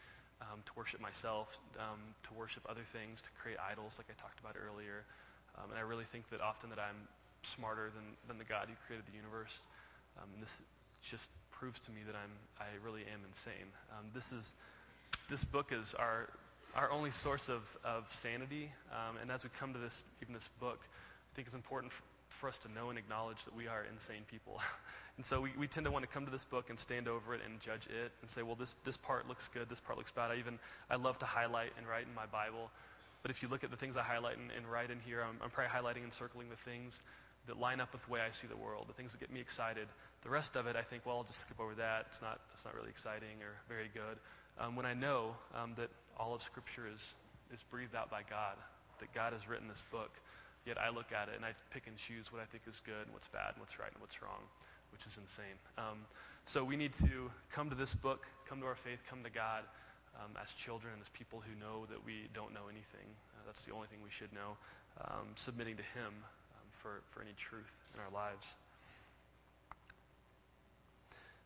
um, 0.42 0.58
to 0.66 0.72
worship 0.74 1.00
myself, 1.00 1.60
to 1.78 2.30
worship 2.34 2.66
other 2.66 2.82
things, 2.82 3.22
to 3.22 3.30
create 3.38 3.58
idols, 3.62 4.02
like 4.02 4.10
I 4.10 4.18
talked 4.18 4.40
about 4.40 4.56
earlier. 4.58 5.06
And 5.62 5.78
I 5.78 5.86
really 5.86 6.08
think 6.08 6.26
that 6.34 6.40
often 6.40 6.70
that 6.70 6.80
I'm 6.80 7.06
smarter 7.46 7.90
than, 7.94 8.04
than 8.28 8.38
the 8.38 8.44
God 8.44 8.68
who 8.68 8.74
created 8.86 9.06
the 9.06 9.16
universe. 9.16 9.62
Um, 10.18 10.28
this 10.40 10.62
just 11.02 11.30
proves 11.52 11.80
to 11.80 11.90
me 11.90 12.00
that 12.06 12.14
I'm 12.14 12.30
I 12.60 12.66
really 12.84 13.02
am 13.02 13.20
insane. 13.28 13.70
Um, 13.92 14.06
this 14.14 14.32
is 14.32 14.54
this 15.28 15.44
book 15.44 15.72
is 15.72 15.94
our 15.94 16.28
our 16.74 16.90
only 16.90 17.10
source 17.10 17.48
of, 17.48 17.76
of 17.84 18.10
sanity. 18.10 18.70
Um, 18.92 19.16
and 19.20 19.30
as 19.30 19.44
we 19.44 19.50
come 19.58 19.74
to 19.74 19.78
this, 19.78 20.04
even 20.22 20.32
this 20.32 20.48
book, 20.60 20.80
I 20.80 21.36
think 21.36 21.46
it's 21.46 21.54
important 21.54 21.92
for, 21.92 22.02
for 22.28 22.48
us 22.48 22.58
to 22.58 22.72
know 22.72 22.88
and 22.88 22.98
acknowledge 22.98 23.44
that 23.44 23.54
we 23.54 23.68
are 23.68 23.84
insane 23.92 24.22
people. 24.30 24.60
and 25.16 25.26
so 25.26 25.42
we, 25.42 25.50
we 25.58 25.66
tend 25.66 25.84
to 25.84 25.92
want 25.92 26.04
to 26.04 26.10
come 26.10 26.24
to 26.24 26.30
this 26.30 26.44
book 26.46 26.70
and 26.70 26.78
stand 26.78 27.08
over 27.08 27.34
it 27.34 27.40
and 27.44 27.60
judge 27.60 27.86
it 27.86 28.12
and 28.22 28.30
say, 28.30 28.42
well, 28.42 28.54
this, 28.54 28.74
this 28.84 28.96
part 28.96 29.28
looks 29.28 29.48
good, 29.48 29.68
this 29.68 29.80
part 29.80 29.98
looks 29.98 30.12
bad. 30.12 30.30
I 30.30 30.36
even, 30.36 30.58
I 30.90 30.96
love 30.96 31.18
to 31.18 31.26
highlight 31.26 31.72
and 31.76 31.86
write 31.86 32.06
in 32.06 32.14
my 32.14 32.26
Bible. 32.26 32.70
But 33.20 33.30
if 33.30 33.42
you 33.42 33.48
look 33.48 33.64
at 33.64 33.70
the 33.70 33.76
things 33.76 33.96
I 33.96 34.02
highlight 34.02 34.38
and, 34.38 34.50
and 34.56 34.66
write 34.66 34.90
in 34.90 34.98
here, 35.00 35.22
I'm, 35.22 35.36
I'm 35.42 35.50
probably 35.50 35.70
highlighting 35.70 36.04
and 36.04 36.12
circling 36.12 36.48
the 36.48 36.56
things 36.56 37.02
that 37.46 37.58
line 37.58 37.80
up 37.80 37.92
with 37.92 38.04
the 38.06 38.12
way 38.12 38.20
I 38.20 38.30
see 38.30 38.46
the 38.46 38.56
world, 38.56 38.86
the 38.88 38.94
things 38.94 39.12
that 39.12 39.20
get 39.20 39.32
me 39.32 39.40
excited. 39.40 39.88
The 40.22 40.30
rest 40.30 40.56
of 40.56 40.66
it, 40.66 40.76
I 40.76 40.82
think, 40.82 41.04
well, 41.04 41.16
I'll 41.18 41.24
just 41.24 41.40
skip 41.40 41.60
over 41.60 41.74
that. 41.74 42.06
It's 42.08 42.22
not, 42.22 42.40
it's 42.52 42.64
not 42.64 42.74
really 42.74 42.90
exciting 42.90 43.42
or 43.42 43.52
very 43.68 43.90
good. 43.92 44.18
Um, 44.60 44.76
when 44.76 44.86
I 44.86 44.94
know 44.94 45.34
um, 45.54 45.74
that 45.76 45.90
all 46.18 46.34
of 46.34 46.42
Scripture 46.42 46.86
is, 46.86 47.14
is 47.52 47.62
breathed 47.64 47.94
out 47.94 48.10
by 48.10 48.22
God, 48.28 48.54
that 49.00 49.12
God 49.14 49.32
has 49.32 49.48
written 49.48 49.68
this 49.68 49.82
book. 49.90 50.10
Yet 50.64 50.78
I 50.78 50.90
look 50.90 51.10
at 51.10 51.28
it 51.28 51.34
and 51.34 51.44
I 51.44 51.54
pick 51.74 51.88
and 51.88 51.96
choose 51.96 52.32
what 52.32 52.40
I 52.40 52.44
think 52.44 52.62
is 52.68 52.80
good 52.86 53.02
and 53.02 53.12
what's 53.12 53.26
bad 53.28 53.54
and 53.54 53.58
what's 53.58 53.80
right 53.80 53.90
and 53.90 54.00
what's 54.00 54.22
wrong, 54.22 54.38
which 54.92 55.04
is 55.06 55.18
insane. 55.18 55.58
Um, 55.76 55.98
so 56.46 56.62
we 56.62 56.76
need 56.76 56.92
to 57.02 57.30
come 57.50 57.70
to 57.70 57.74
this 57.74 57.94
book, 57.94 58.26
come 58.46 58.60
to 58.60 58.66
our 58.66 58.76
faith, 58.76 59.02
come 59.10 59.24
to 59.24 59.30
God 59.30 59.64
um, 60.22 60.30
as 60.40 60.52
children, 60.52 60.94
as 61.00 61.08
people 61.10 61.42
who 61.42 61.58
know 61.58 61.86
that 61.90 62.06
we 62.06 62.28
don't 62.34 62.54
know 62.54 62.70
anything. 62.70 63.08
Uh, 63.34 63.42
that's 63.46 63.64
the 63.64 63.74
only 63.74 63.88
thing 63.88 63.98
we 64.04 64.10
should 64.10 64.32
know. 64.32 64.54
Um, 65.02 65.34
submitting 65.34 65.76
to 65.76 65.86
Him 65.98 66.12
for, 66.72 67.00
for 67.10 67.22
any 67.22 67.32
truth 67.36 67.72
in 67.94 68.00
our 68.00 68.10
lives. 68.10 68.56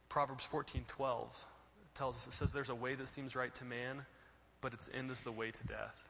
Proverbs 0.09 0.49
14:12 0.51 1.27
tells 1.95 2.17
us 2.17 2.27
it 2.27 2.33
says 2.33 2.53
there's 2.53 2.71
a 2.71 2.75
way 2.75 2.95
that 2.95 3.09
seems 3.09 3.37
right 3.37 3.55
to 3.57 3.65
man, 3.65 4.05
but 4.61 4.73
its 4.73 4.91
end 4.95 5.11
is 5.11 5.25
the 5.25 5.33
way 5.33 5.51
to 5.51 5.67
death. 5.67 6.09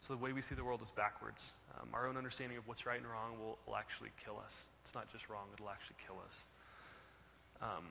So 0.00 0.14
the 0.14 0.22
way 0.22 0.32
we 0.32 0.42
see 0.42 0.54
the 0.54 0.64
world 0.64 0.82
is 0.82 0.90
backwards. 0.90 1.52
Um, 1.80 1.88
our 1.94 2.06
own 2.06 2.16
understanding 2.16 2.58
of 2.58 2.68
what's 2.68 2.86
right 2.86 2.98
and 2.98 3.06
wrong 3.06 3.38
will, 3.38 3.58
will 3.66 3.76
actually 3.76 4.10
kill 4.24 4.38
us. 4.44 4.68
It's 4.82 4.94
not 4.94 5.10
just 5.10 5.28
wrong, 5.28 5.46
it'll 5.54 5.70
actually 5.70 5.96
kill 6.06 6.16
us. 6.24 6.46
Um, 7.62 7.86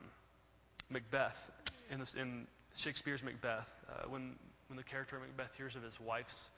Macbeth, 0.90 1.50
in, 1.90 1.98
this, 1.98 2.14
in 2.14 2.46
Shakespeare's 2.76 3.24
Macbeth, 3.24 3.68
uh, 3.88 4.08
when, 4.08 4.36
when 4.68 4.76
the 4.76 4.84
character 4.84 5.18
Macbeth 5.18 5.56
hears 5.56 5.74
of 5.74 5.82
his 5.82 5.98
wife's 6.00 6.50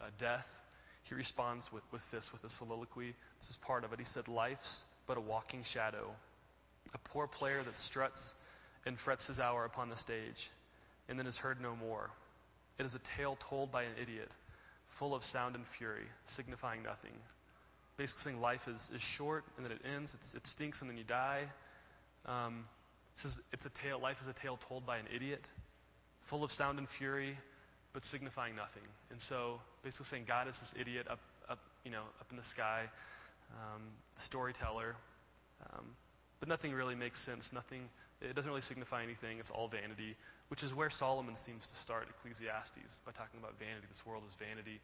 uh, 0.00 0.06
death, 0.18 0.60
he 1.08 1.14
responds 1.14 1.72
with, 1.72 1.82
with 1.92 2.08
this, 2.10 2.32
with 2.32 2.44
a 2.44 2.48
soliloquy. 2.50 3.14
This 3.38 3.50
is 3.50 3.56
part 3.56 3.84
of 3.84 3.92
it. 3.92 3.98
He 3.98 4.04
said, 4.04 4.28
Life's 4.28 4.84
but 5.06 5.16
a 5.16 5.20
walking 5.20 5.62
shadow, 5.62 6.10
a 6.94 6.98
poor 6.98 7.26
player 7.26 7.62
that 7.62 7.76
struts 7.76 8.34
and 8.84 8.98
frets 8.98 9.28
his 9.28 9.40
hour 9.40 9.64
upon 9.64 9.88
the 9.88 9.96
stage. 9.96 10.50
and 11.08 11.18
then 11.18 11.26
is 11.26 11.38
heard 11.38 11.60
no 11.60 11.76
more. 11.76 12.10
It 12.78 12.84
is 12.84 12.94
a 12.94 12.98
tale 12.98 13.36
told 13.36 13.70
by 13.70 13.84
an 13.84 13.92
idiot, 14.02 14.34
full 14.88 15.14
of 15.14 15.24
sound 15.24 15.54
and 15.54 15.66
fury, 15.66 16.02
signifying 16.24 16.82
nothing. 16.82 17.12
Basically, 17.96 18.32
saying 18.32 18.42
life 18.42 18.68
is, 18.68 18.90
is 18.94 19.02
short 19.02 19.44
and 19.56 19.64
then 19.64 19.72
it 19.72 19.82
ends, 19.96 20.14
it's, 20.14 20.34
it 20.34 20.46
stinks 20.46 20.82
and 20.82 20.90
then 20.90 20.98
you 20.98 21.04
die. 21.04 21.42
Um, 22.26 22.64
says 23.14 23.40
it's 23.52 23.64
a 23.64 23.70
tale, 23.70 23.98
life 23.98 24.20
is 24.20 24.26
a 24.26 24.32
tale 24.32 24.58
told 24.68 24.84
by 24.84 24.98
an 24.98 25.06
idiot, 25.14 25.48
full 26.20 26.44
of 26.44 26.50
sound 26.50 26.78
and 26.78 26.88
fury, 26.88 27.38
but 27.92 28.04
signifying 28.04 28.56
nothing. 28.56 28.82
And 29.10 29.20
so, 29.20 29.60
basically 29.86 30.06
saying 30.06 30.24
God 30.26 30.48
is 30.48 30.58
this 30.58 30.74
idiot 30.80 31.06
up, 31.08 31.20
up, 31.48 31.60
you 31.84 31.92
know, 31.92 32.02
up 32.20 32.26
in 32.30 32.36
the 32.36 32.42
sky, 32.42 32.82
um, 33.54 33.82
storyteller, 34.16 34.96
um, 35.62 35.86
but 36.40 36.48
nothing 36.48 36.74
really 36.74 36.96
makes 36.96 37.20
sense. 37.20 37.52
Nothing. 37.52 37.88
It 38.20 38.34
doesn't 38.34 38.50
really 38.50 38.62
signify 38.62 39.04
anything. 39.04 39.38
It's 39.38 39.50
all 39.50 39.68
vanity, 39.68 40.16
which 40.48 40.64
is 40.64 40.74
where 40.74 40.90
Solomon 40.90 41.36
seems 41.36 41.68
to 41.68 41.76
start 41.76 42.08
Ecclesiastes 42.18 42.98
by 43.06 43.12
talking 43.12 43.38
about 43.38 43.60
vanity. 43.60 43.86
This 43.88 44.04
world 44.04 44.24
is 44.26 44.34
vanity. 44.34 44.80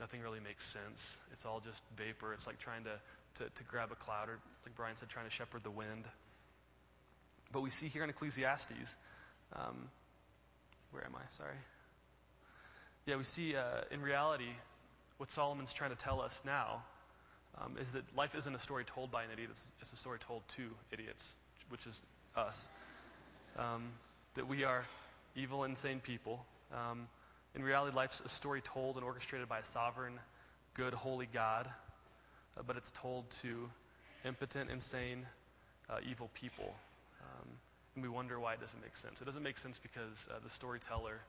Nothing 0.00 0.22
really 0.22 0.40
makes 0.40 0.64
sense. 0.64 1.18
It's 1.32 1.44
all 1.44 1.60
just 1.60 1.82
vapor. 1.98 2.32
It's 2.32 2.46
like 2.46 2.58
trying 2.58 2.84
to, 2.84 3.44
to, 3.44 3.50
to 3.50 3.64
grab 3.64 3.92
a 3.92 3.96
cloud, 3.96 4.30
or 4.30 4.38
like 4.64 4.74
Brian 4.74 4.96
said, 4.96 5.10
trying 5.10 5.26
to 5.26 5.30
shepherd 5.30 5.64
the 5.64 5.70
wind. 5.70 6.04
But 7.52 7.60
we 7.60 7.68
see 7.68 7.88
here 7.88 8.04
in 8.04 8.08
Ecclesiastes, 8.08 8.96
um, 9.52 9.90
where 10.92 11.04
am 11.04 11.12
I? 11.14 11.28
Sorry. 11.28 11.60
Yeah, 13.06 13.14
we 13.14 13.22
see 13.22 13.54
uh, 13.54 13.62
in 13.92 14.02
reality 14.02 14.50
what 15.18 15.30
Solomon's 15.30 15.72
trying 15.72 15.90
to 15.90 15.96
tell 15.96 16.20
us 16.20 16.42
now 16.44 16.82
um, 17.56 17.76
is 17.80 17.92
that 17.92 18.02
life 18.16 18.34
isn't 18.34 18.52
a 18.52 18.58
story 18.58 18.84
told 18.84 19.12
by 19.12 19.22
an 19.22 19.28
idiot, 19.32 19.50
it's, 19.52 19.70
it's 19.80 19.92
a 19.92 19.96
story 19.96 20.18
told 20.18 20.42
to 20.56 20.62
idiots, 20.90 21.36
which 21.68 21.86
is 21.86 22.02
us. 22.34 22.68
Um, 23.56 23.84
that 24.34 24.48
we 24.48 24.64
are 24.64 24.82
evil, 25.36 25.62
insane 25.62 26.00
people. 26.00 26.44
Um, 26.74 27.06
in 27.54 27.62
reality, 27.62 27.94
life's 27.94 28.20
a 28.24 28.28
story 28.28 28.60
told 28.60 28.96
and 28.96 29.04
orchestrated 29.04 29.48
by 29.48 29.60
a 29.60 29.64
sovereign, 29.64 30.14
good, 30.74 30.92
holy 30.92 31.28
God, 31.32 31.68
uh, 32.58 32.62
but 32.66 32.76
it's 32.76 32.90
told 32.90 33.30
to 33.42 33.70
impotent, 34.24 34.68
insane, 34.68 35.24
uh, 35.88 35.98
evil 36.10 36.28
people. 36.34 36.74
Um, 37.20 37.48
and 37.94 38.02
we 38.02 38.08
wonder 38.08 38.40
why 38.40 38.54
it 38.54 38.60
doesn't 38.60 38.82
make 38.82 38.96
sense. 38.96 39.22
It 39.22 39.26
doesn't 39.26 39.44
make 39.44 39.58
sense 39.58 39.78
because 39.78 40.28
uh, 40.28 40.40
the 40.42 40.50
storyteller 40.50 41.20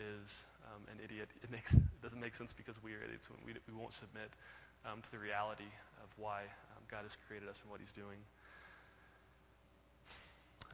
is 0.00 0.44
um, 0.66 0.82
an 0.92 0.98
idiot. 1.04 1.28
It, 1.42 1.50
makes, 1.50 1.74
it 1.74 2.02
doesn't 2.02 2.20
make 2.20 2.34
sense 2.34 2.52
because 2.52 2.82
we 2.82 2.92
are 2.94 3.02
idiots. 3.04 3.28
We, 3.46 3.52
we 3.52 3.74
won't 3.78 3.92
submit 3.94 4.30
um, 4.86 5.02
to 5.02 5.10
the 5.10 5.18
reality 5.18 5.68
of 6.02 6.08
why 6.16 6.40
um, 6.40 6.82
God 6.90 7.02
has 7.02 7.16
created 7.28 7.48
us 7.48 7.60
and 7.62 7.70
what 7.70 7.80
He's 7.80 7.92
doing. 7.92 8.18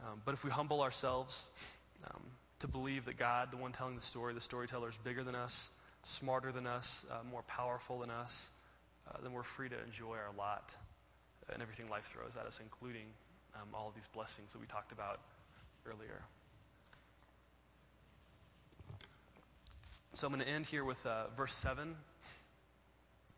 Um, 0.05 0.21
but 0.25 0.33
if 0.33 0.43
we 0.43 0.51
humble 0.51 0.81
ourselves 0.81 1.79
um, 2.05 2.21
to 2.59 2.67
believe 2.67 3.05
that 3.05 3.17
God, 3.17 3.51
the 3.51 3.57
one 3.57 3.71
telling 3.71 3.95
the 3.95 4.01
story, 4.01 4.33
the 4.33 4.41
storyteller, 4.41 4.89
is 4.89 4.97
bigger 4.97 5.23
than 5.23 5.35
us, 5.35 5.69
smarter 6.03 6.51
than 6.51 6.67
us, 6.67 7.05
uh, 7.11 7.15
more 7.29 7.41
powerful 7.43 7.99
than 7.99 8.11
us, 8.11 8.51
uh, 9.09 9.17
then 9.23 9.33
we're 9.33 9.43
free 9.43 9.69
to 9.69 9.83
enjoy 9.85 10.13
our 10.13 10.33
lot 10.37 10.75
and 11.51 11.61
everything 11.61 11.89
life 11.89 12.05
throws 12.05 12.35
at 12.39 12.45
us, 12.45 12.59
including 12.61 13.05
all 13.73 13.87
of 13.87 13.95
these 13.95 14.07
blessings 14.13 14.53
that 14.53 14.59
we 14.59 14.67
talked 14.67 14.91
about 14.91 15.19
earlier. 15.85 16.21
So 20.17 20.25
I'm 20.25 20.33
going 20.33 20.43
to 20.43 20.51
end 20.51 20.65
here 20.65 20.83
with 20.83 21.05
uh, 21.05 21.25
verse 21.37 21.53
7. 21.53 21.95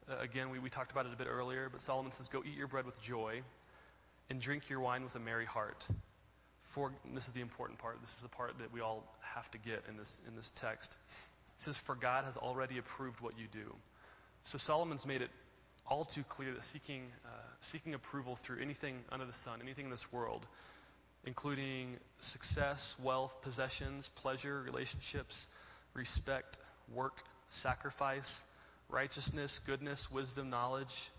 Uh, 0.09 0.15
again, 0.21 0.49
we, 0.49 0.59
we 0.59 0.69
talked 0.69 0.93
about 0.93 1.07
it 1.07 1.11
a 1.11 1.17
bit 1.17 1.27
earlier, 1.29 1.67
but 1.69 1.81
Solomon 1.81 2.13
says, 2.13 2.29
Go 2.29 2.41
eat 2.45 2.55
your 2.55 2.67
bread 2.67 2.85
with 2.85 3.01
joy 3.01 3.41
and 4.29 4.39
drink 4.39 4.69
your 4.69 4.79
wine 4.79 5.03
with 5.03 5.13
a 5.15 5.19
merry 5.19 5.43
heart. 5.43 5.85
For, 6.61 6.93
this 7.13 7.27
is 7.27 7.33
the 7.33 7.41
important 7.41 7.79
part. 7.79 7.99
This 7.99 8.15
is 8.15 8.21
the 8.21 8.29
part 8.29 8.57
that 8.59 8.71
we 8.71 8.79
all 8.79 9.03
have 9.19 9.51
to 9.51 9.57
get 9.57 9.83
in 9.89 9.97
this, 9.97 10.21
in 10.25 10.37
this 10.37 10.51
text. 10.51 10.97
It 11.09 11.61
says, 11.63 11.77
For 11.77 11.95
God 11.95 12.23
has 12.23 12.37
already 12.37 12.77
approved 12.77 13.19
what 13.19 13.37
you 13.37 13.47
do. 13.51 13.75
So 14.45 14.57
Solomon's 14.57 15.05
made 15.05 15.21
it 15.21 15.31
all 15.85 16.05
too 16.05 16.23
clear 16.29 16.53
that 16.53 16.63
seeking, 16.63 17.03
uh, 17.25 17.29
seeking 17.59 17.93
approval 17.93 18.37
through 18.37 18.61
anything 18.61 18.97
under 19.11 19.25
the 19.25 19.33
sun, 19.33 19.59
anything 19.61 19.83
in 19.83 19.91
this 19.91 20.13
world, 20.13 20.47
including 21.25 21.97
success, 22.19 22.95
wealth, 23.03 23.41
possessions, 23.41 24.07
pleasure, 24.07 24.61
relationships, 24.61 25.49
respect, 25.93 26.59
work, 26.93 27.17
sacrifice, 27.49 28.43
righteousness, 28.89 29.59
goodness, 29.59 30.11
wisdom, 30.11 30.49
knowledge, 30.49 31.09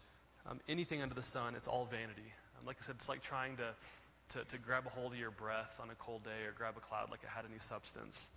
um, 0.49 0.61
anything 0.69 1.03
under 1.03 1.15
the 1.15 1.23
sun, 1.23 1.55
it's 1.55 1.69
all 1.69 1.85
vanity. 1.85 2.33
Um, 2.59 2.67
like 2.67 2.77
I 2.81 2.83
said, 2.85 2.97
it's 2.97 3.09
like 3.09 3.23
trying 3.23 3.57
to, 3.59 4.39
to, 4.39 4.45
to, 4.45 4.59
grab 4.59 4.87
a 4.87 4.91
hold 4.91 5.13
of 5.13 5.19
your 5.19 5.31
breath 5.31 5.79
on 5.83 5.91
a 5.91 5.95
cold 5.95 6.25
day 6.25 6.47
or 6.47 6.53
grab 6.57 6.75
a 6.77 6.81
cloud 6.81 7.11
like 7.11 7.23
it 7.23 7.29
had 7.29 7.45
any 7.49 7.59
substance. 7.59 8.31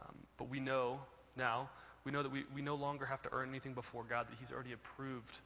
Um, 0.00 0.14
but 0.38 0.48
we 0.48 0.60
know 0.60 1.00
now, 1.36 1.68
we 2.04 2.12
know 2.12 2.22
that 2.22 2.32
we, 2.32 2.44
we 2.54 2.62
no 2.62 2.74
longer 2.74 3.06
have 3.06 3.22
to 3.22 3.28
earn 3.32 3.48
anything 3.48 3.74
before 3.74 4.04
God, 4.08 4.28
that 4.28 4.36
He's 4.38 4.52
already 4.52 4.72
approved 4.72 5.38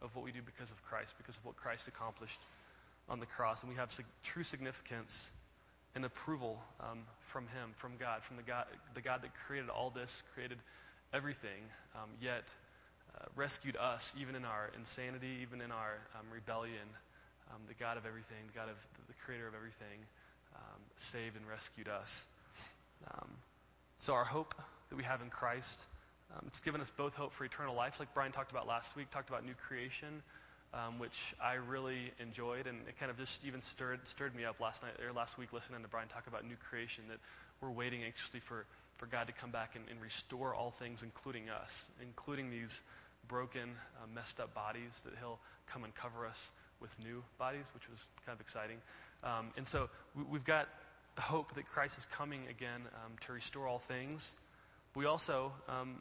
of 0.00 0.14
what 0.16 0.24
we 0.24 0.32
do 0.32 0.40
because 0.42 0.70
of 0.70 0.82
Christ, 0.84 1.14
because 1.18 1.36
of 1.36 1.44
what 1.44 1.56
Christ 1.56 1.88
accomplished 1.88 2.40
on 3.08 3.20
the 3.20 3.26
cross. 3.26 3.62
And 3.62 3.70
we 3.70 3.78
have 3.78 3.92
sig- 3.92 4.06
true 4.22 4.42
significance 4.42 5.30
and 5.94 6.04
approval 6.04 6.58
um, 6.80 7.00
from 7.20 7.44
Him, 7.48 7.70
from 7.74 7.92
God, 7.98 8.22
from 8.22 8.36
the 8.36 8.42
God, 8.42 8.64
the 8.94 9.02
God 9.02 9.22
that 9.22 9.34
created 9.46 9.68
all 9.68 9.90
this, 9.90 10.22
created 10.34 10.58
everything, 11.12 11.62
um, 11.94 12.08
yet 12.20 12.52
uh, 13.14 13.26
rescued 13.36 13.76
us, 13.76 14.14
even 14.20 14.34
in 14.34 14.44
our 14.44 14.70
insanity, 14.76 15.40
even 15.42 15.60
in 15.60 15.70
our 15.70 15.98
um, 16.18 16.26
rebellion. 16.32 16.88
Um, 17.50 17.60
the 17.68 17.74
God 17.74 17.98
of 17.98 18.06
everything, 18.06 18.38
the 18.46 18.58
God 18.58 18.70
of 18.70 18.76
the 19.08 19.14
creator 19.26 19.46
of 19.46 19.54
everything, 19.54 19.98
um, 20.56 20.80
saved 20.96 21.36
and 21.36 21.46
rescued 21.46 21.88
us. 21.88 22.26
Um, 23.12 23.28
so 23.98 24.14
our 24.14 24.24
hope 24.24 24.54
that 24.88 24.96
we 24.96 25.04
have 25.04 25.20
in 25.20 25.28
Christ, 25.28 25.86
it's 26.46 26.60
given 26.60 26.80
us 26.80 26.90
both 26.90 27.14
hope 27.14 27.32
for 27.32 27.44
eternal 27.44 27.74
life, 27.74 28.00
like 28.00 28.14
Brian 28.14 28.32
talked 28.32 28.52
about 28.52 28.66
last 28.66 28.96
week, 28.96 29.10
talked 29.10 29.28
about 29.28 29.44
new 29.44 29.54
creation, 29.68 30.22
um, 30.74 30.98
which 30.98 31.34
I 31.42 31.54
really 31.54 32.12
enjoyed, 32.18 32.66
and 32.66 32.78
it 32.88 32.98
kind 32.98 33.10
of 33.10 33.18
just 33.18 33.44
even 33.44 33.60
stirred 33.60 34.06
stirred 34.08 34.34
me 34.34 34.44
up 34.44 34.60
last 34.60 34.82
night 34.82 34.92
or 35.06 35.12
last 35.12 35.38
week 35.38 35.52
listening 35.52 35.82
to 35.82 35.88
Brian 35.88 36.08
talk 36.08 36.26
about 36.26 36.46
new 36.46 36.56
creation. 36.70 37.04
That 37.08 37.18
we're 37.60 37.70
waiting 37.70 38.02
anxiously 38.02 38.40
for, 38.40 38.66
for 38.96 39.06
God 39.06 39.28
to 39.28 39.32
come 39.32 39.50
back 39.50 39.76
and, 39.76 39.84
and 39.90 40.00
restore 40.00 40.54
all 40.54 40.70
things, 40.70 41.02
including 41.02 41.48
us, 41.48 41.90
including 42.02 42.50
these 42.50 42.82
broken, 43.28 43.70
uh, 44.02 44.06
messed 44.14 44.40
up 44.40 44.54
bodies, 44.54 45.00
that 45.04 45.12
He'll 45.18 45.38
come 45.72 45.84
and 45.84 45.94
cover 45.94 46.26
us 46.26 46.50
with 46.80 46.98
new 46.98 47.22
bodies, 47.38 47.70
which 47.74 47.88
was 47.88 48.08
kind 48.26 48.34
of 48.34 48.40
exciting. 48.40 48.78
Um, 49.22 49.50
and 49.56 49.66
so 49.66 49.88
we, 50.16 50.24
have 50.32 50.44
got 50.44 50.68
hope 51.18 51.54
that 51.54 51.68
Christ 51.68 51.98
is 51.98 52.04
coming 52.06 52.40
again 52.50 52.80
um, 53.04 53.12
to 53.26 53.32
restore 53.32 53.68
all 53.68 53.78
things. 53.78 54.34
We 54.96 55.06
also, 55.06 55.52
um, 55.68 56.00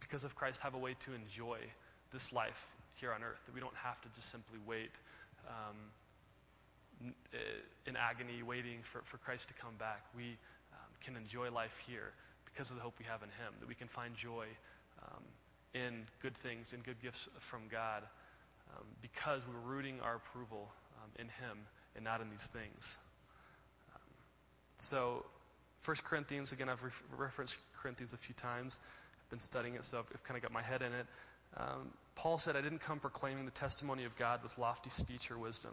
because 0.00 0.24
of 0.24 0.34
Christ, 0.34 0.62
have 0.62 0.74
a 0.74 0.78
way 0.78 0.94
to 1.00 1.14
enjoy 1.14 1.58
this 2.12 2.32
life 2.32 2.66
here 3.00 3.12
on 3.12 3.22
earth, 3.22 3.40
that 3.46 3.54
we 3.54 3.60
don't 3.60 3.76
have 3.82 4.00
to 4.02 4.08
just 4.14 4.30
simply 4.30 4.58
wait 4.66 4.92
um, 5.48 7.12
in 7.86 7.96
agony, 7.96 8.42
waiting 8.42 8.78
for, 8.82 9.02
for 9.04 9.18
Christ 9.18 9.48
to 9.48 9.54
come 9.54 9.74
back. 9.78 10.02
We 10.16 10.24
um, 10.72 10.90
can 11.04 11.16
enjoy 11.16 11.50
life 11.50 11.82
here 11.86 12.12
because 12.44 12.70
of 12.70 12.76
the 12.76 12.82
hope 12.82 12.94
we 12.98 13.04
have 13.04 13.22
in 13.22 13.28
Him, 13.28 13.52
that 13.60 13.68
we 13.68 13.74
can 13.74 13.88
find 13.88 14.14
joy 14.14 14.46
um, 15.02 15.22
in 15.74 16.04
good 16.22 16.36
things, 16.36 16.72
in 16.72 16.80
good 16.80 17.00
gifts 17.02 17.28
from 17.38 17.68
God, 17.70 18.02
um, 18.74 18.84
because 19.02 19.42
we're 19.46 19.74
rooting 19.74 20.00
our 20.00 20.16
approval 20.16 20.68
um, 21.02 21.10
in 21.18 21.26
Him 21.26 21.58
and 21.94 22.04
not 22.04 22.20
in 22.20 22.30
these 22.30 22.46
things. 22.46 22.98
Um, 23.94 24.00
so, 24.76 25.24
1 25.84 25.96
Corinthians, 26.04 26.52
again, 26.52 26.68
I've 26.68 26.82
re- 26.82 26.90
referenced 27.18 27.58
Corinthians 27.82 28.14
a 28.14 28.18
few 28.18 28.34
times. 28.34 28.80
I've 29.12 29.30
been 29.30 29.40
studying 29.40 29.74
it, 29.74 29.84
so 29.84 29.98
I've, 29.98 30.06
I've 30.14 30.24
kind 30.24 30.36
of 30.36 30.42
got 30.42 30.52
my 30.52 30.62
head 30.62 30.80
in 30.80 30.92
it. 30.92 31.06
Um, 31.56 31.90
Paul 32.16 32.38
said, 32.38 32.56
I 32.56 32.60
didn't 32.60 32.80
come 32.80 32.98
proclaiming 32.98 33.44
the 33.44 33.50
testimony 33.50 34.04
of 34.04 34.16
God 34.16 34.42
with 34.42 34.58
lofty 34.58 34.90
speech 34.90 35.30
or 35.30 35.38
wisdom, 35.38 35.72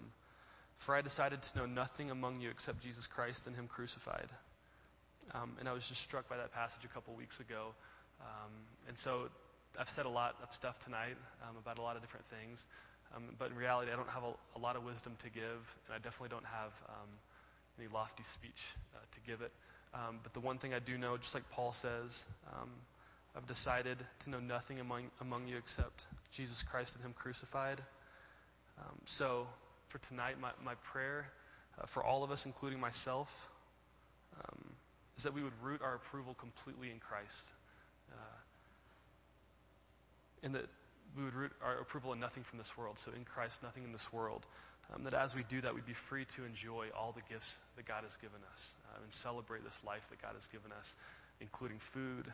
for 0.78 0.96
I 0.96 1.02
decided 1.02 1.42
to 1.42 1.60
know 1.60 1.66
nothing 1.66 2.12
among 2.12 2.42
you 2.42 2.50
except 2.50 2.82
Jesus 2.82 3.08
Christ 3.08 3.48
and 3.48 3.56
Him 3.56 3.68
crucified. 3.68 4.30
Um, 5.34 5.56
and 5.60 5.70
I 5.70 5.74
was 5.74 5.88
just 5.88 6.02
struck 6.02 6.30
by 6.30 6.38
that 6.38 6.54
passage 6.54 6.84
a 6.84 6.90
couple 6.90 7.14
weeks 7.16 7.40
ago. 7.40 7.74
Um, 8.22 8.52
and 8.88 8.98
so 8.98 9.30
I've 9.80 9.90
said 9.90 10.06
a 10.06 10.10
lot 10.10 10.36
of 10.44 10.54
stuff 10.54 10.80
tonight 10.80 11.16
um, 11.44 11.56
about 11.58 11.80
a 11.80 11.82
lot 11.82 11.96
of 11.96 12.02
different 12.02 12.26
things, 12.28 12.66
um, 13.16 13.24
but 13.40 13.52
in 13.52 13.56
reality, 13.56 13.92
I 13.92 13.96
don't 13.96 14.10
have 14.10 14.24
a, 14.24 14.58
a, 14.58 14.60
lot 14.60 14.76
of 14.76 14.84
wisdom 14.84 15.16
to 15.24 15.30
give, 15.30 15.78
and 15.88 15.96
I 15.96 15.98
definitely 15.98 16.30
don't 16.30 16.46
have 16.46 16.72
um, 16.90 17.10
any 17.80 17.88
lofty 17.94 18.24
speech 18.24 18.76
uh, 18.96 19.00
to 19.12 19.20
give 19.28 19.42
it. 19.42 19.52
But 20.24 20.34
the 20.34 20.40
one 20.40 20.58
thing 20.58 20.74
I 20.74 20.80
do 20.80 20.98
know, 20.98 21.18
just 21.18 21.36
like 21.36 21.48
Paul 21.52 21.72
says, 21.72 22.26
I've 23.36 23.48
decided 23.48 23.98
to 24.20 24.30
know 24.30 24.40
nothing 24.40 24.80
among, 24.80 25.12
among 25.22 25.48
you 25.48 25.58
except 25.58 26.08
Jesus 26.32 26.64
Christ 26.64 26.96
and 26.96 27.06
Him 27.06 27.14
crucified. 27.14 27.82
Um, 28.80 28.96
so 29.06 29.48
for 29.88 29.98
tonight, 30.00 30.40
my, 30.40 30.52
my 30.64 30.76
prayer 30.92 31.28
uh, 31.80 31.86
for 31.86 32.04
all 32.04 32.24
of 32.24 32.32
us, 32.32 32.46
including 32.46 32.80
myself, 32.80 33.50
is 35.18 35.24
that 35.24 35.34
we 35.34 35.44
would 35.44 35.54
root 35.62 35.82
our 35.82 35.96
approval 35.96 36.34
completely 36.34 36.92
in 36.92 37.00
Christ. 37.00 37.50
Uh, 38.12 38.38
and 40.44 40.56
that 40.56 40.66
we 41.16 41.24
would 41.24 41.36
root 41.36 41.52
our 41.64 41.78
approval 41.78 42.14
in 42.14 42.20
nothing 42.20 42.44
from 42.44 42.58
this 42.58 42.76
world. 42.78 43.00
So 43.00 43.12
in 43.16 43.24
Christ, 43.24 43.64
nothing 43.64 43.84
in 43.84 43.92
this 43.92 44.12
world. 44.12 44.46
Um, 44.94 45.04
that 45.06 45.14
as 45.14 45.36
we 45.36 45.44
do 45.44 45.62
that, 45.62 45.76
we'd 45.76 45.86
be 45.86 45.94
free 45.94 46.26
to 46.36 46.44
enjoy 46.46 46.88
all 46.98 47.14
the 47.14 47.22
gifts 47.34 47.58
that 47.78 47.86
God 47.86 48.04
has 48.04 48.16
given 48.18 48.42
us 48.54 48.76
uh, 48.92 49.04
and 49.04 49.14
celebrate 49.14 49.64
this 49.64 49.82
life 49.86 50.06
that 50.10 50.22
God 50.22 50.34
has 50.34 50.48
given 50.48 50.72
us. 50.72 50.96
including 51.42 51.78
food 51.80 52.26
um, 52.28 52.34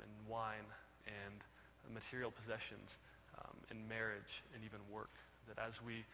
and 0.00 0.10
wine 0.28 0.68
and 1.06 1.94
material 1.94 2.30
possessions 2.30 2.98
um, 3.38 3.56
and 3.70 3.88
marriage 3.88 4.42
and 4.54 4.62
even 4.64 4.80
work. 4.92 5.10
That 5.48 5.58
as 5.66 5.80
we 5.82 6.04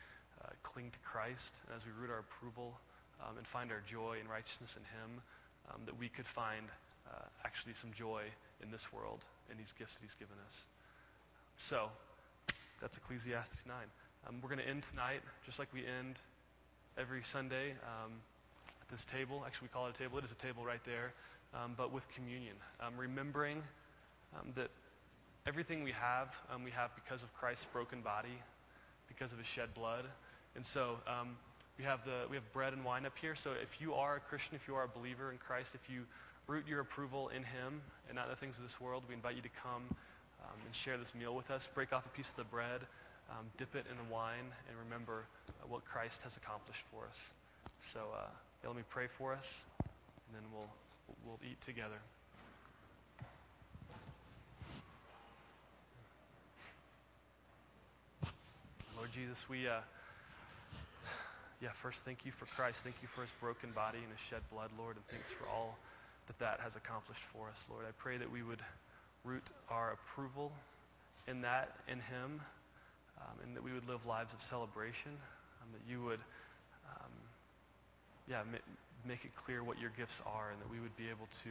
uh, 0.43 0.49
cling 0.63 0.91
to 0.91 0.99
Christ, 1.01 1.61
and 1.67 1.77
as 1.77 1.83
we 1.85 1.93
root 2.01 2.11
our 2.11 2.21
approval 2.21 2.79
um, 3.23 3.37
and 3.39 3.47
find 3.47 3.73
our 3.73 3.83
joy 3.87 4.19
and 4.21 4.29
righteousness 4.29 4.77
in 4.77 4.85
Him, 4.85 5.11
um, 5.71 5.81
that 5.87 5.99
we 5.99 6.09
could 6.09 6.27
find 6.27 6.67
uh, 7.11 7.27
actually 7.45 7.75
some 7.75 7.91
joy 7.93 8.23
in 8.63 8.71
this 8.71 8.93
world 8.93 9.25
in 9.51 9.59
these 9.59 9.73
gifts 9.79 9.99
that 9.99 10.03
He's 10.05 10.15
given 10.15 10.37
us. 10.47 10.67
So, 11.57 11.89
that's 12.81 12.99
Ecclesiastes 12.99 13.67
9. 13.67 13.77
Um, 14.27 14.41
we're 14.43 14.49
going 14.49 14.61
to 14.61 14.69
end 14.69 14.83
tonight 14.83 15.21
just 15.45 15.59
like 15.59 15.69
we 15.73 15.81
end 15.81 16.17
every 16.99 17.23
Sunday 17.23 17.71
um, 17.71 18.13
at 18.83 18.89
this 18.89 19.05
table. 19.05 19.43
Actually, 19.47 19.69
we 19.69 19.73
call 19.73 19.87
it 19.87 19.97
a 19.97 19.99
table. 19.99 20.19
It 20.19 20.25
is 20.25 20.33
a 20.33 20.43
table 20.43 20.65
right 20.65 20.83
there, 20.85 21.13
um, 21.55 21.75
but 21.77 21.93
with 21.93 22.09
communion. 22.15 22.55
Um, 22.81 22.95
remembering 22.97 23.63
um, 24.35 24.53
that 24.57 24.71
everything 25.47 25.85
we 25.85 25.93
have, 25.93 26.41
um, 26.53 26.65
we 26.65 26.71
have 26.73 26.95
because 26.95 27.23
of 27.23 27.33
Christ's 27.35 27.67
broken 27.67 28.01
body, 28.01 28.37
because 29.09 29.33
of 29.33 29.39
his 29.39 29.47
shed 29.47 29.75
blood. 29.75 30.05
And 30.57 30.65
so 30.65 30.99
we 31.79 31.85
have 31.85 32.05
the 32.05 32.27
we 32.31 32.37
have 32.37 32.53
bread 32.53 32.73
and 32.73 32.85
wine 32.85 33.07
up 33.07 33.19
here. 33.19 33.35
So 33.35 33.53
if 33.61 33.81
you 33.81 33.95
are 33.95 34.17
a 34.17 34.21
Christian, 34.21 34.55
if 34.55 34.69
you 34.69 34.77
are 34.77 34.85
a 34.85 34.89
believer 34.89 35.33
in 35.33 35.39
Christ, 35.39 35.75
if 35.75 35.91
you 35.91 36.05
root 36.47 36.69
your 36.69 36.81
approval 36.81 37.29
in 37.29 37.43
Him 37.43 37.83
and 38.09 38.17
not 38.17 38.31
the 38.31 38.37
things 38.37 38.57
of 38.57 38.63
this 38.63 38.81
world, 38.81 39.03
we 39.09 39.15
invite 39.15 39.35
you 39.35 39.43
to 39.43 39.55
come 39.63 39.83
and 40.65 40.75
share 40.75 40.97
this 40.97 41.15
meal 41.15 41.35
with 41.35 41.51
us. 41.51 41.69
Break 41.75 41.93
off 41.93 42.07
a 42.07 42.09
piece 42.11 42.31
of 42.31 42.37
the 42.37 42.45
bread, 42.45 42.81
um, 43.31 43.47
dip 43.57 43.75
it 43.75 43.87
in 43.91 43.97
the 43.97 44.13
wine, 44.13 44.53
and 44.69 44.79
remember 44.85 45.25
uh, 45.49 45.67
what 45.69 45.85
Christ 45.85 46.23
has 46.23 46.37
accomplished 46.37 46.85
for 46.93 47.05
us. 47.07 47.33
So 47.93 48.01
uh, 48.01 48.27
yeah, 48.63 48.69
let 48.69 48.77
me 48.77 48.83
pray 48.89 49.07
for 49.07 49.33
us, 49.33 49.65
and 49.81 50.35
then 50.35 50.43
we'll 50.53 50.69
we'll 51.25 51.41
eat 51.49 51.61
together. 51.63 52.01
Lord 58.97 59.13
Jesus, 59.13 59.49
we. 59.49 59.69
Uh, 59.69 59.81
yeah, 61.61 61.71
first, 61.73 62.05
thank 62.05 62.27
you 62.27 62.33
for 62.33 62.47
Christ. 62.47 62.85
Thank 62.85 62.97
you 63.01 63.09
for 63.09 63.23
his 63.23 63.31
broken 63.41 63.71
body 63.73 63.99
and 63.99 64.11
his 64.11 64.21
shed 64.21 64.43
blood, 64.53 64.71
Lord, 64.79 64.97
and 64.97 65.07
thanks 65.07 65.31
for 65.31 65.47
all 65.49 65.79
that 66.27 66.39
that 66.39 66.61
has 66.61 66.77
accomplished 66.77 67.23
for 67.23 67.49
us, 67.49 67.67
Lord. 67.71 67.85
I 67.89 67.93
pray 67.99 68.17
that 68.19 68.31
we 68.31 68.43
would 68.43 68.61
root 69.25 69.51
our 69.71 69.93
approval 69.93 70.53
in 71.27 71.43
that, 71.43 71.71
in 71.89 72.01
him, 72.01 72.41
um, 73.19 73.35
and 73.45 73.57
that 73.57 73.63
we 73.63 73.73
would 73.73 73.89
live 73.89 74.05
lives 74.07 74.33
of 74.35 74.43
celebration, 74.43 75.13
um, 75.63 75.69
that 75.73 75.91
you 75.91 76.03
would, 76.03 76.21
um, 76.91 77.13
yeah, 78.29 78.43
make 79.07 79.25
it 79.25 79.35
clear 79.35 79.63
what 79.63 79.81
your 79.81 79.91
gifts 79.97 80.23
are, 80.27 80.51
and 80.51 80.61
that 80.61 80.71
we 80.71 80.81
would 80.81 80.97
be 80.97 81.09
able 81.09 81.29
to 81.45 81.51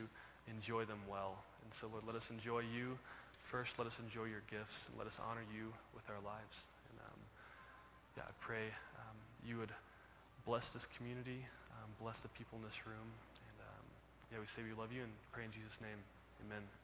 enjoy 0.52 0.86
them 0.86 1.00
well. 1.10 1.38
And 1.64 1.74
so, 1.74 1.88
Lord, 1.92 2.04
let 2.06 2.16
us 2.16 2.30
enjoy 2.30 2.60
you 2.60 2.98
first. 3.44 3.78
Let 3.78 3.88
us 3.88 4.00
enjoy 4.00 4.26
your 4.26 4.44
gifts, 4.52 4.88
and 4.90 4.98
let 4.98 5.08
us 5.08 5.20
honor 5.30 5.44
you 5.56 5.72
with 5.96 6.10
our 6.10 6.22
lives. 6.24 6.56
And 6.90 7.00
um, 7.00 7.20
yeah, 8.18 8.24
I 8.28 8.34
pray 8.42 8.66
um, 9.00 9.18
you 9.48 9.58
would 9.58 9.72
bless 10.46 10.72
this 10.72 10.88
community, 10.98 11.46
um, 11.80 11.90
bless 12.02 12.22
the 12.22 12.30
people 12.40 12.60
in 12.60 12.64
this 12.66 12.86
room. 12.86 13.10
And 13.48 13.58
um, 13.62 13.86
yeah, 14.32 14.40
we 14.40 14.48
say 14.48 14.62
we 14.64 14.76
love 14.80 14.92
you 14.92 15.02
and 15.02 15.12
pray 15.32 15.46
in 15.46 15.52
Jesus' 15.52 15.80
name. 15.82 16.00
Amen. 16.46 16.83